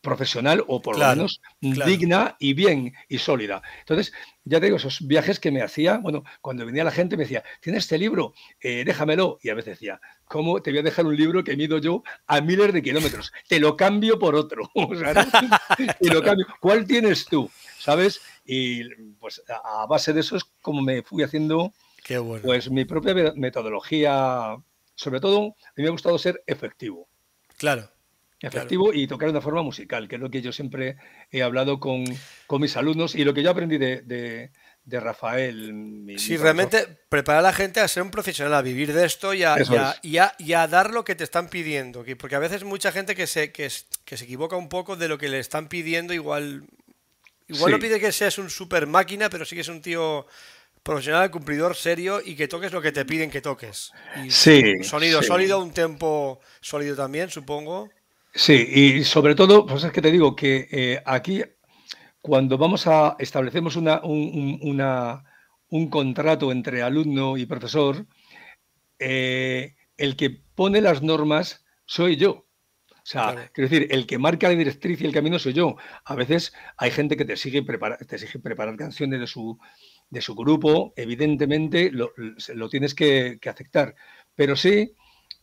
profesional 0.00 0.64
o 0.66 0.80
por 0.80 0.98
lo 0.98 1.06
menos 1.06 1.40
digna 1.60 2.36
y 2.38 2.54
bien 2.54 2.94
y 3.08 3.18
sólida. 3.18 3.62
Entonces, 3.80 4.12
ya 4.44 4.58
te 4.58 4.66
digo, 4.66 4.76
esos 4.76 5.06
viajes 5.06 5.40
que 5.40 5.50
me 5.50 5.62
hacía, 5.62 5.98
bueno, 5.98 6.24
cuando 6.40 6.64
venía 6.64 6.84
la 6.84 6.90
gente 6.90 7.16
me 7.16 7.24
decía, 7.24 7.44
¿tienes 7.60 7.84
este 7.84 7.98
libro? 7.98 8.34
Eh, 8.60 8.84
déjamelo. 8.84 9.38
Y 9.42 9.50
a 9.50 9.54
veces 9.54 9.78
decía, 9.78 10.00
¿cómo 10.24 10.62
te 10.62 10.70
voy 10.70 10.80
a 10.80 10.84
dejar 10.84 11.06
un 11.06 11.16
libro 11.16 11.44
que 11.44 11.56
mido 11.56 11.78
yo 11.78 12.02
a 12.26 12.40
miles 12.40 12.72
de 12.72 12.82
kilómetros? 12.82 13.32
Te 13.48 13.60
lo 13.60 13.76
cambio 13.76 14.18
por 14.18 14.34
otro. 14.34 14.70
lo 16.00 16.22
cambio. 16.22 16.46
¿Cuál 16.60 16.86
tienes 16.86 17.26
tú? 17.26 17.50
¿Sabes? 17.78 18.20
Y 18.44 18.88
pues 19.18 19.42
a 19.48 19.86
base 19.86 20.12
de 20.12 20.20
eso 20.20 20.36
es 20.36 20.44
como 20.60 20.82
me 20.82 21.02
fui 21.02 21.22
haciendo 21.22 21.72
pues 22.42 22.70
mi 22.70 22.84
propia 22.84 23.32
metodología. 23.34 24.56
Sobre 24.94 25.20
todo, 25.20 25.40
a 25.40 25.72
mí 25.76 25.82
me 25.82 25.88
ha 25.88 25.92
gustado 25.92 26.18
ser 26.18 26.42
efectivo. 26.46 27.08
Claro 27.56 27.90
efectivo 28.40 28.92
y 28.92 29.06
tocar 29.06 29.28
de 29.28 29.32
una 29.32 29.40
forma 29.40 29.62
musical, 29.62 30.08
que 30.08 30.16
es 30.16 30.20
lo 30.20 30.30
que 30.30 30.40
yo 30.40 30.52
siempre 30.52 30.96
he 31.30 31.42
hablado 31.42 31.78
con, 31.78 32.04
mis 32.58 32.76
alumnos 32.76 33.14
y 33.14 33.24
lo 33.24 33.34
que 33.34 33.42
yo 33.42 33.50
aprendí 33.50 33.78
de, 33.78 34.50
Rafael. 34.86 36.06
sí, 36.16 36.36
realmente 36.36 36.86
preparar 37.08 37.40
a 37.40 37.48
la 37.48 37.52
gente 37.52 37.80
a 37.80 37.88
ser 37.88 38.02
un 38.02 38.10
profesional, 38.10 38.54
a 38.54 38.62
vivir 38.62 38.92
de 38.92 39.04
esto 39.04 39.34
y 39.34 39.42
a, 39.44 39.56
y 40.02 40.52
a, 40.52 40.66
dar 40.66 40.90
lo 40.90 41.04
que 41.04 41.14
te 41.14 41.24
están 41.24 41.48
pidiendo. 41.48 42.04
Porque 42.18 42.34
a 42.34 42.40
veces 42.40 42.64
mucha 42.64 42.90
gente 42.92 43.14
que 43.14 43.26
se, 43.26 43.52
que, 43.52 43.70
que 44.04 44.16
se 44.16 44.24
equivoca 44.24 44.56
un 44.56 44.68
poco 44.68 44.96
de 44.96 45.08
lo 45.08 45.18
que 45.18 45.28
le 45.28 45.38
están 45.38 45.68
pidiendo, 45.68 46.14
igual, 46.14 46.64
igual 47.50 47.72
no 47.72 47.78
pide 47.78 48.00
que 48.00 48.12
seas 48.12 48.38
un 48.38 48.50
super 48.50 48.86
máquina, 48.86 49.28
pero 49.30 49.44
sí 49.44 49.54
que 49.54 49.62
es 49.62 49.68
un 49.68 49.82
tío 49.82 50.26
profesional, 50.82 51.30
cumplidor, 51.30 51.76
serio 51.76 52.20
y 52.24 52.34
que 52.34 52.48
toques 52.48 52.72
lo 52.72 52.80
que 52.80 52.92
te 52.92 53.04
piden 53.04 53.30
que 53.30 53.40
toques. 53.40 53.92
sí. 54.28 54.82
Sonido 54.82 55.22
sólido, 55.22 55.60
un 55.60 55.72
tempo 55.72 56.40
sólido 56.60 56.96
también, 56.96 57.30
supongo. 57.30 57.90
Sí, 58.32 58.54
y 58.54 59.04
sobre 59.04 59.34
todo, 59.34 59.66
pues 59.66 59.84
es 59.84 59.92
que 59.92 60.02
te 60.02 60.10
digo 60.10 60.36
que 60.36 60.68
eh, 60.70 61.02
aquí, 61.04 61.42
cuando 62.20 62.56
vamos 62.58 62.86
a 62.86 63.16
establecemos 63.18 63.76
una, 63.76 64.00
un, 64.02 65.90
contrato 65.90 66.52
entre 66.52 66.82
alumno 66.82 67.36
y 67.36 67.46
profesor, 67.46 68.06
eh, 68.98 69.74
el 69.96 70.16
que 70.16 70.30
pone 70.54 70.80
las 70.80 71.02
normas 71.02 71.64
soy 71.86 72.16
yo. 72.16 72.46
O 73.02 73.06
sea, 73.06 73.50
quiero 73.52 73.70
decir, 73.70 73.88
el 73.90 74.06
que 74.06 74.18
marca 74.18 74.48
la 74.48 74.54
directriz 74.54 75.00
y 75.00 75.06
el 75.06 75.12
camino 75.12 75.38
soy 75.38 75.54
yo. 75.54 75.76
A 76.04 76.14
veces 76.14 76.52
hay 76.76 76.90
gente 76.90 77.16
que 77.16 77.24
te 77.24 77.36
sigue 77.36 77.62
preparar, 77.62 77.98
te 78.04 78.16
exige 78.16 78.38
preparar 78.38 78.76
canciones 78.76 79.20
de 79.20 79.26
su, 79.26 79.58
de 80.10 80.20
su 80.20 80.34
grupo, 80.34 80.92
evidentemente 80.96 81.90
lo, 81.92 82.68
tienes 82.68 82.94
que, 82.94 83.38
aceptar. 83.46 83.94
Pero 84.34 84.56
sí, 84.56 84.92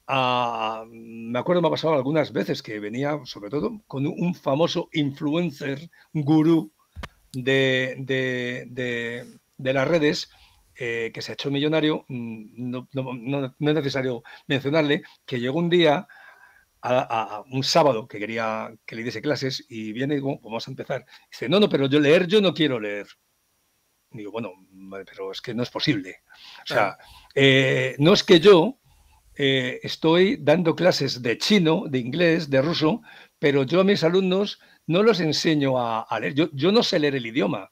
ah, 0.07 0.85
me 0.89 1.39
acuerdo, 1.39 1.61
me 1.61 1.69
ha 1.69 1.71
pasado 1.71 1.95
algunas 1.95 2.31
veces 2.31 2.61
que 2.61 2.79
venía, 2.79 3.19
sobre 3.25 3.49
todo, 3.49 3.81
con 3.87 4.05
un 4.05 4.35
famoso 4.35 4.89
influencer, 4.93 5.89
gurú 6.13 6.71
de, 7.33 7.95
de, 9.57 9.73
las 9.73 9.87
redes, 9.87 10.29
eh, 10.75 11.11
que 11.13 11.21
se 11.21 11.31
ha 11.31 11.33
hecho 11.33 11.49
millonario, 11.49 12.05
mm, 12.07 12.71
no, 12.71 12.87
no, 12.93 13.45
es 13.45 13.51
necesario 13.59 14.23
mencionarle, 14.47 15.01
que 15.25 15.39
llegó 15.39 15.59
un 15.59 15.69
día 15.69 16.07
a, 16.89 17.43
un 17.51 17.63
sábado 17.63 18.07
que 18.07 18.19
quería 18.19 18.73
que 18.85 18.95
le 18.95 19.03
diese 19.03 19.21
clases 19.21 19.65
y 19.69 19.91
viene 19.93 20.15
y 20.15 20.17
digo, 20.17 20.39
vamos 20.41 20.67
a 20.67 20.71
empezar. 20.71 21.05
Dice, 21.31 21.49
no, 21.49 21.59
no, 21.59 21.69
pero 21.69 21.87
yo 21.87 21.99
leer, 21.99 22.27
yo 22.27 22.41
no 22.41 22.53
quiero 22.53 22.79
leer. 22.79 23.07
digo, 24.11 24.31
bueno, 24.31 24.53
pero 25.05 25.31
es 25.31 25.41
que 25.41 25.53
no 25.53 25.63
es 25.63 25.69
posible. 25.69 26.23
O 26.63 26.67
sea, 26.67 26.97
eh, 27.35 27.95
no 27.99 28.13
es 28.13 28.23
que 28.23 28.39
yo 28.39 28.79
eh, 29.35 29.79
estoy 29.83 30.37
dando 30.37 30.75
clases 30.75 31.21
de 31.21 31.37
chino, 31.37 31.83
de 31.87 31.99
inglés, 31.99 32.49
de 32.49 32.61
ruso, 32.61 33.01
pero 33.39 33.63
yo 33.63 33.81
a 33.81 33.83
mis 33.83 34.03
alumnos 34.03 34.59
no 34.87 35.03
los 35.03 35.19
enseño 35.19 35.77
a, 35.77 36.07
leer. 36.19 36.33
Yo, 36.33 36.49
yo, 36.53 36.71
no 36.71 36.83
sé 36.83 36.99
leer 36.99 37.15
el 37.15 37.25
idioma. 37.25 37.71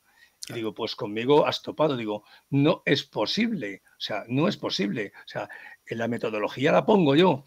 Y 0.49 0.53
digo, 0.53 0.75
pues 0.75 0.95
conmigo 0.95 1.47
has 1.47 1.61
topado. 1.61 1.97
Digo, 1.97 2.23
no 2.49 2.83
es 2.85 3.03
posible. 3.03 3.81
O 3.91 4.01
sea, 4.01 4.25
no 4.27 4.47
es 4.47 4.57
posible. 4.57 5.13
O 5.25 5.27
sea, 5.27 5.49
en 5.87 5.97
la 5.97 6.07
metodología 6.07 6.71
la 6.71 6.85
pongo 6.85 7.15
yo. 7.15 7.45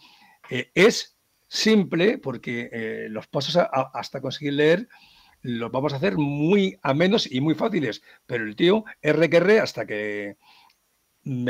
Eh, 0.51 0.71
es 0.75 1.18
simple 1.49 2.19
porque 2.19 2.69
eh, 2.71 3.07
los 3.11 3.27
pasos 3.27 3.59
hasta 3.95 4.21
conseguir 4.21 4.53
leer 4.53 4.89
los 5.43 5.71
vamos 5.71 5.93
a 5.93 5.97
hacer 5.97 6.17
muy 6.17 6.79
a 6.83 6.95
menos 6.95 7.31
y 7.31 7.41
muy 7.41 7.55
fáciles. 7.55 8.03
Pero 8.27 8.45
el 8.45 8.57
tío, 8.57 8.85
R 9.03 9.31
que 9.31 9.37
R, 9.37 9.61
hasta 9.61 9.87
que 9.87 10.37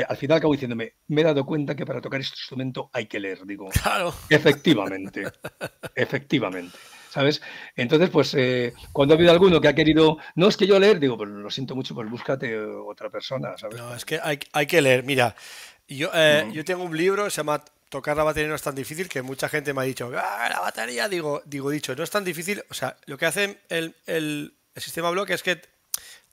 al 0.07 0.17
final 0.17 0.37
acabo 0.37 0.53
diciéndome, 0.53 0.95
me 1.07 1.21
he 1.21 1.23
dado 1.23 1.45
cuenta 1.45 1.75
que 1.75 1.85
para 1.85 2.01
tocar 2.01 2.19
este 2.19 2.35
instrumento 2.35 2.89
hay 2.93 3.05
que 3.05 3.19
leer. 3.19 3.45
Digo, 3.45 3.69
claro. 3.83 4.13
efectivamente, 4.29 5.23
efectivamente. 5.95 6.77
¿Sabes? 7.09 7.41
Entonces, 7.75 8.11
pues 8.11 8.35
eh, 8.35 8.73
cuando 8.93 9.15
ha 9.15 9.17
habido 9.17 9.31
alguno 9.31 9.59
que 9.59 9.67
ha 9.67 9.73
querido, 9.73 10.19
no 10.35 10.47
es 10.47 10.55
que 10.55 10.67
yo 10.67 10.79
leer, 10.79 10.99
digo, 10.99 11.17
pues 11.17 11.27
lo 11.27 11.49
siento 11.49 11.75
mucho, 11.75 11.95
pues 11.95 12.07
búscate 12.07 12.55
otra 12.59 13.09
persona, 13.09 13.57
¿sabes? 13.57 13.77
No, 13.77 13.95
es 13.95 14.05
que 14.05 14.19
hay, 14.21 14.37
hay 14.53 14.67
que 14.67 14.79
leer. 14.79 15.03
Mira, 15.03 15.35
yo, 15.87 16.11
eh, 16.13 16.47
yo 16.53 16.63
tengo 16.63 16.83
un 16.83 16.95
libro, 16.95 17.27
se 17.31 17.37
llama 17.37 17.63
tocar 17.89 18.15
la 18.15 18.23
batería 18.23 18.47
no 18.47 18.55
es 18.55 18.61
tan 18.61 18.75
difícil 18.75 19.09
que 19.09 19.21
mucha 19.21 19.49
gente 19.49 19.73
me 19.73 19.81
ha 19.81 19.85
dicho, 19.85 20.11
ah, 20.15 20.47
la 20.49 20.59
batería, 20.59 21.09
digo, 21.09 21.41
digo, 21.45 21.69
dicho, 21.69 21.95
no 21.95 22.03
es 22.03 22.11
tan 22.11 22.23
difícil. 22.23 22.63
O 22.69 22.73
sea, 22.73 22.95
lo 23.05 23.17
que 23.17 23.25
hace 23.25 23.59
el, 23.69 23.95
el, 24.05 24.53
sistema 24.75 25.09
block 25.09 25.31
es 25.31 25.43
que 25.43 25.61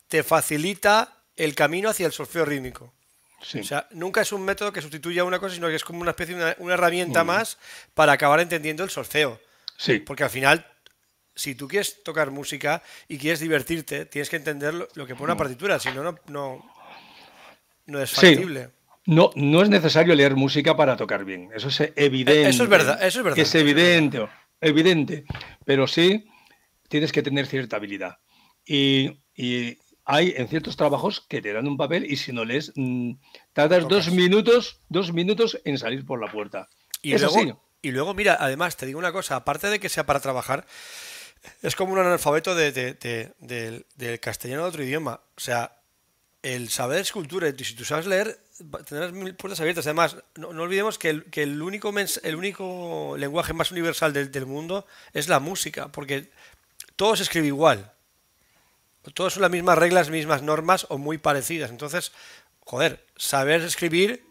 te 0.07 0.23
facilita 0.23 1.13
el 1.35 1.55
camino 1.55 1.89
hacia 1.89 2.07
el 2.07 2.13
solfeo 2.13 2.45
rítmico. 2.45 2.93
O 3.41 3.65
sea, 3.65 3.87
nunca 3.91 4.23
es 4.23 4.33
un 4.33 4.45
método 4.45 4.73
que 4.73 4.81
sustituya 4.81 5.25
una 5.25 5.39
cosa, 5.39 5.55
sino 5.55 5.69
que 5.69 5.75
es 5.75 5.85
como 5.85 6.01
una 6.01 6.11
especie 6.11 6.35
de 6.35 6.57
una, 6.59 6.75
herramienta 6.75 7.23
mm. 7.23 7.27
más 7.27 7.59
para 7.95 8.13
acabar 8.13 8.41
entendiendo 8.41 8.85
el 8.85 8.91
solfeo. 8.91 9.41
Sí. 9.77 9.99
Porque 9.99 10.25
al 10.25 10.31
final, 10.31 10.67
si 11.35 11.55
tú 11.55 11.69
quieres 11.69 12.03
tocar 12.03 12.31
música 12.31 12.83
y 13.09 13.19
quieres 13.19 13.41
divertirte, 13.41 14.07
tienes 14.07 14.31
que 14.31 14.37
entender 14.37 14.75
lo, 14.75 15.07
que 15.07 15.15
pone 15.15 15.25
una 15.25 15.37
partitura, 15.37 15.79
si 15.79 15.91
no, 15.91 16.19
no, 16.27 16.73
no 17.87 18.03
es 18.03 18.11
factible. 18.11 18.71
No, 19.07 19.31
no 19.37 19.63
es 19.63 19.69
necesario 19.69 20.15
leer 20.15 20.35
música 20.35 20.77
para 20.77 20.97
tocar 20.97 21.25
bien, 21.25 21.51
eso 21.55 21.69
es 21.69 21.93
evidente. 21.95 22.49
Eso 22.49 22.65
es 22.65 22.69
verdad, 22.69 23.03
eso 23.03 23.21
es 23.21 23.25
verdad. 23.25 23.39
Es 23.39 23.55
evidente, 23.55 24.27
evidente, 24.61 25.25
pero 25.65 25.87
sí 25.87 26.27
tienes 26.89 27.13
que 27.13 27.23
tener 27.23 27.47
cierta 27.47 27.77
habilidad. 27.77 28.19
Y, 28.65 29.23
hay 30.09 30.35
en 30.37 30.47
ciertos 30.47 30.77
trabajos 30.77 31.21
que 31.29 31.43
te 31.43 31.53
dan 31.53 31.67
un 31.67 31.77
papel 31.77 32.05
y 32.09 32.17
si 32.17 32.33
no 32.33 32.45
lees, 32.45 32.73
mm, 32.77 33.15
tardas 33.53 33.89
dos 33.89 34.13
minutos, 34.13 34.81
dos 34.89 35.13
minutos 35.13 35.61
en 35.65 35.79
salir 35.79 36.07
por 36.07 36.21
la 36.21 36.31
puerta. 36.31 36.69
Y 37.03 37.19
luego, 37.19 37.61
y 37.83 37.91
luego, 37.91 38.15
mira, 38.15 38.37
además, 38.39 38.77
te 38.77 38.87
digo 38.87 39.01
una 39.01 39.11
cosa, 39.11 39.35
aparte 39.35 39.69
de 39.69 39.81
que 39.81 39.89
sea 39.89 40.07
para 40.07 40.21
trabajar, 40.21 40.65
es 41.63 41.75
como 41.75 41.93
un 41.93 41.99
analfabeto 41.99 42.55
del 42.55 43.87
castellano 44.21 44.63
de 44.63 44.69
otro 44.69 44.85
idioma. 44.85 45.21
O 45.37 45.41
sea, 45.41 45.76
el 46.47 46.69
saber 46.69 47.01
escultura, 47.01 47.49
y 47.49 47.65
si 47.65 47.75
tú 47.75 47.85
sabes 47.85 48.07
leer, 48.07 48.39
tendrás 48.87 49.11
mil 49.13 49.35
puertas 49.35 49.59
abiertas. 49.59 49.85
Además, 49.87 50.17
no, 50.37 50.51
olvidemos 50.51 50.97
que, 50.97 51.11
el, 51.11 51.25
que 51.25 51.43
el, 51.43 51.61
único 51.61 51.93
el 52.23 52.37
único 52.37 53.17
lenguaje 53.19 53.53
más 53.53 53.73
universal 53.73 54.13
del, 54.13 54.47
mundo 54.47 54.87
es 55.13 55.27
la 55.27 55.41
música, 55.41 55.89
porque 55.89 56.31
todo 56.95 57.17
se 57.17 57.25
escribe 57.25 57.49
igual. 57.49 57.93
Todos 59.13 59.35
son 59.35 59.43
las 59.43 59.51
mismas 59.51 59.77
reglas, 59.77 60.09
mismas 60.09 60.43
normas 60.43 60.87
o 60.89 60.99
muy 60.99 61.19
parecidas. 61.19 61.71
Entonces, 61.71 62.13
joder, 62.61 63.05
saber 63.17 63.63
escribir 63.63 64.25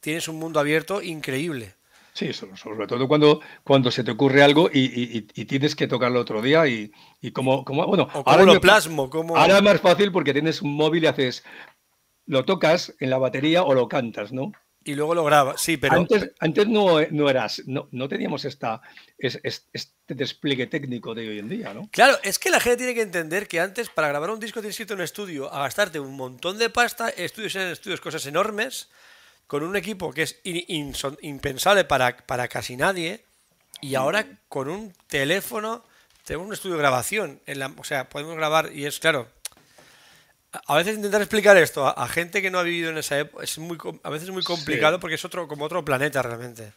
tienes 0.00 0.28
un 0.28 0.36
mundo 0.36 0.60
abierto 0.60 1.00
increíble. 1.00 1.74
Sí, 2.14 2.30
sobre 2.32 2.86
todo 2.86 3.08
cuando, 3.08 3.40
cuando 3.64 3.90
se 3.90 4.04
te 4.04 4.10
ocurre 4.10 4.42
algo 4.42 4.68
y, 4.72 5.22
tienes 5.22 5.74
que 5.74 5.88
tocarlo 5.88 6.20
otro 6.20 6.42
día 6.42 6.66
y, 6.66 6.92
como, 7.32 7.64
como, 7.64 7.86
bueno, 7.86 8.06
ahora 8.26 8.44
lo 8.44 8.60
plasmo, 8.60 9.08
como... 9.08 9.36
ahora 9.36 9.56
es 9.56 9.62
más 9.62 9.80
fácil 9.80 10.12
porque 10.12 10.34
tienes 10.34 10.60
un 10.60 10.74
móvil 10.74 11.04
y 11.04 11.06
haces, 11.06 11.42
lo 12.26 12.44
tocas 12.44 12.94
en 13.00 13.08
la 13.08 13.18
batería 13.18 13.62
o 13.62 13.72
lo 13.72 13.88
cantas, 13.88 14.32
¿no? 14.32 14.52
Y 14.84 14.94
luego 14.94 15.14
lo 15.14 15.24
grabas, 15.24 15.60
sí, 15.60 15.76
pero... 15.76 15.96
Antes, 15.96 16.32
antes 16.40 16.66
no, 16.66 17.00
no 17.10 17.30
eras, 17.30 17.62
no, 17.66 17.88
no 17.92 18.08
teníamos 18.08 18.44
esta, 18.44 18.82
este 19.16 20.14
despliegue 20.14 20.66
técnico 20.66 21.14
de 21.14 21.28
hoy 21.28 21.38
en 21.38 21.48
día, 21.48 21.72
¿no? 21.72 21.88
Claro, 21.92 22.18
es 22.24 22.38
que 22.38 22.50
la 22.50 22.60
gente 22.60 22.78
tiene 22.78 22.94
que 22.94 23.02
entender 23.02 23.48
que 23.48 23.60
antes 23.60 23.88
para 23.88 24.08
grabar 24.08 24.30
un 24.30 24.40
disco 24.40 24.60
tienes 24.60 24.76
que 24.76 24.82
irte 24.82 24.92
a 24.92 24.96
un 24.96 25.02
estudio 25.02 25.52
a 25.52 25.60
gastarte 25.60 26.00
un 26.00 26.16
montón 26.16 26.58
de 26.58 26.68
pasta, 26.68 27.08
estudios 27.08 27.54
en 27.56 27.68
estudios, 27.68 28.00
cosas 28.00 28.26
enormes, 28.26 28.90
con 29.52 29.64
un 29.64 29.76
equipo 29.76 30.14
que 30.14 30.22
es 30.22 30.40
impensable 30.44 31.84
para, 31.84 32.16
para 32.16 32.48
casi 32.48 32.74
nadie 32.74 33.22
y 33.82 33.96
ahora 33.96 34.24
con 34.48 34.70
un 34.70 34.94
teléfono 35.08 35.84
tenemos 36.24 36.46
un 36.46 36.54
estudio 36.54 36.76
de 36.76 36.80
grabación. 36.80 37.38
En 37.44 37.58
la, 37.58 37.70
o 37.76 37.84
sea, 37.84 38.08
podemos 38.08 38.34
grabar 38.34 38.70
y 38.72 38.86
es 38.86 38.98
claro. 38.98 39.28
A 40.66 40.74
veces 40.74 40.96
intentar 40.96 41.20
explicar 41.20 41.58
esto 41.58 41.86
a, 41.86 42.08
gente 42.08 42.40
que 42.40 42.50
no 42.50 42.60
ha 42.60 42.62
vivido 42.62 42.88
en 42.88 42.96
esa 42.96 43.18
época 43.18 43.44
es 43.44 43.58
muy, 43.58 43.76
a 44.02 44.08
veces 44.08 44.28
es 44.28 44.34
muy 44.34 44.42
complicado 44.42 44.98
porque 44.98 45.16
es 45.16 45.24
otro 45.26 45.46
como 45.46 45.66
otro 45.66 45.84
planeta 45.84 46.22
realmente. 46.22 46.72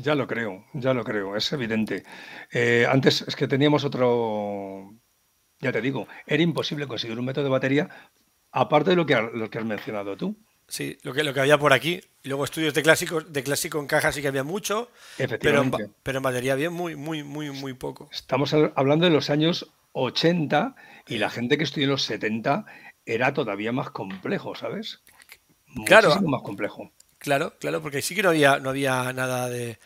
Ya 0.00 0.14
lo 0.14 0.26
creo, 0.26 0.64
ya 0.72 0.94
lo 0.94 1.04
creo, 1.04 1.36
es 1.36 1.52
evidente. 1.52 2.02
Eh, 2.50 2.86
antes 2.90 3.26
es 3.28 3.36
que 3.36 3.46
teníamos 3.46 3.84
otro, 3.84 4.94
ya 5.60 5.70
te 5.70 5.82
digo, 5.82 6.08
era 6.26 6.42
imposible 6.42 6.86
conseguir 6.86 7.18
un 7.18 7.26
método 7.26 7.44
de 7.44 7.50
batería 7.50 7.90
aparte 8.52 8.88
de 8.88 8.96
lo 8.96 9.04
que, 9.04 9.16
lo 9.34 9.50
que 9.50 9.58
has 9.58 9.66
mencionado 9.66 10.16
tú. 10.16 10.34
Sí, 10.68 10.98
lo 11.02 11.12
que, 11.14 11.22
lo 11.22 11.32
que 11.32 11.40
había 11.40 11.58
por 11.58 11.72
aquí. 11.72 12.00
Luego 12.24 12.44
estudios 12.44 12.74
de 12.74 12.82
clásico, 12.82 13.20
de 13.20 13.42
clásico 13.42 13.78
en 13.78 13.86
caja 13.86 14.10
sí 14.10 14.20
que 14.20 14.28
había 14.28 14.42
mucho, 14.42 14.90
pero 15.16 15.62
en, 15.62 15.72
pero 16.02 16.18
en 16.18 16.22
batería 16.22 16.54
había 16.54 16.70
muy, 16.70 16.96
muy, 16.96 17.22
muy, 17.22 17.50
muy 17.50 17.74
poco. 17.74 18.08
Estamos 18.12 18.52
hablando 18.52 19.04
de 19.04 19.12
los 19.12 19.30
años 19.30 19.70
80 19.92 20.74
y 21.06 21.18
la 21.18 21.30
gente 21.30 21.56
que 21.56 21.64
estudió 21.64 21.84
en 21.84 21.92
los 21.92 22.02
70 22.02 22.66
era 23.04 23.32
todavía 23.32 23.70
más 23.70 23.90
complejo, 23.90 24.56
¿sabes? 24.56 25.02
Claro. 25.84 26.08
Muchísimo 26.08 26.30
más 26.30 26.42
complejo. 26.42 26.90
Claro, 27.18 27.54
claro, 27.60 27.80
porque 27.80 28.02
sí 28.02 28.14
que 28.14 28.22
no 28.22 28.30
había, 28.30 28.58
no 28.58 28.70
había 28.70 29.12
nada 29.12 29.48
de, 29.48 29.78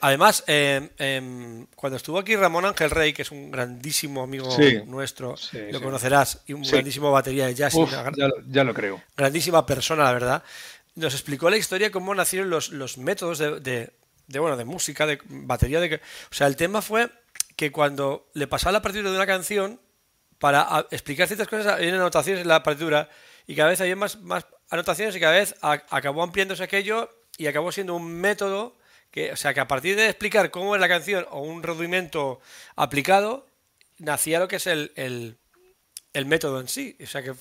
además, 0.00 0.44
em, 0.46 0.88
em, 0.98 1.66
cuando 1.76 1.96
estuvo 1.96 2.18
aquí 2.18 2.36
Ramón 2.36 2.64
Ángel 2.66 2.90
Rey, 2.90 3.12
que 3.12 3.22
es 3.22 3.30
un 3.30 3.50
grandísimo 3.50 4.22
amigo 4.22 4.48
nuestro, 4.86 5.34
lo 5.70 5.82
conocerás, 5.82 6.42
y 6.46 6.52
un 6.52 6.62
grandísimo 6.62 7.10
batería 7.10 7.46
de 7.46 7.54
jazz. 7.54 7.74
ya, 8.48 8.64
lo, 8.64 8.74
creo. 8.74 9.02
Grandísima 9.16 9.64
persona, 9.66 10.04
la 10.04 10.12
verdad. 10.12 10.42
Nos 10.96 11.14
explicó 11.14 11.48
la 11.50 11.56
historia 11.56 11.90
cómo 11.90 12.14
nacieron 12.14 12.50
los, 12.50 12.70
los 12.70 12.98
métodos 12.98 13.38
de, 13.38 13.92
bueno, 14.28 14.56
de 14.56 14.64
música, 14.64 15.06
de 15.06 15.18
batería. 15.26 15.80
De, 15.80 15.96
o 15.96 16.34
sea, 16.34 16.46
el 16.46 16.56
tema 16.56 16.82
fue 16.82 17.10
que 17.56 17.70
cuando 17.70 18.28
le 18.34 18.46
pasaba 18.46 18.72
la 18.72 18.82
partitura 18.82 19.10
de 19.10 19.16
una 19.16 19.26
canción, 19.26 19.80
para 20.38 20.86
explicar 20.90 21.26
ciertas 21.26 21.48
cosas, 21.48 21.74
había 21.74 21.94
anotaciones 21.94 22.42
en 22.42 22.48
la 22.48 22.62
partitura, 22.62 23.10
y 23.46 23.54
cada 23.54 23.68
vez 23.68 23.80
había 23.80 23.96
más, 23.96 24.20
más 24.20 24.46
anotaciones, 24.70 25.14
y 25.14 25.20
cada 25.20 25.34
vez 25.34 25.54
acabó 25.60 26.22
ampliándose 26.22 26.62
aquello, 26.62 27.10
y 27.36 27.46
acabó 27.46 27.70
siendo 27.72 27.94
un 27.94 28.06
método 28.06 28.79
que, 29.10 29.32
o 29.32 29.36
sea, 29.36 29.54
que 29.54 29.60
a 29.60 29.68
partir 29.68 29.96
de 29.96 30.06
explicar 30.06 30.50
cómo 30.50 30.74
es 30.74 30.80
la 30.80 30.88
canción 30.88 31.26
o 31.30 31.40
un 31.40 31.62
rudimento 31.62 32.40
aplicado, 32.76 33.46
nacía 33.98 34.38
lo 34.38 34.48
que 34.48 34.56
es 34.56 34.66
el, 34.66 34.92
el, 34.94 36.26
método 36.26 36.60
en 36.60 36.68
sí. 36.68 36.96
O 37.02 37.06
sea, 37.06 37.22
que, 37.22 37.32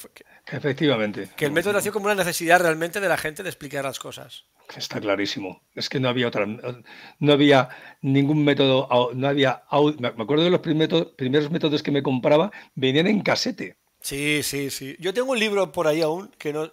Efectivamente. 0.47 1.29
Que 1.35 1.45
el 1.45 1.51
método 1.51 1.73
nació 1.73 1.93
como 1.93 2.05
una 2.05 2.15
necesidad 2.15 2.61
realmente 2.61 2.99
de 2.99 3.09
la 3.09 3.17
gente 3.17 3.43
de 3.43 3.49
explicar 3.49 3.83
las 3.83 3.99
cosas. 3.99 4.45
Está 4.75 4.99
clarísimo. 4.99 5.63
Es 5.73 5.89
que 5.89 5.99
no 5.99 6.09
había 6.09 6.27
otra, 6.27 6.45
no 6.45 7.33
había 7.33 7.69
ningún 8.01 8.43
método, 8.43 9.11
no 9.13 9.27
había, 9.27 9.63
me 9.97 10.07
acuerdo 10.07 10.43
de 10.43 10.51
los 10.51 10.59
primeros, 10.59 11.07
primeros 11.17 11.49
métodos 11.49 11.81
que 11.81 11.91
me 11.91 12.03
compraba, 12.03 12.51
venían 12.75 13.07
en 13.07 13.21
casete. 13.21 13.77
Sí, 14.01 14.41
sí, 14.43 14.69
sí. 14.69 14.95
Yo 14.99 15.13
tengo 15.13 15.31
un 15.31 15.39
libro 15.39 15.71
por 15.71 15.87
ahí 15.87 16.01
aún 16.01 16.31
que 16.37 16.53
no, 16.53 16.71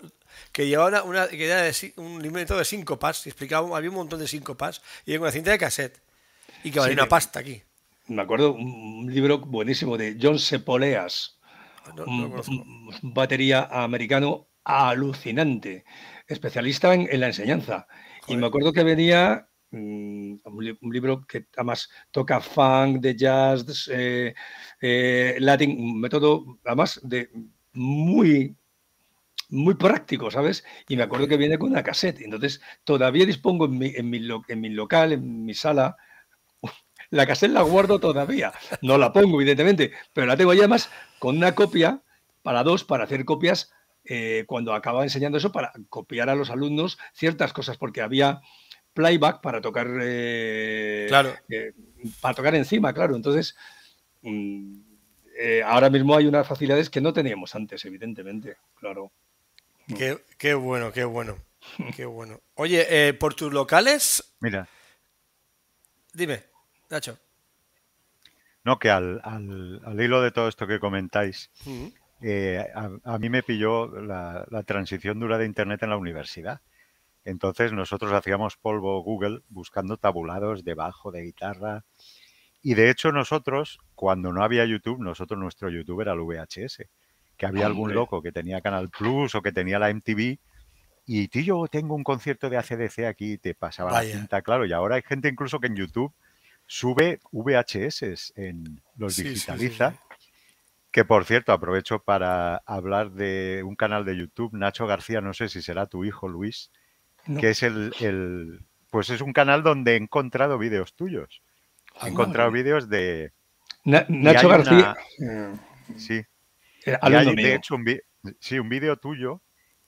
que 0.52 0.66
llevaba 0.66 1.02
una, 1.02 1.28
que 1.28 1.44
era 1.46 1.62
de, 1.62 1.74
un 1.96 2.18
método 2.32 2.58
de 2.58 2.64
síncopas, 2.64 3.26
y 3.26 3.30
explicaba, 3.30 3.76
había 3.76 3.90
un 3.90 3.96
montón 3.96 4.20
de 4.20 4.28
síncopas, 4.28 4.82
y 5.04 5.14
en 5.14 5.22
una 5.22 5.32
cinta 5.32 5.50
de 5.50 5.58
cassette. 5.58 6.00
Y 6.64 6.70
que 6.72 6.80
valía 6.80 6.94
Sí, 6.94 7.00
una 7.00 7.08
pasta 7.08 7.40
aquí. 7.40 7.62
Me 8.08 8.22
acuerdo 8.22 8.54
un 8.54 9.06
libro 9.12 9.38
buenísimo 9.40 9.96
de 9.96 10.16
John 10.20 10.38
Sepoleas, 10.38 11.38
No- 11.96 12.06
no 12.06 12.06
un, 12.06 12.32
un- 12.48 13.14
batería 13.14 13.64
americano 13.70 14.48
alucinante, 14.64 15.84
especialista 16.28 16.94
en, 16.94 17.08
en 17.10 17.20
la 17.20 17.28
enseñanza. 17.28 17.86
Y 18.26 18.36
Joder. 18.36 18.40
me 18.40 18.46
acuerdo 18.46 18.72
que 18.72 18.84
venía 18.84 19.48
mm, 19.70 20.36
un, 20.44 20.64
li- 20.64 20.78
un 20.80 20.92
libro 20.92 21.26
que 21.26 21.46
además 21.56 21.88
toca 22.12 22.40
funk, 22.40 23.00
de 23.00 23.16
jazz, 23.16 23.88
eh, 23.92 24.34
eh, 24.80 25.36
latin, 25.40 25.70
un 25.80 26.00
método 26.00 26.58
además 26.64 27.00
de 27.02 27.30
muy 27.72 28.56
muy 29.50 29.74
práctico, 29.74 30.30
¿sabes? 30.30 30.64
Y 30.88 30.96
me 30.96 31.02
acuerdo 31.04 31.28
que 31.28 31.36
viene 31.36 31.58
con 31.58 31.70
una 31.70 31.82
cassette. 31.82 32.20
Entonces, 32.22 32.60
todavía 32.84 33.26
dispongo 33.26 33.66
en 33.66 33.78
mi, 33.78 33.88
en 33.94 34.10
mi, 34.10 34.18
lo- 34.20 34.42
en 34.48 34.60
mi 34.60 34.70
local, 34.70 35.12
en 35.12 35.44
mi 35.44 35.54
sala, 35.54 35.96
la 37.10 37.26
cassette 37.26 37.52
la 37.52 37.62
guardo 37.62 38.00
todavía. 38.00 38.52
No 38.82 38.98
la 38.98 39.12
pongo, 39.12 39.40
evidentemente, 39.40 39.92
pero 40.12 40.26
la 40.26 40.36
tengo 40.36 40.54
ya 40.54 40.68
más 40.68 40.90
con 41.18 41.36
una 41.36 41.54
copia 41.54 42.02
para 42.42 42.62
dos, 42.62 42.84
para 42.84 43.04
hacer 43.04 43.24
copias 43.24 43.72
eh, 44.04 44.44
cuando 44.46 44.74
acababa 44.74 45.04
enseñando 45.04 45.38
eso, 45.38 45.52
para 45.52 45.72
copiar 45.88 46.30
a 46.30 46.34
los 46.36 46.50
alumnos 46.50 46.98
ciertas 47.14 47.52
cosas, 47.52 47.76
porque 47.76 48.02
había 48.02 48.40
playback 48.94 49.40
para 49.42 49.60
tocar 49.60 49.88
eh, 50.02 51.08
Claro. 51.08 51.34
eh, 51.50 51.72
para 52.20 52.34
tocar 52.34 52.54
encima, 52.54 52.92
claro. 52.92 53.16
Entonces, 53.16 53.56
mm, 54.22 54.74
ahora 55.64 55.90
mismo 55.90 56.16
hay 56.16 56.26
unas 56.26 56.46
facilidades 56.46 56.90
que 56.90 57.00
no 57.00 57.12
teníamos 57.12 57.54
antes, 57.54 57.84
evidentemente, 57.84 58.56
claro. 58.76 59.12
Qué, 59.86 60.18
qué 60.38 60.54
bueno, 60.54 60.92
qué 60.92 61.04
bueno. 61.04 61.36
Qué 61.96 62.04
bueno. 62.04 62.40
Oye, 62.54 62.86
eh, 63.08 63.12
por 63.14 63.34
tus 63.34 63.52
locales, 63.52 64.34
Mira, 64.40 64.68
dime, 66.12 66.44
Nacho. 66.90 67.18
no, 68.64 68.78
que 68.78 68.90
al, 68.90 69.20
al- 69.24 69.80
al 69.84 70.00
hilo 70.00 70.20
de 70.22 70.30
todo 70.30 70.48
esto 70.48 70.66
que 70.66 70.78
comentáis, 70.80 71.50
eh, 72.20 72.64
a, 72.74 72.90
a 73.04 73.18
mí 73.18 73.28
me 73.30 73.42
pilló 73.42 73.88
la, 74.00 74.46
la 74.48 74.62
transición 74.62 75.18
dura 75.18 75.38
de 75.38 75.46
Internet 75.46 75.82
en 75.82 75.90
la 75.90 75.96
universidad. 75.96 76.60
Entonces 77.24 77.72
nosotros 77.72 78.12
hacíamos 78.12 78.56
polvo 78.56 79.00
Google 79.02 79.40
buscando 79.48 79.96
tabulados 79.96 80.62
de 80.64 80.74
bajo, 80.74 81.10
de 81.10 81.22
guitarra. 81.22 81.84
Y 82.62 82.74
de 82.74 82.90
hecho 82.90 83.10
nosotros, 83.10 83.78
cuando 83.96 84.32
no 84.32 84.42
había 84.44 84.64
YouTube, 84.64 85.00
nosotros 85.00 85.38
nuestro 85.38 85.68
YouTube 85.68 86.00
era 86.02 86.12
el 86.12 86.20
VHS. 86.20 86.88
Que 87.36 87.46
había 87.46 87.66
algún 87.66 87.84
Hombre. 87.90 87.94
loco 87.96 88.22
que 88.22 88.32
tenía 88.32 88.60
Canal 88.60 88.88
Plus 88.90 89.34
o 89.34 89.42
que 89.42 89.52
tenía 89.52 89.78
la 89.78 89.90
MTV. 89.92 90.38
Y 91.08 91.28
tío, 91.28 91.66
tengo 91.68 91.94
un 91.94 92.02
concierto 92.02 92.48
de 92.50 92.56
ACDC 92.56 93.06
aquí, 93.06 93.32
y 93.34 93.38
te 93.38 93.54
pasaba 93.54 93.92
Vaya. 93.92 94.08
la 94.14 94.18
cinta, 94.18 94.42
claro. 94.42 94.64
Y 94.66 94.72
ahora 94.72 94.96
hay 94.96 95.02
gente 95.02 95.28
incluso 95.28 95.60
que 95.60 95.68
en 95.68 95.76
YouTube 95.76 96.12
sube 96.66 97.20
VHS, 97.30 98.32
en, 98.36 98.80
los 98.96 99.14
Sí, 99.14 99.22
sí, 99.22 99.28
sí, 99.28 99.34
digitaliza. 99.34 99.92
sí. 99.92 99.98
Que 100.90 101.04
por 101.04 101.26
cierto, 101.26 101.52
aprovecho 101.52 102.00
para 102.02 102.56
hablar 102.64 103.10
de 103.12 103.62
un 103.64 103.76
canal 103.76 104.04
de 104.06 104.16
YouTube, 104.16 104.54
Nacho 104.54 104.86
García, 104.86 105.20
no 105.20 105.34
sé 105.34 105.48
si 105.48 105.60
será 105.62 105.86
tu 105.86 106.04
hijo 106.04 106.26
Luis, 106.26 106.70
No. 107.26 107.38
que 107.40 107.50
es 107.50 107.62
el, 107.62 107.92
el- 108.00 108.64
pues 108.90 109.10
es 109.10 109.20
un 109.20 109.32
canal 109.34 109.62
donde 109.62 109.92
he 109.92 109.96
encontrado 109.96 110.56
vídeos 110.58 110.94
tuyos. 110.94 111.42
He 111.96 112.06
Ah, 112.06 112.08
encontrado 112.08 112.50
vídeos 112.50 112.88
de, 112.88 113.32
Na- 113.84 114.06
Nacho 114.08 114.48
García, 114.48 114.96
eh, 115.20 115.52
sí, 115.96 116.22
hay, 117.00 117.26
de 117.26 117.34
mío. 117.34 117.46
hecho 117.48 117.74
un 117.74 117.84
sí, 118.40 118.58
un 118.58 118.68
vídeo 118.68 118.96
tuyo 118.96 119.42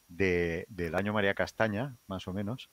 de, 0.09 0.65
del 0.69 0.95
año 0.95 1.13
María 1.13 1.35
Castaña, 1.35 1.97
más 2.07 2.27
o 2.29 2.33
menos, 2.33 2.71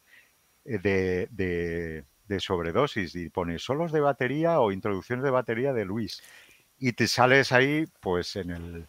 eh, 0.66 0.80
de, 0.80 1.28
de, 1.32 2.04
de 2.28 2.40
sobredosis 2.40 3.16
y 3.16 3.30
pones 3.30 3.64
solos 3.64 3.92
de 3.92 4.02
batería 4.02 4.60
o 4.60 4.72
introducciones 4.72 5.24
de 5.24 5.32
batería 5.32 5.74
de 5.74 5.86
Luis 5.86 6.22
y 6.78 6.94
te 6.94 7.08
sales 7.08 7.52
ahí, 7.52 7.86
pues 8.00 8.36
en 8.36 8.52
el 8.52 8.88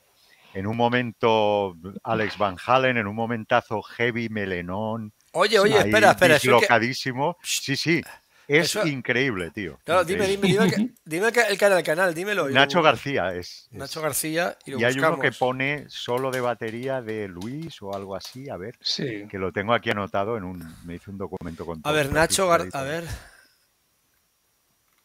en 0.54 0.66
un 0.66 0.76
momento 0.76 1.76
Alex 2.02 2.38
Van 2.38 2.56
Halen, 2.64 2.96
en 2.96 3.06
un 3.06 3.14
momentazo 3.14 3.82
heavy 3.82 4.30
melenón, 4.30 5.12
Oye, 5.32 5.58
oye, 5.58 5.74
ahí 5.74 5.80
espera, 5.80 6.12
espera. 6.12 6.34
Que... 6.38 6.48
dislocadísimo. 6.48 7.36
Sí, 7.42 7.76
sí, 7.76 8.00
es 8.48 8.66
Eso- 8.66 8.86
increíble, 8.86 9.50
tío. 9.50 9.78
No, 9.86 10.04
dime, 10.04 10.30
increíble. 10.30 10.64
dime, 10.66 10.76
dime, 10.76 10.94
dime 11.04 11.28
el, 11.28 11.52
el 11.52 11.58
canal, 11.58 11.78
el 11.78 11.84
canal, 11.84 12.14
dímelo. 12.14 12.48
lo 12.48 12.54
Nacho 12.54 12.82
García 12.82 13.34
es. 13.34 13.68
es- 13.70 13.72
Nacho 13.72 14.00
García 14.02 14.56
y 14.66 14.70
lo 14.72 14.80
y 14.80 14.84
hay 14.84 14.98
uno 14.98 15.18
que 15.18 15.32
pone 15.32 15.86
solo 15.88 16.30
de 16.30 16.40
batería 16.40 17.02
de 17.02 17.28
Luis 17.28 17.80
o 17.82 17.94
algo 17.94 18.14
así, 18.14 18.48
a 18.48 18.56
ver, 18.56 18.76
Sí. 18.80 19.26
que 19.30 19.38
lo 19.38 19.52
tengo 19.52 19.72
aquí 19.74 19.90
anotado 19.90 20.36
en 20.36 20.44
un, 20.44 20.76
me 20.84 20.94
hice 20.96 21.10
un 21.10 21.18
documento 21.18 21.66
con 21.66 21.80
A 21.84 21.92
ver, 21.92 22.12
Nacho 22.12 22.48
Gar... 22.48 22.60
registros 22.60 22.82
A 22.82 22.84
ver. 22.86 23.04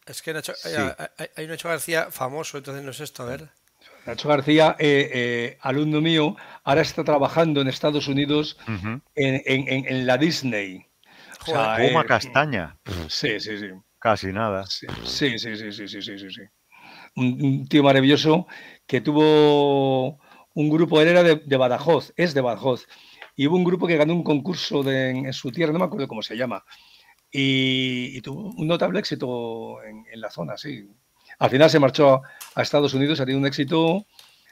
Es 0.06 0.20
que 0.22 0.32
Nacho... 0.32 0.52
Sí. 0.56 0.68
hay- 1.18 1.28
hay, 1.36 1.46
Nacho 1.46 1.68
García 1.68 2.10
famoso, 2.10 2.58
entonces 2.58 2.82
no 2.84 2.90
es 2.90 3.00
esto, 3.00 3.22
a 3.22 3.26
ver. 3.26 3.48
Nacho 4.06 4.28
García, 4.28 4.74
eh, 4.78 5.10
eh, 5.12 5.58
alumno 5.60 6.00
mío, 6.00 6.36
ahora 6.64 6.80
está 6.82 7.04
trabajando 7.04 7.60
en 7.60 7.68
Estados 7.68 8.08
Unidos 8.08 8.56
Ujú. 8.66 9.00
en, 9.14 9.42
en- 9.46 9.68
en- 9.68 9.86
en 9.86 10.06
la 10.06 10.18
Disney. 10.18 10.86
Joder, 11.44 11.80
eh, 11.80 12.04
Castaña. 12.06 12.78
Mm, 12.84 13.08
sí, 13.08 13.40
sí, 13.40 13.58
sí. 13.58 13.66
Casi 13.98 14.32
nada. 14.32 14.64
Sí, 14.66 14.86
sí, 15.04 15.38
sí, 15.38 15.56
sí, 15.56 15.72
sí, 15.72 15.88
sí, 15.88 16.02
sí, 16.02 16.30
sí. 16.30 16.42
Un, 17.14 17.66
tío 17.68 17.82
maravilloso 17.82 18.46
que 18.86 19.00
tuvo 19.00 20.18
un 20.54 20.70
grupo, 20.70 21.00
él 21.00 21.08
era 21.08 21.22
de, 21.22 21.56
Badajoz, 21.56 22.12
es 22.16 22.34
de 22.34 22.40
Badajoz, 22.40 22.86
y 23.36 23.46
hubo 23.46 23.56
un 23.56 23.64
grupo 23.64 23.86
que 23.86 23.96
ganó 23.96 24.14
un 24.14 24.24
concurso 24.24 24.88
en, 24.90 25.32
su 25.32 25.50
tierra, 25.52 25.72
no 25.72 25.78
me 25.78 25.84
acuerdo 25.84 26.08
cómo 26.08 26.22
se 26.22 26.36
llama, 26.36 26.64
y, 27.30 28.20
tuvo 28.22 28.50
un 28.56 28.66
notable 28.66 28.98
éxito 28.98 29.82
en, 29.84 30.20
la 30.20 30.30
zona, 30.30 30.56
sí. 30.56 30.88
Al 31.38 31.50
final 31.50 31.70
se 31.70 31.78
marchó 31.78 32.22
a 32.54 32.62
Estados 32.62 32.94
Unidos, 32.94 33.20
ha 33.20 33.24
tenido 33.24 33.40
un 33.40 33.46
éxito. 33.46 34.06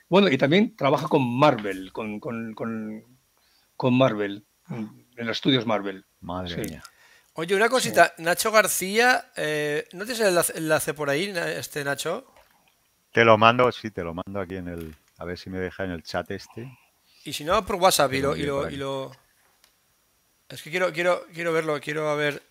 Bueno, 0.09 0.29
y 0.29 0.39
también 0.39 0.75
trabaja 0.77 1.09
con 1.09 1.23
Marvel, 1.39 1.93
con, 1.93 2.19
con, 2.19 2.55
con 2.55 3.99
Marvel 3.99 4.45
en 5.17 5.27
los 5.27 5.37
estudios 5.37 5.67
Marvel. 5.67 6.05
Madre 6.21 6.55
Sí. 6.65 6.71
mía. 6.71 6.83
Oye, 7.35 7.55
una 7.55 7.69
cosita. 7.69 8.13
Nacho 8.19 8.51
García, 8.51 9.31
eh, 9.37 9.87
¿no 9.93 10.05
tienes 10.05 10.21
el 10.51 10.57
enlace, 10.57 10.95
por 10.95 11.09
ahí, 11.09 11.33
este 11.37 11.85
Nacho? 11.85 12.27
Te 13.13 13.25
lo 13.25 13.39
mando, 13.39 13.71
sí, 13.73 13.91
te 13.91 14.03
lo 14.03 14.15
mando 14.15 14.41
aquí 14.41 14.57
en 14.57 14.69
el, 14.69 14.95
a 15.19 15.25
ver 15.25 15.39
si 15.39 15.49
me 15.51 15.59
deja 15.59 15.85
en 15.85 15.93
el 15.93 16.03
chat 16.03 16.31
este. 16.31 16.71
Y 17.25 17.33
si 17.33 17.45
no, 17.45 17.65
por 17.65 17.77
WhatsApp 17.77 18.13
y 18.15 18.21
lo 18.21 18.37
y 18.37 18.43
lo, 18.43 18.69
y 18.71 18.81
Es 20.49 20.63
que 20.63 20.71
quiero, 20.71 20.93
quiero, 20.93 21.25
quiero 21.33 21.53
verlo, 21.53 21.81
quiero 21.81 22.09
a 22.09 22.15
ver. 22.15 22.43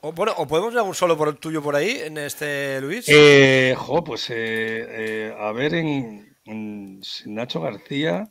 O, 0.00 0.12
bueno, 0.12 0.34
o 0.36 0.48
podemos 0.48 0.74
ver 0.74 0.82
un 0.82 0.94
solo 0.94 1.16
por 1.16 1.32
tuyo 1.36 1.62
por 1.62 1.76
ahí, 1.76 2.00
en 2.02 2.18
este 2.18 2.80
Luis. 2.80 3.04
Eh, 3.08 3.74
jo, 3.78 4.02
pues 4.02 4.28
eh, 4.30 4.34
eh, 5.28 5.36
a 5.38 5.52
ver 5.52 5.74
en, 5.74 6.36
en 6.44 7.00
Nacho 7.26 7.60
García. 7.60 8.28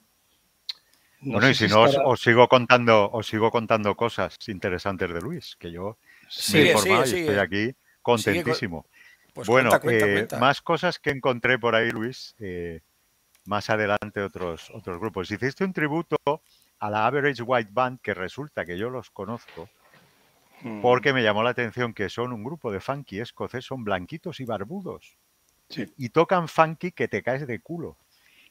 No 1.21 1.33
bueno, 1.33 1.49
y 1.49 1.53
si 1.55 1.67
no, 1.67 1.81
os, 1.81 1.89
estará- 1.91 2.07
os 2.07 2.21
sigo 2.21 2.47
contando, 2.47 3.09
os 3.11 3.27
sigo 3.27 3.51
contando 3.51 3.95
cosas 3.95 4.37
interesantes 4.47 5.13
de 5.13 5.21
Luis, 5.21 5.55
que 5.57 5.71
yo 5.71 5.97
me 6.53 6.59
he 6.59 6.65
informado 6.67 7.03
sigue, 7.03 7.17
y 7.17 7.19
estoy 7.21 7.35
sigue. 7.35 7.39
aquí 7.39 7.75
contentísimo. 8.01 8.85
Pues 9.33 9.47
bueno, 9.47 9.69
cuenta, 9.69 9.81
cuenta, 9.81 10.05
eh, 10.05 10.13
cuenta. 10.13 10.39
más 10.39 10.61
cosas 10.61 10.99
que 10.99 11.11
encontré 11.11 11.57
por 11.59 11.75
ahí, 11.75 11.89
Luis. 11.91 12.35
eh, 12.39 12.81
más 13.45 13.69
adelante 13.69 14.21
otros, 14.21 14.69
otros 14.71 14.99
grupos. 14.99 15.31
Hiciste 15.31 15.63
un 15.63 15.73
tributo 15.73 16.15
a 16.79 16.89
la 16.89 17.07
Average 17.07 17.41
White 17.41 17.71
Band, 17.73 17.99
que 18.01 18.13
resulta 18.13 18.65
que 18.65 18.77
yo 18.77 18.89
los 18.89 19.09
conozco, 19.09 19.69
Mm, 20.63 20.81
porque 20.81 21.11
me 21.11 21.23
llamó 21.23 21.41
la 21.41 21.49
atención 21.49 21.91
que 21.93 22.07
son 22.09 22.31
un 22.33 22.43
grupo 22.43 22.71
de 22.71 22.79
funky 22.79 23.19
escocés, 23.19 23.65
son 23.65 23.83
blanquitos 23.83 24.39
y 24.39 24.45
barbudos, 24.45 25.17
sí, 25.69 25.91
y 25.97 26.09
tocan 26.09 26.47
funky 26.47 26.91
que 26.91 27.07
te 27.07 27.23
caes 27.23 27.47
de 27.47 27.59
culo. 27.59 27.97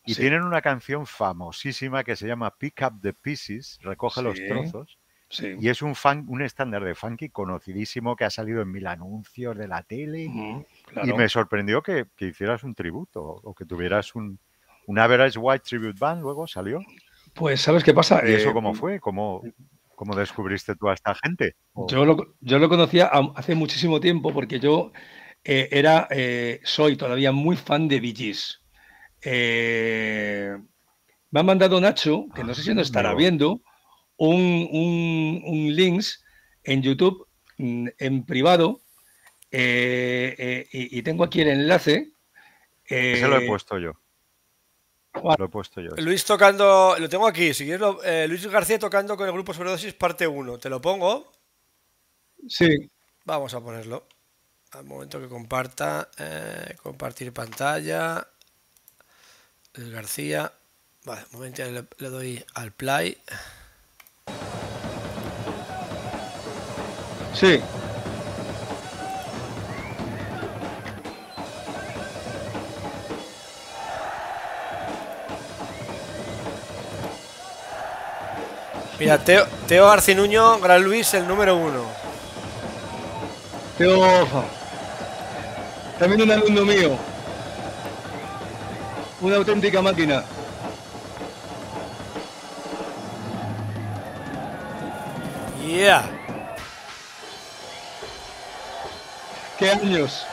Y 0.04 0.14
Sí. 0.14 0.22
tienen 0.22 0.42
una 0.42 0.62
canción 0.62 1.06
famosísima 1.06 2.04
que 2.04 2.16
se 2.16 2.26
llama 2.26 2.54
Pick 2.56 2.82
Up 2.82 3.00
the 3.02 3.12
Pieces, 3.12 3.78
recoge 3.82 4.22
los 4.22 4.34
trozos, 4.46 4.98
sí. 5.28 5.56
y 5.60 5.68
es 5.68 5.82
un, 5.82 5.94
fun- 5.94 6.24
un 6.28 6.42
estándar 6.42 6.82
de 6.84 6.94
funky 6.94 7.28
conocidísimo 7.28 8.16
que 8.16 8.24
ha 8.24 8.30
salido 8.30 8.62
en 8.62 8.72
mil 8.72 8.86
anuncios 8.86 9.56
de 9.56 9.68
la 9.68 9.82
tele. 9.82 10.28
Mm, 10.28 10.60
Y 11.04 11.12
me 11.12 11.28
sorprendió 11.28 11.82
que, 11.82 12.06
que 12.16 12.26
hicieras 12.26 12.64
un 12.64 12.74
tributo 12.74 13.22
o 13.22 13.54
que 13.54 13.64
tuvieras 13.66 14.14
un, 14.14 14.38
un 14.86 14.98
Average 14.98 15.38
White 15.38 15.64
Tribute 15.68 15.98
Band, 15.98 16.22
luego 16.22 16.46
salió. 16.46 16.80
Pues, 17.34 17.60
¿sabes 17.60 17.84
qué 17.84 17.94
pasa? 17.94 18.20
¿Y 18.26 18.32
eso 18.34 18.50
Eh, 18.50 18.52
cómo 18.52 18.74
fue? 18.74 19.00
¿Cómo, 19.00 19.42
cómo 19.94 20.16
descubriste 20.16 20.74
tú 20.76 20.88
a 20.88 20.94
esta 20.94 21.14
gente? 21.14 21.54
O- 21.74 21.88
Yo 21.88 22.04
lo, 22.04 22.34
yo 22.40 22.58
lo 22.58 22.68
conocía 22.68 23.10
hace 23.36 23.54
muchísimo 23.54 24.00
tiempo 24.00 24.32
porque 24.32 24.58
yo 24.60 24.92
eh, 25.44 25.68
era, 25.70 26.08
eh, 26.10 26.60
soy 26.64 26.96
todavía 26.96 27.32
muy 27.32 27.56
fan 27.56 27.88
de 27.88 28.00
Bee 28.00 28.14
Gees. 28.14 28.59
Eh, 29.22 30.56
me 31.30 31.40
ha 31.40 31.42
mandado 31.42 31.80
Nacho, 31.80 32.26
que 32.34 32.42
no 32.44 32.54
sé 32.54 32.62
si 32.62 32.70
Ah, 32.70 32.74
nos 32.74 32.86
estará 32.88 33.14
viendo, 33.14 33.60
un, 34.16 34.68
un, 34.72 35.42
un 35.44 35.74
links 35.76 36.24
en 36.64 36.82
YouTube 36.82 37.26
mm, 37.58 37.88
en 37.98 38.24
privado 38.24 38.80
eh, 39.50 40.34
eh, 40.38 40.68
y, 40.72 40.98
y 40.98 41.02
tengo 41.02 41.24
aquí 41.24 41.40
el 41.40 41.48
enlace. 41.48 42.12
Ese 42.84 43.28
lo 43.28 43.36
he 43.38 43.46
puesto 43.46 43.78
yo. 43.78 43.92
Lo 45.38 45.44
he 45.44 45.48
puesto 45.48 45.80
yo. 45.80 45.90
Luis 45.96 46.24
tocando, 46.24 46.96
lo 46.98 47.08
tengo 47.08 47.26
aquí, 47.26 47.52
si 47.54 47.64
quieres, 47.64 47.80
lo- 47.80 48.02
eh, 48.02 48.26
Luis 48.28 48.46
García 48.46 48.78
tocando 48.78 49.16
con 49.16 49.26
el 49.26 49.32
grupo 49.32 49.52
Sobredosis 49.54 49.94
parte 49.94 50.26
1. 50.26 50.58
Te 50.58 50.68
lo 50.70 50.80
pongo, 50.80 51.32
Sí, 52.48 52.90
vamos 53.24 53.52
a 53.54 53.60
ponerlo. 53.60 54.06
al 54.72 54.84
momento 54.84 55.20
que 55.20 55.28
comparta, 55.28 56.08
eh, 56.18 56.76
compartir 56.82 57.32
pantalla. 57.32 58.24
El 59.74 59.92
García. 59.92 60.52
Vale, 61.04 61.22
un 61.32 61.38
momento 61.38 61.62
le, 61.64 61.84
le 61.98 62.08
doy 62.08 62.44
al 62.54 62.72
play. 62.72 63.16
Sí. 67.34 67.60
Mira, 78.98 79.16
Teo, 79.16 79.46
Teo 79.66 79.88
Arcinuño, 79.88 80.58
Gran 80.60 80.82
Luis, 80.84 81.14
el 81.14 81.26
número 81.26 81.56
uno. 81.56 81.84
Teo, 83.78 84.26
también 85.98 86.20
un 86.20 86.30
alumno 86.30 86.64
mío. 86.66 87.09
Una 89.20 89.36
auténtica 89.36 89.82
máquina. 89.82 90.24
Yeah. 95.66 96.08
¿Qué 99.58 99.70
años? 99.70 100.26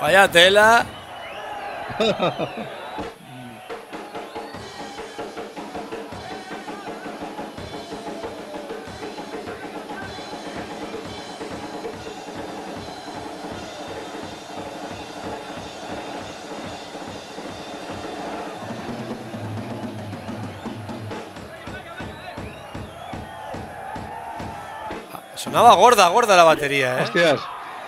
Vaya 0.00 0.28
tela. 0.30 0.86
Sonaba 25.56 25.74
gorda, 25.74 26.06
gorda 26.08 26.36
la 26.36 26.44
batería, 26.44 26.98
¿eh? 26.98 27.02
Hostias, 27.04 27.40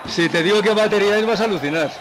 si 0.07 0.31
te 0.31 0.43
digo 0.43 0.63
qué 0.63 0.73
batería 0.73 1.19
es 1.19 1.27
vas 1.27 1.39
a 1.43 1.45
alucinar. 1.45 1.93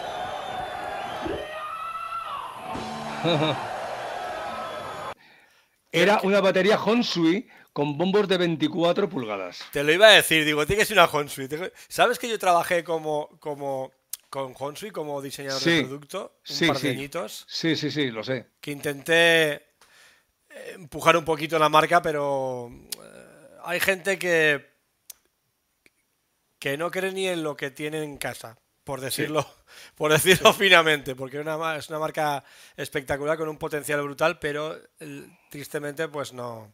Era 5.92 6.20
una 6.22 6.40
batería 6.40 6.82
Honsui 6.82 7.46
con 7.74 7.98
bombos 7.98 8.26
de 8.28 8.38
24 8.38 9.10
pulgadas. 9.10 9.62
Te 9.70 9.84
lo 9.84 9.92
iba 9.92 10.06
a 10.06 10.12
decir, 10.12 10.46
digo, 10.46 10.64
tiene 10.64 10.80
que 10.80 10.86
ser 10.86 10.96
una 10.96 11.04
Honsui. 11.04 11.46
¿Sabes 11.86 12.18
que 12.18 12.30
yo 12.30 12.38
trabajé 12.38 12.82
como, 12.82 13.28
como 13.38 13.92
con 14.30 14.54
Honsui 14.58 14.90
como 14.90 15.20
diseñador 15.20 15.60
Sí, 15.60 15.70
de 15.70 15.82
producto? 15.82 16.38
Un 16.48 16.56
sí, 16.56 16.66
par 16.66 16.78
sí. 16.78 16.86
de 16.86 16.92
añitos. 16.94 17.44
Sí, 17.46 17.76
sí, 17.76 17.90
sí, 17.90 18.10
lo 18.10 18.24
sé. 18.24 18.46
Que 18.62 18.70
intenté 18.70 19.52
eh, 19.52 19.60
empujar 20.76 21.14
un 21.18 21.26
poquito 21.26 21.58
la 21.58 21.68
marca, 21.68 22.00
pero 22.00 22.70
eh, 22.72 23.58
hay 23.66 23.80
gente 23.80 24.18
que 24.18 24.67
que 26.58 26.76
no 26.76 26.90
cree 26.90 27.12
ni 27.12 27.26
en 27.28 27.42
lo 27.42 27.56
que 27.56 27.70
tiene 27.70 28.02
en 28.02 28.16
casa, 28.18 28.56
por 28.84 29.00
decirlo, 29.00 29.46
por 29.94 30.12
decirlo 30.12 30.52
finamente, 30.52 31.14
porque 31.14 31.38
es 31.38 31.42
una, 31.46 31.76
es 31.76 31.88
una 31.88 31.98
marca 31.98 32.42
espectacular 32.76 33.36
con 33.36 33.48
un 33.48 33.58
potencial 33.58 34.02
brutal, 34.02 34.38
pero 34.38 34.76
tristemente 35.50 36.08
pues 36.08 36.32
no 36.32 36.72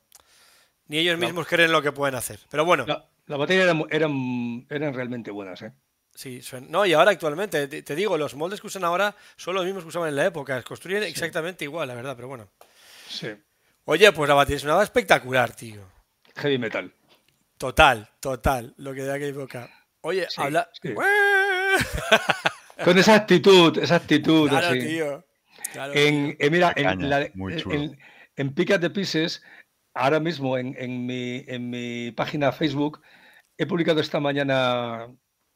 ni 0.87 0.99
ellos 0.99 1.19
No. 1.19 1.27
mismos 1.27 1.47
creen 1.47 1.73
lo 1.73 1.81
que 1.83 1.93
pueden 1.93 2.15
hacer. 2.15 2.39
Pero 2.51 2.65
bueno, 2.65 2.85
La, 2.87 3.09
la 3.27 3.37
batería 3.37 3.65
eran, 3.65 3.85
eran, 3.91 4.67
eran 4.69 4.93
realmente 4.95 5.31
buenas, 5.31 5.63
¿eh? 5.63 5.73
sí, 6.15 6.39
suen- 6.41 6.69
no, 6.69 6.85
y 6.87 6.93
ahora 6.93 7.11
actualmente, 7.11 7.67
te, 7.69 7.83
te 7.83 7.95
digo, 7.95 8.17
los 8.19 8.35
moldes 8.35 8.61
que 8.61 8.67
usan 8.69 8.85
ahora 8.85 9.17
son 9.37 9.55
los 9.55 9.65
mismos 9.65 9.83
que 9.83 9.89
usaban 9.89 10.11
en 10.11 10.17
la 10.17 10.27
época, 10.27 10.63
construyen 10.63 11.03
exactamente 11.03 11.65
igual, 11.65 11.89
la 11.89 11.95
verdad, 11.95 12.15
pero 12.17 12.29
bueno. 12.29 12.49
Sí. 13.09 13.29
Oye, 13.87 14.13
pues 14.13 14.29
la 14.29 14.35
batería 14.35 14.61
sonaba 14.61 14.83
espectacular, 14.83 15.55
tío. 15.57 15.83
Heavy 16.37 16.59
metal. 16.59 16.93
Total, 17.65 18.07
total, 18.21 18.75
lo 18.77 18.93
que 18.93 19.05
de 19.05 19.11
aquella 19.15 19.31
época. 19.31 19.71
Oye, 20.03 20.27
Sí, 20.29 20.43
habla. 20.43 20.69
sí. 20.83 20.91
Con 22.85 22.99
esa 22.99 23.15
actitud, 23.15 23.79
esa 23.79 23.97
actitud 23.97 24.51
claro, 24.51 24.67
así. 24.67 24.81
tío. 24.81 25.25
Claro, 25.73 25.95
En, 25.95 26.37
eh, 26.39 26.51
mira, 26.51 26.75
en, 26.77 27.09
la- 27.09 27.23
en- 27.23 27.33
en- 27.71 27.99
en 28.37 28.55
Pick 28.55 28.69
Up 28.75 28.81
the 28.81 28.91
Pieces, 28.91 29.43
ahora 29.95 30.21
mismo 30.21 30.59
en, 30.59 30.77
en 30.79 31.07
mi, 31.07 31.43
en 31.49 31.71
mi 31.71 32.13
página 32.13 32.53
Facebook, 32.53 33.01
he 33.57 33.65
publicado 33.65 34.01
esta 34.01 34.21
mañana 34.21 35.09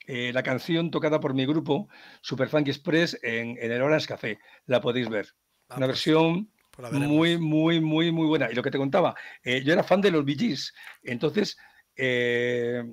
eh, 0.07 0.33
la 0.33 0.43
canción 0.43 0.91
tocada 0.91 1.21
por 1.21 1.35
mi 1.35 1.45
grupo, 1.45 1.91
Super 2.23 2.49
Funky 2.49 2.71
Express, 2.71 3.19
en, 3.23 3.59
en 3.61 3.71
el 3.71 3.83
Orange 3.83 4.07
Café. 4.07 4.39
La 4.65 4.81
podéis 4.81 5.11
ver. 5.11 5.27
Ah, 5.69 5.77
Una 5.77 5.87
pues, 5.87 5.89
versión 5.89 6.51
pues 6.71 6.91
muy, 6.93 7.37
muy, 7.37 7.83
muy, 7.83 8.11
muy 8.13 8.27
buena. 8.29 8.51
Y 8.51 8.55
lo 8.55 8.63
que 8.63 8.71
te 8.71 8.79
contaba, 8.79 9.15
eh, 9.43 9.63
yo 9.63 9.75
era 9.75 9.83
fan 9.85 10.01
de 10.01 10.11
los 10.11 10.25
Gees. 10.25 10.73
Entonces, 11.03 11.59
eh, 11.99 12.85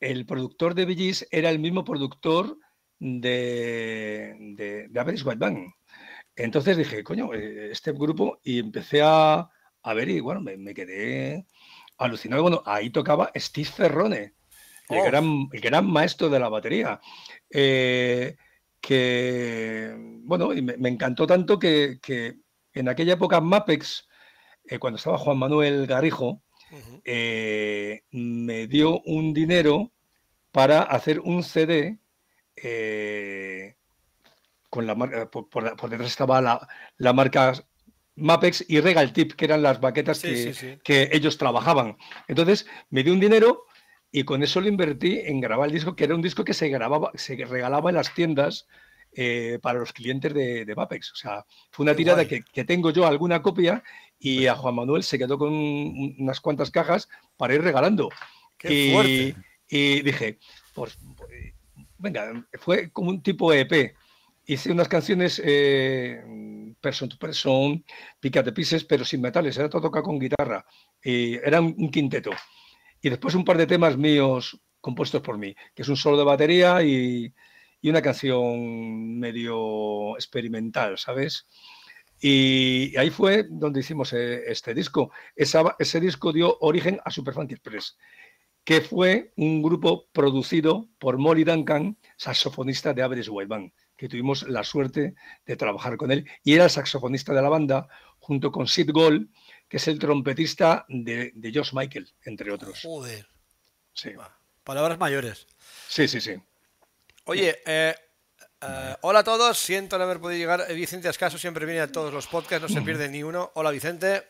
el 0.00 0.24
productor 0.24 0.74
de 0.74 0.86
Gees 0.94 1.28
era 1.30 1.50
el 1.50 1.58
mismo 1.58 1.84
productor 1.84 2.56
de, 2.98 4.34
de, 4.56 4.88
de 4.88 5.00
Average 5.00 5.24
White 5.24 5.38
Band. 5.38 5.72
Entonces 6.36 6.76
dije, 6.76 7.04
coño, 7.04 7.34
eh, 7.34 7.70
este 7.70 7.92
grupo, 7.92 8.40
y 8.42 8.58
empecé 8.60 9.02
a, 9.02 9.48
a 9.82 9.94
ver 9.94 10.08
y 10.08 10.20
bueno, 10.20 10.40
me, 10.40 10.56
me 10.56 10.72
quedé 10.72 11.46
alucinado. 11.98 12.42
Bueno, 12.42 12.62
ahí 12.64 12.90
tocaba 12.90 13.30
Steve 13.36 13.68
Ferrone, 13.68 14.34
el, 14.88 14.98
Oh. 14.98 15.04
gran, 15.04 15.48
el 15.52 15.60
gran 15.60 15.86
maestro 15.86 16.28
de 16.28 16.38
la 16.40 16.48
batería. 16.48 17.00
eh, 17.50 18.36
que, 18.80 19.94
bueno, 20.24 20.54
y 20.54 20.62
me, 20.62 20.76
me 20.78 20.88
encantó 20.88 21.26
tanto 21.26 21.58
que, 21.58 21.98
que 22.00 22.36
en 22.72 22.88
aquella 22.88 23.12
época 23.12 23.40
Mapex, 23.40 24.08
eh, 24.64 24.78
cuando 24.78 24.96
estaba 24.96 25.18
Juan 25.18 25.36
Manuel 25.38 25.86
Eh, 27.04 28.02
me 28.12 28.66
dio 28.66 29.00
un 29.02 29.32
dinero 29.34 29.92
para 30.52 30.82
hacer 30.82 31.20
un 31.20 31.42
CD 31.42 31.98
eh, 32.56 33.76
con 34.68 34.86
la 34.86 34.94
marca, 34.94 35.30
por, 35.30 35.48
por- 35.48 35.76
por 35.76 35.90
detrás 35.90 36.10
estaba 36.10 36.40
la, 36.40 36.66
la 36.96 37.12
marca 37.12 37.52
Mapex 38.16 38.64
y 38.68 38.80
Regal 38.80 39.12
Tip, 39.12 39.32
que 39.34 39.44
eran 39.46 39.62
las 39.62 39.80
baquetas 39.80 40.18
Sí, 40.18 40.28
que, 40.28 40.36
sí, 40.36 40.54
sí. 40.54 40.78
que 40.84 41.08
ellos 41.12 41.38
trabajaban. 41.38 41.96
Entonces 42.28 42.66
me 42.90 43.02
dio 43.02 43.12
un 43.12 43.20
dinero 43.20 43.64
y 44.12 44.24
con 44.24 44.42
eso 44.42 44.60
lo 44.60 44.68
invertí 44.68 45.18
en 45.24 45.40
grabar 45.40 45.68
el 45.68 45.74
disco, 45.74 45.96
que 45.96 46.04
era 46.04 46.14
un 46.14 46.22
disco 46.22 46.44
que 46.44 46.54
se 46.54 46.68
grababa, 46.68 47.10
se 47.14 47.36
regalaba 47.44 47.90
en 47.90 47.96
las 47.96 48.12
tiendas 48.14 48.66
eh, 49.12 49.58
para 49.62 49.78
los 49.80 49.92
clientes 49.92 50.34
de, 50.34 50.64
de 50.64 50.74
Mapex. 50.74 51.12
O 51.12 51.16
sea, 51.16 51.44
fue 51.70 51.84
una 51.84 51.94
Qué 51.94 51.96
tirada 51.96 52.26
que, 52.26 52.42
que 52.52 52.64
tengo 52.64 52.90
yo 52.90 53.06
alguna 53.06 53.42
copia 53.42 53.82
y 54.20 54.46
a 54.46 54.54
Juan 54.54 54.74
Manuel 54.76 55.02
se 55.02 55.18
quedó 55.18 55.38
con 55.38 55.52
un- 55.52 56.14
unas 56.18 56.40
cuantas 56.40 56.70
cajas 56.70 57.08
para 57.36 57.54
ir 57.54 57.62
regalando. 57.62 58.10
Qué 58.58 58.72
y, 58.72 58.92
fuerte. 58.92 59.36
y 59.68 60.02
dije, 60.02 60.38
pues, 60.74 60.98
pues, 61.16 61.30
venga, 61.98 62.46
fue 62.60 62.90
como 62.90 63.10
un 63.10 63.22
tipo 63.22 63.52
EP. 63.52 63.94
Hice 64.46 64.70
unas 64.72 64.88
canciones 64.88 65.40
eh, 65.44 66.22
person 66.80 67.08
to 67.08 67.16
person, 67.18 67.84
pica 68.20 68.42
de 68.42 68.52
pieces, 68.52 68.84
pero 68.84 69.04
sin 69.04 69.20
metales, 69.20 69.56
era 69.56 69.68
todo 69.70 69.82
tocado 69.82 70.04
con 70.04 70.18
guitarra. 70.18 70.64
Y 71.02 71.34
era 71.36 71.60
un, 71.60 71.74
un 71.78 71.90
quinteto. 71.90 72.30
Y 73.00 73.08
después 73.08 73.34
un 73.34 73.44
par 73.44 73.56
de 73.56 73.66
temas 73.66 73.96
míos 73.96 74.60
compuestos 74.80 75.22
por 75.22 75.38
mí, 75.38 75.54
que 75.74 75.82
es 75.82 75.88
un 75.88 75.96
solo 75.96 76.16
de 76.18 76.24
batería 76.24 76.82
y, 76.82 77.32
y 77.80 77.90
una 77.90 78.02
canción 78.02 79.18
medio 79.18 80.16
experimental, 80.16 80.98
¿sabes? 80.98 81.46
Y 82.20 82.96
ahí 82.98 83.10
fue 83.10 83.46
donde 83.48 83.80
hicimos 83.80 84.12
eh, 84.12 84.42
este 84.46 84.74
disco. 84.74 85.10
Esa- 85.34 85.74
ese 85.78 86.00
disco 86.00 86.32
dio 86.32 86.58
origen 86.60 87.00
a 87.04 87.10
Super 87.10 87.32
Funky 87.34 87.54
Express, 87.54 87.96
que 88.64 88.82
fue 88.82 89.32
un 89.36 89.62
grupo 89.62 90.06
producido 90.12 90.88
por 90.98 91.16
Molly 91.18 91.44
Duncan, 91.44 91.96
saxofonista 92.16 92.92
de 92.92 93.02
Average 93.02 93.30
White 93.30 93.48
Band, 93.48 93.72
que 93.96 94.08
tuvimos 94.08 94.42
la 94.48 94.64
suerte 94.64 95.14
de 95.46 95.56
trabajar 95.56 95.96
con 95.96 96.10
él. 96.12 96.28
Y 96.44 96.54
era 96.54 96.64
el 96.64 96.70
saxofonista 96.70 97.32
de 97.32 97.40
la 97.42 97.48
banda, 97.48 97.88
junto 98.18 98.52
con 98.52 98.66
Sid 98.66 98.90
Gold, 98.92 99.28
que 99.68 99.78
es 99.78 99.88
el 99.88 99.98
trompetista 99.98 100.84
de, 100.88 101.32
de 101.34 101.52
Josh 101.54 101.72
Michael, 101.72 102.12
entre 102.24 102.52
otros. 102.52 102.80
Joder. 102.82 103.26
Sí, 103.94 104.10
Palabras 104.62 104.98
mayores. 104.98 105.46
sí, 105.88 106.06
sí. 106.06 106.20
sí. 106.20 106.34
Oye, 107.24 107.58
eh, 107.66 107.94
eh, 108.62 108.96
hola 109.02 109.20
a 109.20 109.24
todos. 109.24 109.58
Siento 109.58 109.96
no 109.98 110.04
haber 110.04 110.20
podido 110.20 110.38
llegar. 110.38 110.66
Eh, 110.68 110.74
Vicente 110.74 111.08
Ascaso 111.08 111.38
siempre 111.38 111.66
viene 111.66 111.80
a 111.80 111.90
todos 111.92 112.12
los 112.12 112.26
podcasts, 112.26 112.68
no 112.68 112.74
se 112.74 112.82
pierde 112.82 113.08
ni 113.08 113.22
uno. 113.22 113.50
Hola, 113.54 113.70
Vicente. 113.70 114.28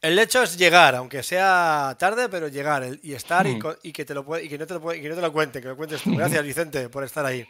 El 0.00 0.18
hecho 0.18 0.42
es 0.42 0.58
llegar, 0.58 0.94
aunque 0.96 1.22
sea 1.22 1.96
tarde, 1.98 2.28
pero 2.28 2.48
llegar 2.48 2.86
y 3.02 3.14
estar 3.14 3.46
y, 3.46 3.54
Mm. 3.56 3.62
y 3.84 3.92
que 3.92 4.04
te 4.04 4.12
lo 4.12 4.22
puede- 4.24 4.44
y 4.44 4.48
que 4.50 4.58
no 4.58 4.66
te 4.66 4.74
lo 4.74 4.80
puede- 4.82 4.98
y 4.98 5.02
que 5.02 5.08
no 5.08 5.14
te 5.14 5.22
lo 5.22 5.32
cuente, 5.32 5.62
que 5.62 5.68
lo 5.68 5.76
cuentes 5.78 6.02
tú. 6.02 6.14
Gracias, 6.14 6.44
Vicente, 6.44 6.88
por 6.90 7.04
estar 7.04 7.24
ahí. 7.24 7.46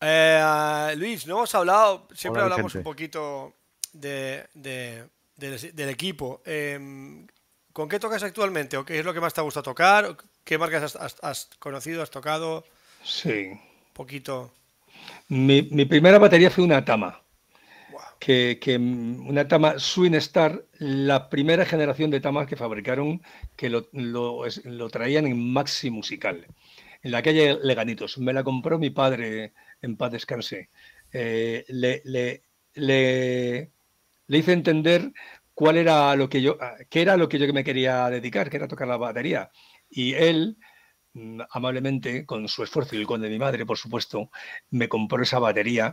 Eh, 0.00 0.94
Luis, 0.96 1.26
no 1.26 1.36
hemos 1.36 1.54
hablado, 1.54 2.08
siempre 2.14 2.42
Hola, 2.42 2.54
hablamos 2.54 2.72
Vicente. 2.72 2.78
un 2.88 2.92
poquito 2.94 3.56
de, 3.92 4.48
de- 4.54 5.04
del, 5.36 5.88
equipo. 5.90 6.40
Em, 6.46 7.26
¿Con 7.74 7.88
qué 7.88 8.00
tocas 8.00 8.22
actualmente? 8.22 8.76
¿O 8.78 8.84
qué 8.84 8.98
es 8.98 9.04
lo 9.04 9.12
que 9.14 9.20
más 9.20 9.32
te 9.34 9.40
gusta 9.42 9.62
tocar? 9.62 10.16
¿Qué 10.44 10.56
marcas 10.58 10.96
has, 10.96 11.48
conocido, 11.58 12.02
has 12.02 12.10
tocado? 12.10 12.64
Sí. 13.04 13.52
Poquito. 14.00 14.54
Mi, 15.28 15.60
primera 15.84 16.18
batería 16.18 16.50
fue 16.50 16.64
una 16.64 16.82
Tama. 16.82 17.22
Que, 18.18 18.58
una 18.78 19.46
Tama 19.46 19.78
Swing 19.78 20.14
Star, 20.14 20.64
la 20.78 21.28
primera 21.28 21.66
generación 21.66 22.10
de 22.10 22.20
Tamas 22.20 22.46
que 22.46 22.56
fabricaron, 22.56 23.20
que 23.56 23.68
lo, 23.68 24.88
traían 24.90 25.26
en 25.26 25.52
Maxi 25.52 25.90
Musical, 25.90 26.46
en 27.02 27.12
la 27.12 27.22
calle 27.22 27.58
Leganitos. 27.62 28.16
Me 28.16 28.32
la 28.32 28.42
compró 28.42 28.78
mi 28.78 28.88
padre, 28.88 29.52
en 29.82 29.98
paz 29.98 30.12
descanse. 30.12 30.70
Eh, 31.12 31.66
le, 31.68 32.02
le, 32.72 33.70
hice 34.28 34.52
entender 34.54 35.12
cuál 35.52 35.76
era 35.76 36.16
lo 36.16 36.30
que 36.30 36.40
yo, 36.40 36.56
qué 36.88 37.02
era 37.02 37.18
lo 37.18 37.28
que 37.28 37.38
yo 37.38 37.52
me 37.52 37.64
quería 37.64 38.08
dedicar, 38.08 38.48
que 38.48 38.56
era 38.56 38.66
tocar 38.66 38.88
la 38.88 38.96
batería. 38.96 39.50
Y 39.90 40.14
él, 40.14 40.56
mm, 40.56 40.69
amablemente, 41.50 42.24
con 42.24 42.46
su 42.48 42.62
esfuerzo 42.62 42.94
y 42.94 42.98
el 42.98 43.06
con 43.06 43.20
de 43.20 43.28
mi 43.28 43.38
madre, 43.38 43.66
por 43.66 43.78
supuesto, 43.78 44.30
me 44.70 44.88
compró 44.88 45.22
esa 45.22 45.38
batería. 45.38 45.92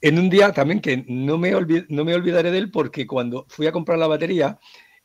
En 0.00 0.18
un 0.18 0.28
día 0.28 0.52
también 0.52 0.80
que 0.80 1.04
no 1.08 1.38
me, 1.38 1.52
no 1.88 2.04
me 2.04 2.14
olvidaré 2.14 2.50
de 2.50 2.58
él 2.58 2.70
porque 2.70 3.06
cuando 3.06 3.46
fui 3.48 3.66
a 3.66 3.72
comprar 3.72 3.98
la 3.98 4.06
batería 4.06 4.58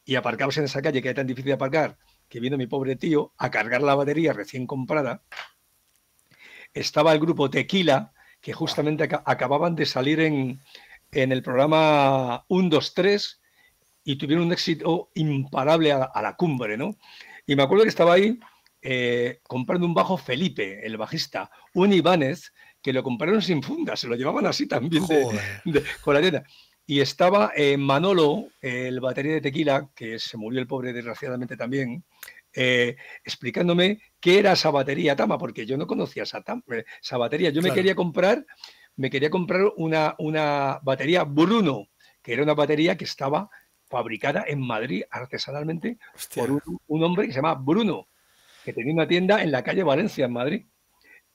y 0.04 0.16
aparcamos 0.16 0.58
en 0.58 0.66
esa 0.66 0.82
calle 0.82 1.02
que 1.02 1.10
era 1.10 1.18
tan 1.18 1.28
difícil 1.28 1.48
de 1.48 1.54
aparcar, 1.54 1.98
que 2.28 2.40
vino 2.40 2.58
mi 2.58 2.68
pobre 2.68 2.96
tío 2.96 3.34
a 3.38 3.50
cargar 3.50 3.82
la 3.82 3.96
batería 3.96 4.34
recién 4.34 4.68
comprada, 4.68 5.24
estaba 6.74 7.14
el 7.14 7.20
grupo 7.20 7.50
Tequila, 7.50 8.14
que 8.42 8.54
justamente 8.54 9.04
acababan 9.26 9.76
de 9.76 9.86
salir 9.86 10.20
en, 10.20 10.60
en 11.12 11.32
el 11.32 11.42
programa 11.42 12.46
1, 12.48 12.70
2, 12.70 12.94
3 12.94 13.42
y 14.04 14.16
tuvieron 14.16 14.46
un 14.46 14.54
éxito 14.54 15.12
imparable 15.16 15.92
a, 15.92 16.22
la 16.22 16.36
cumbre, 16.36 16.78
¿no? 16.78 16.96
Y 17.46 17.56
me 17.56 17.64
acuerdo 17.64 17.84
que 17.84 17.90
estaba 17.90 18.14
ahí 18.14 18.40
eh, 18.82 19.40
comprando 19.44 19.86
un 19.86 19.94
bajo 19.94 20.18
Felipe, 20.18 20.86
el 20.86 20.98
bajista, 20.98 21.52
un 21.74 21.94
Ibáñez, 21.94 22.54
que 22.82 22.94
lo 22.94 23.04
compraron 23.04 23.42
sin 23.42 23.62
funda, 23.62 23.96
se 23.96 24.08
lo 24.08 24.16
llevaban 24.16 24.46
así 24.46 24.68
también 24.68 25.04
con 26.02 26.14
la 26.14 26.22
tienda. 26.22 26.44
Y 26.86 27.02
estaba 27.02 27.52
eh, 27.56 27.78
Manolo, 27.78 28.48
el 28.62 29.00
batería 29.00 29.34
de 29.34 29.42
tequila, 29.42 29.90
que 29.96 30.18
se 30.18 30.38
murió 30.38 30.60
el 30.60 30.68
pobre 30.68 30.92
desgraciadamente 30.94 31.56
también, 31.56 32.04
eh, 32.52 32.96
explicándome 33.24 34.02
qué 34.20 34.40
era 34.40 34.54
esa 34.54 34.72
batería 34.72 35.16
Tama, 35.16 35.38
porque 35.38 35.68
yo 35.68 35.78
no 35.78 35.86
conocía 35.86 36.24
esa, 36.24 36.44
esa 37.02 37.18
batería. 37.18 37.52
Yo 37.52 37.62
me 37.62 37.72
quería 37.72 37.94
comprar 37.94 38.44
me 39.00 39.10
quería 39.10 39.30
comprar 39.30 39.62
una, 39.78 40.14
una 40.18 40.82
batería 40.84 41.24
Bruno, 41.24 41.88
que 42.22 42.34
era 42.34 42.44
una 42.44 42.54
batería 42.54 42.98
que 42.98 43.06
estaba 43.06 43.50
fabricada 43.88 44.44
en 44.46 44.60
Madrid 44.60 45.04
artesanalmente 45.10 45.98
por 46.36 46.52
un, 46.52 47.04
hombre 47.04 47.26
que 47.26 47.32
se 47.32 47.38
llama 47.38 47.56
Bruno, 47.56 48.09
que 48.70 48.74
tenía 48.74 48.94
una 48.94 49.08
tienda 49.08 49.42
en 49.42 49.52
la 49.52 49.64
calle 49.64 49.84
Valencia, 49.84 50.26
en 50.26 50.34
Madrid. 50.34 50.66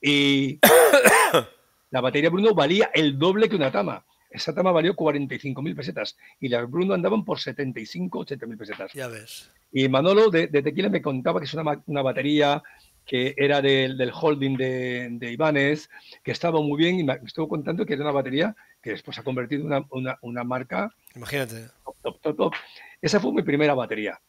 Y 0.01 0.59
la 1.91 2.01
batería 2.01 2.29
Bruno 2.29 2.53
valía 2.53 2.91
el 2.93 3.19
doble 3.19 3.49
que 3.49 3.57
una 3.57 3.71
Tama. 3.71 4.05
Esa 4.29 4.53
Tama 4.53 4.71
valió 4.71 4.95
45.000 4.95 5.75
pesetas 5.75 6.17
y 6.39 6.47
las 6.47 6.69
Bruno 6.69 6.93
andaban 6.93 7.25
por 7.25 7.39
75, 7.39 8.25
80.000 8.25 8.57
pesetas. 8.57 8.93
Ya 8.93 9.07
ves. 9.07 9.51
Y 9.71 9.89
Manolo 9.89 10.29
de, 10.29 10.47
Tequila 10.47 10.89
me 10.89 11.01
contaba 11.01 11.39
que 11.39 11.45
es 11.45 11.53
una, 11.53 11.83
una 11.85 12.01
batería 12.01 12.63
que 13.05 13.35
era 13.37 13.61
del, 13.61 14.11
holding 14.13 14.55
de, 14.57 15.09
de, 15.11 15.31
Ibanez, 15.31 15.89
que 16.23 16.31
estaba 16.31 16.61
muy 16.61 16.77
bien 16.77 16.99
y 16.99 17.03
me 17.03 17.19
estuvo 17.25 17.47
contando 17.47 17.85
que 17.85 17.93
era 17.93 18.03
una 18.03 18.11
batería 18.11 18.55
que 18.81 18.91
después 18.91 19.17
ha 19.19 19.23
convertido 19.23 19.67
en 19.67 19.85
una, 20.21 20.43
marca. 20.43 20.89
Imagínate. 21.15 21.67
Top, 22.01 22.19
top, 22.21 22.37
top, 22.37 22.53
Esa 23.01 23.19
fue 23.19 23.33
mi 23.33 23.43
primera 23.43 23.73
batería. 23.73 24.19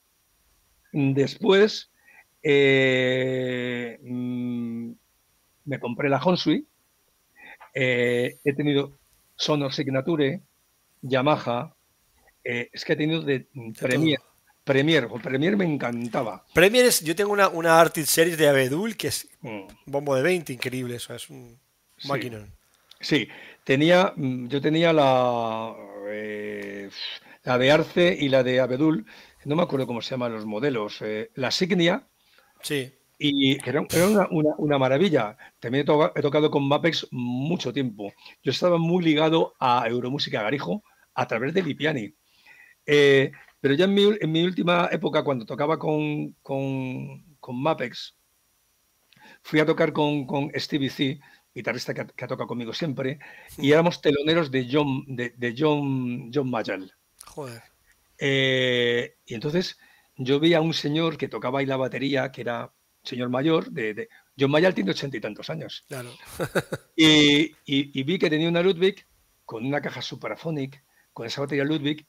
Después 0.92 1.90
eh, 2.49 3.99
mm, 4.03 4.92
me 5.64 5.80
compré 5.80 6.09
la 6.09 6.18
Honsui. 6.18 6.64
Eh, 7.74 8.38
he 8.44 8.53
tenido 8.55 8.92
Sonor 9.34 9.72
Signature, 9.72 10.40
Yamaha. 11.03 11.74
Eh, 12.44 12.70
es 12.72 12.84
que 12.84 12.92
he 12.92 12.97
tenido 12.97 13.22
de, 13.22 13.49
Premier. 13.78 14.20
Premier, 14.62 15.09
o 15.11 15.18
Premier 15.18 15.57
me 15.57 15.64
encantaba. 15.64 16.44
Premier 16.55 16.86
es, 16.86 17.01
yo 17.01 17.16
tengo 17.16 17.32
una, 17.32 17.49
una 17.49 17.80
Artist 17.80 18.11
Series 18.11 18.38
de 18.38 18.49
Abedul 18.49 18.97
que 18.97 19.09
es 19.09 19.28
un 19.42 19.66
mm. 19.66 19.90
bombo 19.90 20.14
de 20.14 20.22
20, 20.22 20.53
increíble 20.53 20.97
eso, 20.97 21.14
es 21.14 21.28
un 21.28 21.59
sí. 21.97 22.09
Sí, 23.01 23.28
tenía, 23.64 24.12
mm, 24.16 24.49
yo 24.49 24.61
tenía 24.61 24.92
la, 24.92 25.74
eh, 26.09 26.90
la 27.44 27.59
de 27.59 27.70
Arce 27.72 28.16
y 28.18 28.28
la 28.28 28.42
de 28.42 28.61
Abedul, 28.61 29.05
no 29.44 29.55
me 29.55 29.62
acuerdo 29.62 29.86
cómo 29.86 30.03
se 30.03 30.11
llaman 30.11 30.32
los 30.32 30.44
modelos, 30.44 31.01
eh, 31.03 31.30
la 31.34 31.51
Signia. 31.53 32.07
Sí. 32.62 32.92
Y 33.18 33.57
era, 33.66 33.86
era 33.90 34.28
una, 34.30 34.78
maravilla. 34.78 35.36
También 35.59 35.82
he, 35.82 36.22
tocado 36.22 36.50
con 36.50 36.68
Mapex 36.68 37.09
mucho 37.11 37.72
tiempo. 37.72 38.12
Yo 38.42 38.50
estaba 38.50 38.76
muy 38.76 39.02
ligado 39.02 39.54
a 39.59 39.86
Euromúsica 39.88 40.42
Garijo 40.42 40.82
a 41.14 41.26
través 41.26 41.54
de 41.54 41.62
Lipiani. 41.62 42.14
Eh, 42.84 43.32
pero 43.61 43.74
ya 43.74 43.86
en 43.86 43.94
mi, 44.32 44.44
última 44.44 44.88
época, 44.92 45.24
cuando 45.24 45.46
tocaba 45.46 45.78
con, 45.78 46.34
con, 46.42 47.22
Mapex, 47.48 48.16
fui 49.42 49.61
a 49.61 49.66
tocar 49.66 49.92
con, 49.92 50.26
con 50.26 50.52
Stevie 50.54 50.90
C, 50.90 51.18
guitarrista 51.54 51.94
que, 51.94 52.02
ha 52.02 52.28
tocado 52.28 52.46
conmigo 52.46 52.72
siempre, 52.74 53.18
y 53.57 53.72
éramos 53.72 54.00
teloneros 54.00 54.50
de 54.50 54.68
John, 54.70 55.04
de, 55.09 55.54
John, 55.57 56.30
John 56.32 56.50
Mayall. 56.50 56.92
Joder. 57.24 57.62
Eh, 58.18 59.16
y 59.26 59.34
entonces 59.34 59.78
yo 60.16 60.40
vi 60.40 60.54
a 60.54 60.60
un 60.60 60.74
señor 60.74 61.16
que 61.16 61.28
tocaba 61.28 61.60
ahí 61.60 61.66
la 61.66 61.76
batería, 61.76 62.32
que 62.32 62.40
era 62.40 62.72
señor 63.02 63.28
mayor, 63.28 63.70
de, 63.70 64.08
John 64.38 64.50
Mayall 64.50 64.74
tiene 64.74 64.90
ochenta 64.90 65.16
y 65.16 65.20
tantos 65.20 65.48
años. 65.48 65.84
Claro. 65.88 66.10
y, 66.96 68.02
vi 68.02 68.18
que 68.18 68.30
tenía 68.30 68.48
una 68.48 68.62
Ludwig 68.62 69.06
con 69.44 69.64
una 69.64 69.80
caja 69.80 70.02
Superphonic, 70.02 70.82
con 71.12 71.26
esa 71.26 71.40
batería 71.40 71.64
Ludwig, 71.64 72.06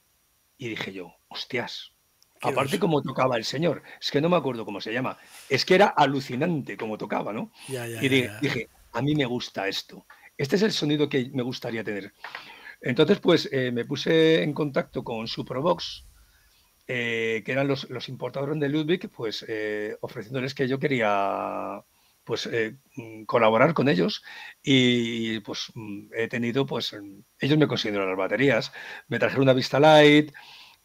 y 0.58 0.70
dije 0.70 0.92
yo, 0.92 1.14
hostias, 1.28 1.94
aparte 2.42 2.80
como 2.80 3.02
tocaba 3.02 3.38
el 3.38 3.46
señor, 3.46 3.84
es 4.02 4.10
que 4.10 4.22
no 4.22 4.30
me 4.30 4.38
acuerdo 4.38 4.66
cómo 4.66 4.82
se 4.82 4.92
llama, 4.92 5.18
es 5.50 5.66
que 5.66 5.76
era 5.76 5.88
alucinante 5.88 6.76
como 6.76 6.98
tocaba, 6.98 7.32
¿no? 7.32 7.52
y 7.68 8.10
dije, 8.10 8.70
a 8.94 9.02
mí 9.02 9.16
me 9.16 9.26
gusta 9.26 9.68
esto, 9.68 10.08
este 10.36 10.56
es 10.56 10.64
el 10.64 10.72
sonido 10.72 11.08
que 11.08 11.30
me 11.34 11.44
gustaría 11.44 11.84
tener. 11.84 12.14
Entonces, 12.82 13.20
pues 13.20 13.50
eh, 13.52 13.72
me 13.72 13.86
puse 13.86 14.44
en 14.44 14.54
contacto 14.54 15.04
con 15.04 15.28
Superbox, 15.28 16.07
eh, 16.88 17.44
que 17.46 17.52
eran 17.52 17.68
los, 17.68 18.10
importadores 18.10 18.60
de 18.60 18.70
Ludwig, 18.70 19.10
pues 19.10 19.46
eh, 19.48 19.98
ofreciéndoles 20.02 20.54
que 20.54 20.68
yo 20.68 20.80
quería 20.80 21.84
pues 22.24 22.50
mm, 22.96 23.24
colaborar 23.24 23.74
con 23.74 23.88
ellos 23.88 24.24
y 24.62 25.40
pues 25.42 25.72
mm, 25.74 26.10
he 26.14 26.28
tenido 26.28 26.66
pues 26.66 26.96
ellos 27.40 27.58
me 27.58 27.68
consiguieron 27.68 28.10
las 28.10 28.18
baterías 28.18 28.74
me 29.08 29.18
trajeron 29.18 29.44
una 29.44 29.54
Vista 29.54 29.80
Light 29.80 30.34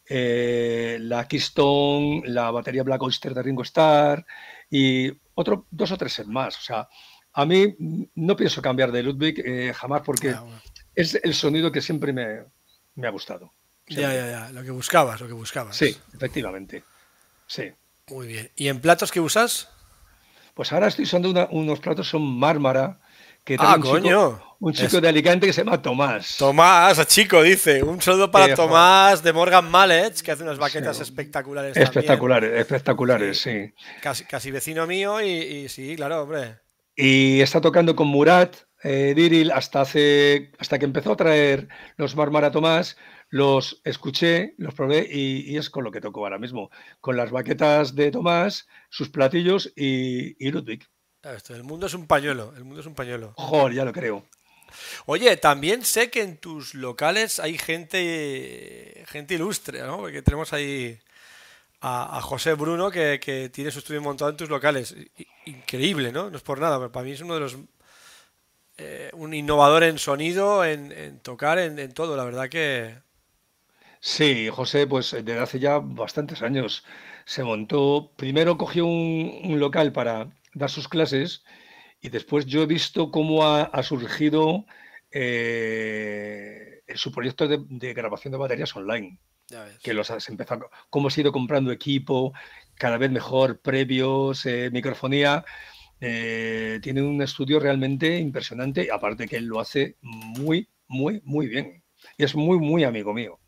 eh, 0.05 0.97
la 0.99 1.27
Keystone, 1.27 2.23
la 2.25 2.51
batería 2.51 2.83
Black 2.83 3.01
Oyster 3.01 3.33
de 3.33 3.41
Ringo 3.41 3.63
Starr 3.63 4.25
y 4.69 5.11
otro, 5.35 5.67
dos 5.71 5.91
o 5.91 5.97
tres 5.97 6.25
más. 6.27 6.57
O 6.57 6.61
sea, 6.61 6.89
a 7.33 7.45
mí 7.45 7.75
no 8.15 8.35
pienso 8.35 8.61
cambiar 8.61 8.91
de 8.91 9.03
Ludwig 9.03 9.41
eh, 9.45 9.73
jamás 9.73 10.01
porque 10.01 10.31
ah, 10.31 10.45
es 10.93 11.15
el 11.15 11.33
sonido 11.33 11.71
que 11.71 11.81
siempre 11.81 12.11
me, 12.11 13.07
ha 13.07 13.11
gustado. 13.11 13.53
Ya, 13.87 14.13
ya, 14.13 14.29
ya. 14.29 14.49
Lo 14.51 14.63
que 14.63 14.71
buscabas, 14.71 15.19
lo 15.19 15.27
que 15.27 15.33
buscabas. 15.33 15.75
Sí, 15.75 15.97
efectivamente. 16.13 16.83
Sí. 17.47 17.71
Muy 18.09 18.27
bien. 18.27 18.51
¿Y 18.55 18.67
en 18.67 18.79
platos 18.79 19.11
que 19.11 19.19
usas? 19.19 19.69
Pues 20.53 20.71
ahora 20.71 20.87
estoy 20.87 21.05
usando 21.05 21.47
unos 21.51 21.79
platos, 21.79 22.07
son 22.07 22.21
Mármara, 22.21 22.99
que 23.43 23.57
ah, 23.59 23.77
coño. 23.81 24.55
un 24.59 24.73
chico 24.73 25.01
de 25.01 25.07
Alicante 25.07 25.47
que 25.47 25.53
se 25.53 25.63
llama 25.63 25.81
Tomás. 25.81 26.37
Tomás, 26.37 27.05
chico, 27.07 27.41
dice. 27.41 27.81
Un 27.83 28.01
saludo 28.01 28.29
para 28.29 28.53
Tomás 28.53 29.23
de 29.23 29.33
Morgan 29.33 29.69
Mallet, 29.69 30.21
que 30.21 30.31
hace 30.31 30.43
unas 30.43 30.59
baquetas 30.59 30.99
espectaculares. 30.99 31.75
Espectaculares, 31.75 32.59
espectaculares, 32.59 33.41
sí. 33.41 33.73
Casi, 34.01 34.25
casi, 34.25 34.51
vecino 34.51 34.85
mío 34.85 35.21
y, 35.21 35.67
sí, 35.69 35.95
claro, 35.95 36.23
hombre. 36.23 36.59
Y 36.95 37.41
está 37.41 37.59
tocando 37.59 37.95
con 37.95 38.07
Murat 38.07 38.55
eh, 38.83 39.13
Diril 39.15 39.51
hasta, 39.51 39.81
hace, 39.81 40.51
hasta 40.59 40.77
que 40.77 40.85
empezó 40.85 41.13
a 41.13 41.17
traer 41.17 41.67
los 41.97 42.15
Marmara 42.15 42.51
Tomás. 42.51 42.95
Los 43.33 43.81
escuché, 43.83 44.53
los 44.57 44.75
probé 44.75 45.07
y, 45.09 45.57
es 45.57 45.69
con 45.71 45.83
lo 45.83 45.91
que 45.91 46.01
toco 46.01 46.19
ahora 46.23 46.37
mismo. 46.37 46.69
Con 47.01 47.17
las 47.17 47.31
baquetas 47.31 47.95
de 47.95 48.11
Tomás, 48.11 48.67
sus 48.89 49.09
platillos 49.09 49.73
y, 49.75 50.35
y 50.45 50.51
Ludwig 50.51 50.87
el 51.49 51.63
mundo 51.63 51.87
es 51.87 51.93
un 51.93 52.05
pañuelo, 52.05 52.53
el 52.57 52.63
mundo 52.65 52.81
es 52.81 52.85
un 52.85 52.95
pañuelo. 52.95 53.33
Joder, 53.37 53.73
ya 53.73 53.85
lo 53.85 53.93
creo. 53.93 54.25
Oye, 55.05 55.37
también 55.37 55.85
sé 55.85 56.09
que 56.09 56.21
en 56.21 56.37
tus 56.37 56.73
locales 56.73 57.39
hay 57.39 57.57
gente, 57.57 59.03
gente 59.07 59.35
ilustre, 59.35 59.81
¿no? 59.81 59.97
Porque 59.97 60.21
tenemos 60.21 60.51
ahí 60.51 60.99
a, 61.79 62.19
José 62.21 62.53
Bruno 62.53 62.91
que, 62.91 63.49
tiene 63.53 63.71
su 63.71 63.79
estudio 63.79 64.01
montado 64.01 64.31
en 64.31 64.37
tus 64.37 64.49
locales. 64.49 64.95
Increíble, 65.45 66.11
¿no? 66.11 66.29
No 66.29 66.37
es 66.37 66.43
por 66.43 66.59
nada, 66.59 66.77
pero 66.77 66.91
para 66.91 67.05
mí 67.05 67.11
es 67.13 67.21
uno 67.21 67.35
de 67.35 67.39
los... 67.39 67.57
Eh, 68.77 69.11
un 69.13 69.33
innovador 69.33 69.83
en 69.83 69.99
sonido, 69.99 70.65
en, 70.65 71.19
tocar, 71.19 71.57
en, 71.57 71.93
todo. 71.93 72.17
La 72.17 72.25
verdad 72.25 72.49
que... 72.49 72.95
Sí, 74.05 74.49
José, 74.49 74.85
pues 74.85 75.11
desde 75.11 75.39
hace 75.39 75.59
ya 75.59 75.79
bastantes 75.79 76.41
años 76.41 76.83
se 77.25 77.41
montó, 77.41 78.11
primero 78.17 78.57
cogió 78.57 78.85
un, 78.85 79.57
local 79.59 79.93
para 79.93 80.29
dar 80.53 80.69
sus 80.69 80.89
clases 80.89 81.45
y 82.01 82.09
después 82.09 82.45
yo 82.45 82.63
he 82.63 82.65
visto 82.65 83.11
cómo 83.11 83.45
ha, 83.47 83.81
surgido 83.83 84.65
eh, 85.09 86.81
su 86.95 87.13
proyecto 87.13 87.47
de, 87.47 87.93
grabación 87.93 88.33
de 88.33 88.37
baterías 88.39 88.75
online. 88.75 89.19
Que 89.81 89.93
los 89.93 90.11
has 90.11 90.27
empezado, 90.27 90.69
cómo 90.89 91.09
se 91.09 91.21
ha 91.21 91.23
ido 91.23 91.31
comprando 91.31 91.71
equipo, 91.71 92.33
cada 92.75 92.97
vez 92.97 93.09
mejor, 93.09 93.61
previos, 93.61 94.45
eh, 94.45 94.69
microfonía. 94.69 95.45
Eh, 96.01 96.79
tiene 96.83 97.01
un 97.01 97.21
estudio 97.21 97.57
realmente 97.59 98.17
impresionante, 98.19 98.91
aparte 98.91 99.29
que 99.29 99.37
él 99.37 99.45
lo 99.45 99.61
hace 99.61 99.95
muy, 100.01 100.69
muy, 100.87 101.21
muy 101.23 101.47
bien. 101.47 101.83
Y 102.17 102.25
es 102.25 102.35
muy, 102.35 102.59
muy 102.59 102.83
amigo 102.83 103.13
mío. 103.13 103.39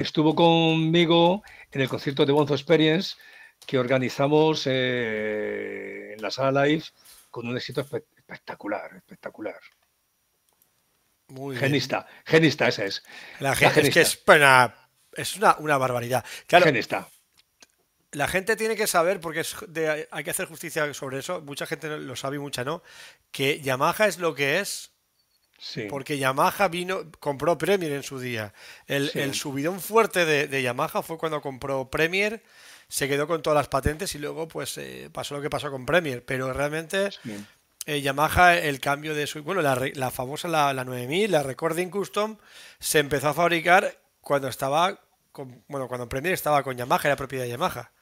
Estuvo 0.00 0.34
conmigo 0.34 1.42
en 1.70 1.82
el 1.82 1.88
concierto 1.88 2.24
de 2.24 2.32
Bonzo 2.32 2.54
Experience 2.54 3.16
que 3.66 3.78
organizamos 3.78 4.66
eh, 4.66 6.14
en 6.14 6.22
la 6.22 6.30
sala 6.30 6.64
live 6.64 6.84
con 7.30 7.46
un 7.46 7.54
éxito 7.54 7.82
espectacular, 7.82 8.96
espectacular. 8.96 9.60
Muy 11.28 11.54
genista, 11.54 12.06
genista, 12.24 12.68
esa 12.68 12.86
es. 12.86 13.02
La, 13.40 13.54
gente, 13.54 13.82
es 13.82 13.90
que 13.90 14.00
es, 14.00 14.24
es 15.12 15.36
una, 15.36 15.56
una, 15.58 15.76
barbaridad. 15.76 16.24
genista 16.48 17.06
la 18.12 18.26
gente 18.26 18.56
tiene 18.56 18.76
que 18.76 18.86
saber, 18.86 19.20
porque 19.20 19.44
hay 20.10 20.24
que 20.24 20.30
hacer 20.30 20.46
justicia 20.46 20.92
sobre 20.94 21.18
eso, 21.18 21.42
mucha 21.42 21.66
gente 21.66 21.98
lo 21.98 22.16
sabe 22.16 22.36
y 22.36 22.40
mucha 22.40 22.64
no, 22.64 22.82
que 23.30 23.60
Yamaha 23.60 24.06
es 24.06 24.18
lo 24.18 24.34
que 24.34 24.60
es. 24.60 24.89
Porque 25.88 26.18
Yamaha 26.18 26.68
vino, 26.68 27.10
compró 27.18 27.58
Premier 27.58 27.92
en 27.92 28.02
su 28.02 28.18
día. 28.18 28.54
El, 28.86 29.34
subidón 29.34 29.80
fuerte 29.80 30.24
de, 30.24 30.62
Yamaha 30.62 31.02
fue 31.02 31.18
cuando 31.18 31.40
compró 31.40 31.90
Premier, 31.90 32.42
se 32.88 33.08
quedó 33.08 33.26
con 33.26 33.42
todas 33.42 33.56
las 33.56 33.68
patentes 33.68 34.14
y 34.14 34.18
luego 34.18 34.48
pues 34.48 34.76
eh, 34.78 35.10
pasó 35.12 35.36
lo 35.36 35.42
que 35.42 35.50
pasó 35.50 35.70
con 35.70 35.86
Premier. 35.86 36.24
Pero 36.24 36.52
realmente 36.52 37.10
eh, 37.86 38.00
Yamaha, 38.00 38.58
el 38.58 38.80
cambio 38.80 39.14
de 39.14 39.26
su... 39.26 39.42
Bueno, 39.42 39.62
la, 39.62 40.10
famosa, 40.10 40.48
la, 40.48 40.72
la 40.72 40.84
9000, 40.84 41.30
la 41.30 41.42
Recording 41.42 41.88
Custom, 41.88 42.36
se 42.78 42.98
empezó 42.98 43.28
a 43.28 43.34
fabricar 43.34 43.98
cuando 44.20 44.48
estaba... 44.48 45.00
Con, 45.32 45.62
bueno, 45.68 45.86
cuando 45.86 46.08
Premier 46.08 46.34
estaba 46.34 46.62
con 46.62 46.76
Yamaha, 46.76 47.02
era 47.04 47.16
propiedad 47.16 47.44
de 47.44 47.50
Yamaha. 47.50 47.92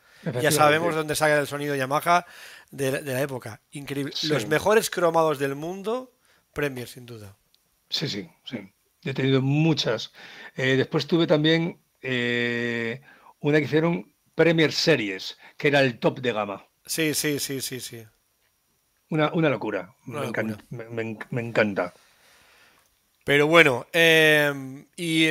Ya 0.40 0.50
sabemos 0.50 0.94
dónde 0.94 1.14
sale 1.14 1.38
el 1.38 1.46
sonido 1.46 1.74
Yamaha 1.74 2.26
de, 2.70 3.02
la 3.02 3.20
época. 3.20 3.60
Increíble. 3.70 4.12
Los 4.24 4.46
mejores 4.46 4.90
cromados 4.90 5.38
del 5.38 5.54
mundo, 5.54 6.12
Premier, 6.52 6.88
sin 6.88 7.06
duda. 7.06 7.37
Sí, 7.90 8.08
sí, 8.08 8.28
sí. 8.44 8.58
He 9.04 9.14
tenido 9.14 9.40
muchas. 9.40 10.12
Eh, 10.56 10.76
después 10.76 11.06
tuve 11.06 11.26
también 11.26 11.80
eh, 12.02 13.00
una 13.40 13.58
que 13.58 13.64
hicieron 13.64 14.12
Premier 14.34 14.72
Series, 14.72 15.38
que 15.56 15.68
era 15.68 15.80
el 15.80 15.98
top 15.98 16.20
de 16.20 16.32
gama. 16.32 16.66
Sí, 16.84 17.14
sí, 17.14 17.38
sí, 17.38 17.60
sí, 17.60 17.80
sí. 17.80 18.04
Una, 19.10 19.30
locura. 19.48 19.94
me, 20.04 20.26
Encanta, 21.40 21.94
Pero 23.24 23.46
bueno, 23.46 23.86
eh, 23.92 24.84
y 24.96 25.28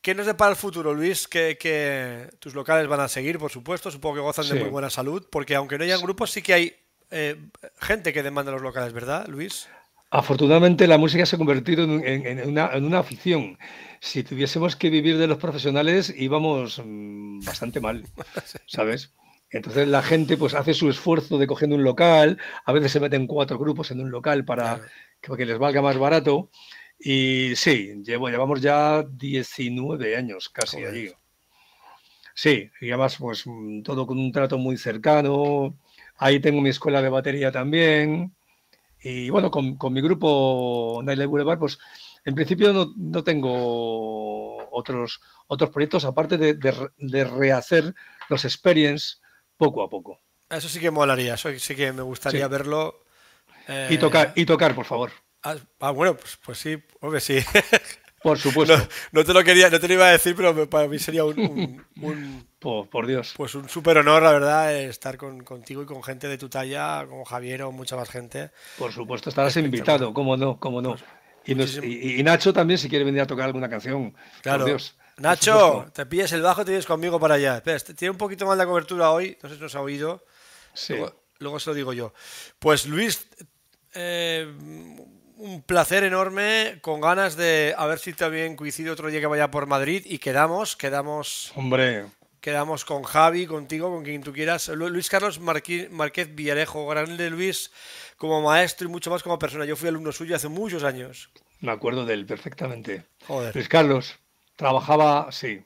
¿Qué 0.00 0.14
nos 0.14 0.26
depara 0.26 0.50
el 0.50 0.56
futuro, 0.56 0.92
Luis? 0.94 1.28
Que, 1.28 2.30
tus 2.38 2.54
locales 2.54 2.86
van 2.86 3.00
a 3.00 3.08
seguir, 3.08 3.38
por 3.38 3.50
supuesto. 3.50 3.90
Supongo 3.90 4.16
que 4.16 4.20
gozan 4.20 4.48
de 4.48 4.60
muy 4.60 4.70
buena 4.70 4.90
salud, 4.90 5.26
porque 5.30 5.54
aunque 5.54 5.78
no 5.78 5.84
hayan 5.84 6.00
grupos, 6.00 6.30
sí 6.30 6.42
que 6.42 6.54
hay 6.54 6.76
eh, 7.10 7.36
gente 7.80 8.12
que 8.12 8.22
demanda 8.22 8.52
los 8.52 8.62
locales, 8.62 8.92
¿verdad, 8.92 9.26
Luis? 9.28 9.68
Afortunadamente 10.14 10.86
la 10.86 10.96
música 10.96 11.26
se 11.26 11.34
ha 11.34 11.40
convertido 11.40 11.82
en, 11.82 12.48
una, 12.48 12.98
afición. 13.00 13.58
Si 13.98 14.22
tuviésemos 14.22 14.76
que 14.76 14.88
vivir 14.88 15.18
de 15.18 15.26
los 15.26 15.38
profesionales 15.38 16.14
íbamos 16.16 16.80
mm, 16.84 17.40
bastante 17.40 17.80
mal, 17.80 18.04
¿sabes? 18.66 19.12
Entonces 19.50 19.88
la 19.88 20.02
gente 20.02 20.36
pues 20.36 20.54
hace 20.54 20.72
su 20.72 20.88
esfuerzo 20.88 21.36
de 21.36 21.48
cogiendo 21.48 21.74
un 21.74 21.82
local, 21.82 22.38
a 22.64 22.72
veces 22.72 22.92
se 22.92 23.00
meten 23.00 23.26
cuatro 23.26 23.58
grupos 23.58 23.90
en 23.90 24.02
un 24.02 24.12
local 24.12 24.44
para 24.44 24.82
que 25.20 25.46
les 25.46 25.58
valga 25.58 25.82
más 25.82 25.98
barato 25.98 26.48
y 26.96 27.56
sí, 27.56 28.00
llevo, 28.04 28.28
llevamos 28.28 28.60
ya 28.60 29.02
19 29.02 30.14
años 30.14 30.48
casi 30.48 30.84
allí. 30.84 31.10
Sí, 32.34 32.70
y 32.80 32.90
además 32.90 33.16
pues 33.18 33.48
mm, 33.48 33.82
todo 33.82 34.06
con 34.06 34.20
un 34.20 34.30
trato 34.30 34.58
muy 34.58 34.76
cercano. 34.76 35.76
Ahí 36.18 36.38
tengo 36.38 36.60
mi 36.60 36.68
escuela 36.68 37.02
de 37.02 37.08
batería 37.08 37.50
también. 37.50 38.32
Y 39.04 39.28
bueno, 39.28 39.50
con, 39.50 39.76
mi 39.92 40.00
grupo 40.00 41.02
Nightlife 41.04 41.26
Boulevard, 41.26 41.58
pues 41.58 41.78
en 42.24 42.34
principio 42.34 42.94
no, 42.96 43.22
tengo 43.22 44.66
otros, 44.70 45.20
otros 45.46 45.68
proyectos 45.68 46.06
aparte 46.06 46.38
de, 46.38 47.24
rehacer 47.24 47.94
los 48.30 48.46
experience 48.46 49.18
poco 49.58 49.82
a 49.82 49.90
poco. 49.90 50.22
Eso 50.48 50.70
sí 50.70 50.80
que 50.80 50.90
molaría, 50.90 51.34
eso 51.34 51.50
sí 51.58 51.74
que 51.74 51.92
me 51.92 52.00
gustaría 52.00 52.48
verlo. 52.48 53.04
Y, 53.90 53.98
tocar, 53.98 54.32
y 54.36 54.46
tocar, 54.46 54.74
por 54.74 54.86
favor. 54.86 55.10
Ah, 55.42 55.56
ah, 55.80 55.90
bueno, 55.90 56.16
pues, 56.16 56.38
pues 56.42 56.58
sí, 56.58 56.82
hombre, 57.00 57.20
sí. 57.20 57.38
Por 58.24 58.38
supuesto. 58.38 58.74
No, 59.12 59.22
te 59.22 59.34
lo 59.34 59.44
quería, 59.44 59.68
no 59.68 59.78
te 59.78 59.86
lo 59.86 59.94
iba 59.94 60.06
a 60.06 60.12
decir, 60.12 60.34
pero 60.34 60.68
para 60.70 60.88
mí 60.88 60.98
sería 60.98 61.26
un, 61.26 61.84
por, 62.58 63.06
Dios. 63.06 63.34
Pues 63.36 63.54
un 63.54 63.68
súper 63.68 63.98
honor, 63.98 64.22
la 64.22 64.32
verdad, 64.32 64.74
estar 64.74 65.18
contigo 65.18 65.82
y 65.82 65.84
con 65.84 66.02
gente 66.02 66.26
de 66.26 66.38
tu 66.38 66.48
talla, 66.48 67.04
como 67.06 67.26
Javier 67.26 67.64
o 67.64 67.70
mucha 67.70 67.96
más 67.96 68.08
gente. 68.08 68.50
Por 68.78 68.92
supuesto, 68.92 69.28
estarás 69.28 69.54
invitado, 69.58 70.14
cómo 70.14 70.38
no, 70.38 70.58
cómo 70.58 70.80
no. 70.80 70.96
Pues, 71.44 71.78
y, 71.82 72.22
Nacho 72.22 72.54
también, 72.54 72.78
si 72.78 72.88
quiere 72.88 73.04
venir 73.04 73.20
a 73.20 73.26
tocar 73.26 73.44
alguna 73.44 73.68
canción. 73.68 74.14
Claro. 74.40 74.64
Dios. 74.64 74.96
Nacho, 75.18 75.84
te 75.92 76.06
pilles 76.06 76.32
el 76.32 76.40
bajo, 76.40 76.64
te 76.64 76.70
vienes 76.70 76.86
conmigo 76.86 77.20
para 77.20 77.34
allá. 77.34 77.56
Espera, 77.56 77.78
tiene 77.78 78.12
un 78.12 78.16
poquito 78.16 78.46
más 78.46 78.56
de 78.56 78.64
cobertura 78.64 79.10
hoy, 79.10 79.36
no 79.42 79.50
sé 79.50 79.56
si 79.56 79.60
nos 79.60 79.74
ha 79.74 79.82
oído. 79.82 80.24
Sí. 80.72 80.94
Luego, 81.40 81.60
se 81.60 81.68
lo 81.68 81.74
digo 81.74 81.92
yo. 81.92 82.14
Pues 82.58 82.86
Luis, 82.86 83.28
eh, 83.92 84.50
un 85.36 85.62
placer 85.62 86.04
enorme, 86.04 86.78
con 86.80 87.00
ganas 87.00 87.36
de 87.36 87.74
a 87.76 87.86
ver 87.86 87.98
si 87.98 88.12
también 88.12 88.56
coincide 88.56 88.90
otro 88.90 89.08
día 89.08 89.20
que 89.20 89.26
vaya 89.26 89.50
por 89.50 89.66
Madrid 89.66 90.02
y 90.04 90.18
quedamos, 90.18 90.76
quedamos. 90.76 91.52
Hombre. 91.56 92.06
Quedamos 92.40 92.84
con 92.84 93.04
Javi, 93.04 93.46
contigo, 93.46 93.90
con 93.90 94.04
quien 94.04 94.22
tú 94.22 94.32
quieras. 94.32 94.68
Luis 94.68 95.08
Carlos 95.08 95.40
Márquez 95.40 96.34
Villarejo, 96.34 96.86
grande 96.86 97.30
Luis 97.30 97.72
como 98.18 98.42
maestro 98.42 98.86
y 98.86 98.90
mucho 98.90 99.10
más 99.10 99.22
como 99.22 99.38
persona. 99.38 99.64
Yo 99.64 99.76
fui 99.76 99.88
alumno 99.88 100.12
suyo 100.12 100.36
hace 100.36 100.48
muchos 100.48 100.84
años. 100.84 101.30
Me 101.60 101.72
acuerdo 101.72 102.04
de 102.04 102.12
él 102.12 102.26
perfectamente. 102.26 103.04
Joder. 103.26 103.54
Luis 103.54 103.68
Carlos 103.68 104.18
trabajaba, 104.56 105.32
sí, 105.32 105.64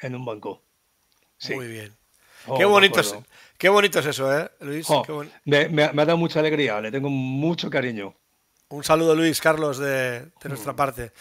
en 0.00 0.14
un 0.14 0.24
banco. 0.24 0.62
Muy 1.50 1.66
bien. 1.66 1.92
Oh, 2.46 2.56
qué, 2.56 2.64
bonito 2.64 3.00
es, 3.00 3.12
qué 3.58 3.68
bonito 3.68 3.98
es 3.98 4.06
eso, 4.06 4.32
¿eh, 4.38 4.48
Luis? 4.60 4.86
Oh, 4.88 5.24
me 5.44 5.82
ha 5.82 5.92
dado 5.92 6.16
mucha 6.16 6.38
alegría, 6.38 6.80
le 6.80 6.92
tengo 6.92 7.10
mucho 7.10 7.68
cariño. 7.68 8.14
Un 8.68 8.82
saludo, 8.82 9.14
Luis 9.14 9.40
Carlos, 9.40 9.78
de, 9.78 10.26
nuestra 10.44 10.72
mm. 10.72 10.76
parte. 10.76 11.12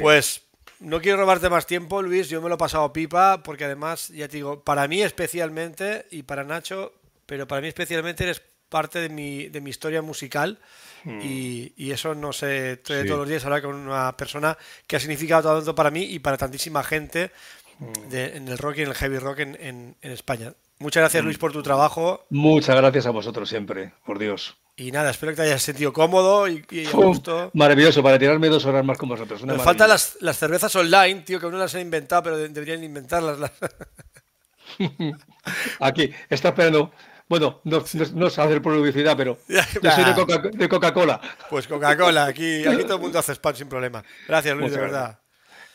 Pues 0.00 0.42
no 0.80 1.00
quiero 1.00 1.18
robarte 1.18 1.48
más 1.48 1.66
tiempo, 1.66 2.02
Luis. 2.02 2.28
Yo 2.28 2.42
me 2.42 2.48
lo 2.48 2.56
he 2.56 2.58
pasado 2.58 2.92
pipa, 2.92 3.42
porque 3.42 3.64
además, 3.64 4.08
ya 4.08 4.28
te 4.28 4.36
digo, 4.36 4.62
para 4.62 4.86
mí 4.86 5.02
especialmente, 5.02 6.06
y 6.10 6.24
para 6.24 6.44
Nacho, 6.44 6.92
pero 7.26 7.48
para 7.48 7.62
mí 7.62 7.68
especialmente 7.68 8.24
eres 8.24 8.42
parte 8.68 8.98
de 8.98 9.08
mi, 9.08 9.48
de 9.48 9.60
mi 9.60 9.70
historia 9.70 10.02
musical. 10.02 10.58
Mm. 11.04 11.20
Y, 11.22 11.90
eso 11.90 12.14
no 12.14 12.32
sé, 12.32 12.78
todos 12.78 13.06
los 13.06 13.28
días 13.28 13.44
hablar 13.44 13.62
con 13.62 13.74
una 13.74 14.16
persona 14.16 14.58
que 14.86 14.96
ha 14.96 15.00
significado 15.00 15.56
tanto 15.56 15.74
para 15.74 15.90
mí 15.90 16.02
y 16.02 16.18
para 16.18 16.36
tantísima 16.36 16.82
gente 16.82 17.30
mm. 17.78 18.14
en 18.14 18.48
el 18.48 18.58
rock 18.58 18.78
y 18.78 18.82
en 18.82 18.88
el 18.88 18.94
heavy 18.94 19.18
rock 19.18 19.38
en, 19.40 19.56
en 19.60 20.10
España. 20.10 20.52
Muchas 20.78 21.02
gracias, 21.02 21.24
Luis, 21.24 21.38
por 21.38 21.52
tu 21.52 21.62
trabajo. 21.62 22.26
Muchas 22.30 22.76
gracias 22.76 23.06
a 23.06 23.10
vosotros 23.10 23.48
siempre, 23.48 23.92
por 24.04 24.18
Dios. 24.18 24.56
Y 24.76 24.90
nada, 24.90 25.10
espero 25.10 25.32
que 25.32 25.36
te 25.36 25.42
hayas 25.42 25.62
sentido 25.62 25.92
cómodo 25.92 26.48
y, 26.48 26.64
y 26.70 26.86
gusto. 26.86 27.50
Maravilloso, 27.54 28.02
para 28.02 28.18
tirarme 28.18 28.48
dos 28.48 28.64
horas 28.66 28.84
más 28.84 28.98
con 28.98 29.08
vosotros. 29.08 29.44
Me 29.44 29.58
faltan 29.58 29.88
las, 29.88 30.16
cervezas 30.36 30.74
online, 30.74 31.20
tío, 31.20 31.38
que 31.38 31.46
uno 31.46 31.58
las 31.58 31.74
ha 31.76 31.80
inventado, 31.80 32.24
pero 32.24 32.38
deberían 32.38 32.82
inventarlas. 32.82 33.52
Aquí, 35.80 36.12
está 36.28 36.48
esperando. 36.48 36.92
Bueno, 37.28 37.60
no, 37.64 37.84
no, 38.14 38.26
es 38.26 38.38
hacer 38.38 38.60
publicidad, 38.60 39.16
pero 39.16 39.38
yo 39.48 39.90
soy 39.92 40.04
de 40.52 40.68
Coca-Cola. 40.68 41.20
pues 41.48 41.68
Coca-Cola, 41.68 42.26
aquí, 42.26 42.66
aquí 42.66 42.82
todo 42.82 42.96
el 42.96 43.02
mundo 43.02 43.20
hace 43.20 43.32
spam 43.32 43.54
sin 43.54 43.68
problema. 43.68 44.04
Gracias, 44.26 44.56
Luis, 44.56 44.72
de 44.72 44.78
verdad. 44.78 45.20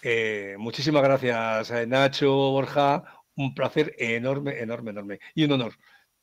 Eh, 0.02 0.56
muchísimas 0.58 1.04
gracias, 1.04 1.72
eh, 1.72 1.88
Nacho, 1.88 2.32
Borja. 2.32 3.04
Un 3.36 3.56
placer 3.56 3.95
enorme, 3.97 4.60
enorme, 4.60 4.91
enorme. 4.91 5.20
Y 5.34 5.45
un 5.45 5.54
honor. 5.54 5.74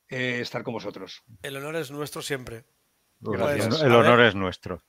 Eh, 0.09 0.39
estar 0.41 0.63
con 0.63 0.75
vosotros. 0.75 1.23
El 1.43 1.57
honor 1.57 1.77
es 1.77 1.91
nuestro 1.91 2.23
siempre. 2.23 2.65
Pues, 3.21 3.83
el 3.83 3.93
honor 3.93 4.21
es 4.21 4.35
nuestro. 4.35 4.83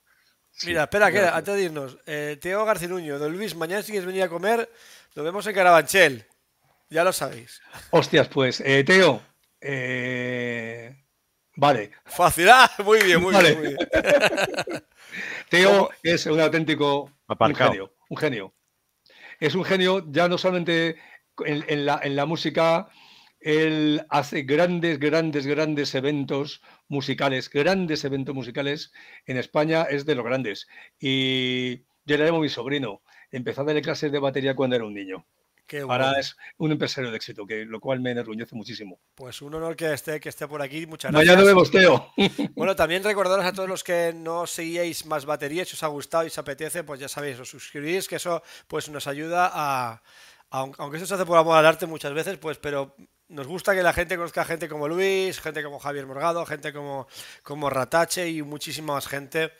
Mira, 0.63 0.84
espera, 0.84 1.11
que 1.11 1.20
antes 1.20 1.55
de 1.55 1.63
irnos, 1.63 1.97
eh, 2.05 2.38
Teo 2.41 2.65
Garcinuño, 2.65 3.20
don 3.20 3.32
Luis, 3.32 3.55
mañana 3.55 3.84
si 3.84 3.91
quieres 3.91 4.07
venir 4.07 4.24
a 4.24 4.30
comer, 4.30 4.70
nos 5.15 5.26
vemos 5.26 5.45
en 5.47 5.53
Carabanchel. 5.53 6.26
Ya 6.89 7.03
lo 7.03 7.13
sabéis. 7.13 7.61
Hostias, 7.91 8.28
pues, 8.28 8.61
eh, 8.61 8.84
Teo. 8.84 9.22
Vale. 11.55 11.91
Fácil, 12.05 12.49
ah, 12.49 12.70
muy 12.84 13.01
bien, 13.01 13.22
muy 13.22 13.34
bien. 13.61 13.78
Teo 15.49 15.89
es 16.03 16.26
un 16.28 16.39
auténtico 16.39 17.11
un 17.28 17.55
genio. 17.55 17.93
Un 18.09 18.18
genio. 18.18 18.53
es 19.39 19.55
un 19.55 19.63
genio 19.63 20.05
ya 20.07 20.28
no 20.28 20.38
solamente 20.38 20.97
en, 21.45 21.86
la, 21.86 21.99
en 22.03 22.15
la 22.15 22.26
música, 22.26 22.89
él 23.39 24.05
hace 24.09 24.43
grandes, 24.43 24.99
grandes, 24.99 25.45
grandes 25.45 25.95
eventos 25.95 26.61
musicales, 26.88 27.49
grandes 27.49 28.03
eventos 28.03 28.35
musicales. 28.35 28.91
En 29.25 29.38
España 29.38 29.83
es 29.83 30.05
de 30.05 30.15
los 30.15 30.25
grandes. 30.25 30.67
Y 30.99 31.83
yo 32.05 32.17
le 32.17 32.25
llamo 32.25 32.39
mi 32.39 32.49
sobrino. 32.49 33.01
Empezó 33.31 33.61
a 33.61 33.65
darle 33.65 33.81
clases 33.81 34.11
de 34.11 34.19
batería 34.19 34.55
cuando 34.55 34.75
era 34.75 34.85
un 34.85 34.93
niño. 34.93 35.25
Ahora 35.81 36.17
es 36.17 36.38
un 36.57 36.71
empresario 36.71 37.11
de 37.11 37.17
éxito, 37.17 37.45
que, 37.45 37.65
lo 37.65 37.81
cual 37.81 37.99
me 37.99 38.11
enorgullece 38.11 38.55
muchísimo. 38.55 38.99
Pues 39.15 39.41
un 39.41 39.53
honor 39.53 39.75
que 39.75 39.93
esté, 39.93 40.19
que 40.19 40.29
esté 40.29 40.47
por 40.47 40.61
aquí. 40.61 40.85
Muchas 40.85 41.11
gracias. 41.11 41.35
Mañana 41.35 41.45
vemos, 41.45 41.69
Teo. 41.69 42.13
Bueno, 42.55 42.75
también 42.75 43.03
recordaros 43.03 43.45
a 43.45 43.51
todos 43.51 43.67
los 43.67 43.83
que 43.83 44.13
no 44.15 44.47
seguíais 44.47 45.05
más 45.05 45.25
baterías, 45.25 45.67
si 45.67 45.75
os 45.75 45.83
ha 45.83 45.88
gustado 45.88 46.23
y 46.23 46.27
os 46.27 46.38
apetece, 46.38 46.83
pues 46.83 46.99
ya 46.99 47.07
sabéis, 47.07 47.39
os 47.39 47.49
suscribís, 47.49 48.07
que 48.07 48.15
eso 48.15 48.41
pues 48.67 48.89
nos 48.89 49.07
ayuda 49.07 49.51
a, 49.53 50.01
aunque 50.49 50.97
esto 50.97 51.07
se 51.07 51.13
hace 51.15 51.25
por 51.25 51.37
amor 51.37 51.57
al 51.57 51.65
arte 51.65 51.85
muchas 51.85 52.13
veces, 52.13 52.37
pues, 52.37 52.57
pero 52.57 52.95
nos 53.29 53.47
gusta 53.47 53.75
que 53.75 53.83
la 53.83 53.93
gente 53.93 54.15
conozca 54.15 54.45
gente 54.45 54.69
como 54.69 54.87
Luis, 54.87 55.39
gente 55.39 55.63
como 55.63 55.79
Javier 55.79 56.05
Morgado, 56.05 56.45
gente 56.45 56.71
como, 56.71 57.07
como 57.43 57.69
Ratache 57.69 58.29
y 58.29 58.41
muchísima 58.41 58.93
más 58.93 59.07
gente. 59.07 59.51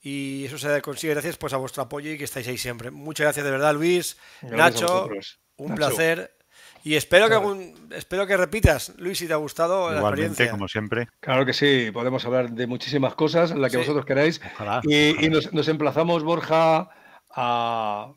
Y 0.00 0.44
eso 0.44 0.58
se 0.58 0.80
consigue 0.82 1.14
gracias 1.14 1.36
pues, 1.36 1.52
a 1.52 1.56
vuestro 1.56 1.82
apoyo 1.82 2.10
y 2.10 2.18
que 2.18 2.24
estáis 2.24 2.46
ahí 2.48 2.58
siempre. 2.58 2.90
Muchas 2.90 3.24
gracias 3.24 3.44
de 3.44 3.50
verdad, 3.50 3.74
Luis, 3.74 4.16
Nacho. 4.42 5.08
Un 5.56 5.74
placer. 5.74 6.38
Y 6.84 6.94
espero 6.94 7.28
que 7.28 7.34
algún, 7.34 7.88
espero 7.90 8.26
que 8.26 8.36
repitas, 8.36 8.94
Luis, 8.98 9.18
si 9.18 9.26
te 9.26 9.32
ha 9.32 9.36
gustado 9.36 9.90
la 9.90 10.00
experiencia. 10.00 10.50
como 10.52 10.68
siempre. 10.68 11.08
Claro 11.20 11.44
que 11.44 11.52
sí, 11.52 11.90
podemos 11.92 12.24
hablar 12.24 12.50
de 12.50 12.66
muchísimas 12.66 13.14
cosas, 13.14 13.50
la 13.50 13.68
que 13.68 13.76
vosotros 13.76 14.06
queráis. 14.06 14.40
y, 14.84 15.28
nos, 15.28 15.68
emplazamos, 15.68 16.22
Borja, 16.22 16.88
a, 17.30 18.12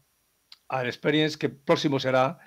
al 0.72 0.88
experience 0.88 1.38
que 1.38 1.50
próximo 1.50 2.00
será, 2.00 2.40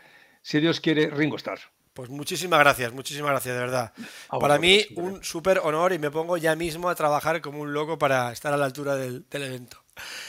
si 0.43 0.59
Dios 0.59 0.81
quiere, 0.81 1.11
Ringo 1.11 1.37
Starr. 1.37 1.61
Pues 1.93 2.09
muchísimas 2.11 2.59
gracias, 2.59 2.93
muchísimas 2.93 3.31
gracias, 3.31 3.55
de 3.55 3.61
verdad. 3.61 3.93
para 4.41 4.59
mí, 4.59 4.85
un 4.97 5.22
súper 5.22 5.61
honor 5.62 5.93
y 5.93 5.99
me 6.01 6.11
pongo 6.11 6.37
ya 6.37 6.57
mismo 6.57 6.89
a 6.89 6.95
trabajar 6.97 7.41
como 7.41 7.61
un 7.61 7.72
loco 7.72 7.99
para 7.99 8.33
estar 8.33 8.53
a 8.53 8.57
la 8.57 8.64
altura 8.64 8.97
del 8.97 9.25
evento. 9.31 9.79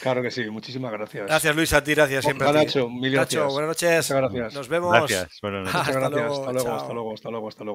Claro 0.01 0.21
que 0.21 0.29
sí, 0.29 0.47
muchísimas 0.51 0.91
gracias. 0.91 1.25
Gracias 1.25 1.55
Luis, 1.55 1.73
a 1.73 1.83
ti, 1.83 1.95
gracias 1.95 2.23
siempre. 2.23 2.51
Nacho, 2.51 2.87
mil 2.87 3.11
gracias. 3.11 3.41
Nacho, 3.41 3.53
buenas 3.53 3.69
noches. 3.69 4.11
Muchas 4.11 4.17
gracias. 4.17 4.53
Nos 4.53 4.67
vemos. 4.67 4.91
Gracias, 4.91 5.39
buenas 5.41 5.73
noches. 5.73 5.95
Hasta, 5.95 6.09
luego, 6.09 6.33
hasta 6.35 6.51
luego, 6.51 6.75
hasta 6.75 6.93
luego, 6.93 7.13
hasta 7.13 7.29
luego, 7.31 7.47
hasta 7.47 7.63
luego. 7.63 7.73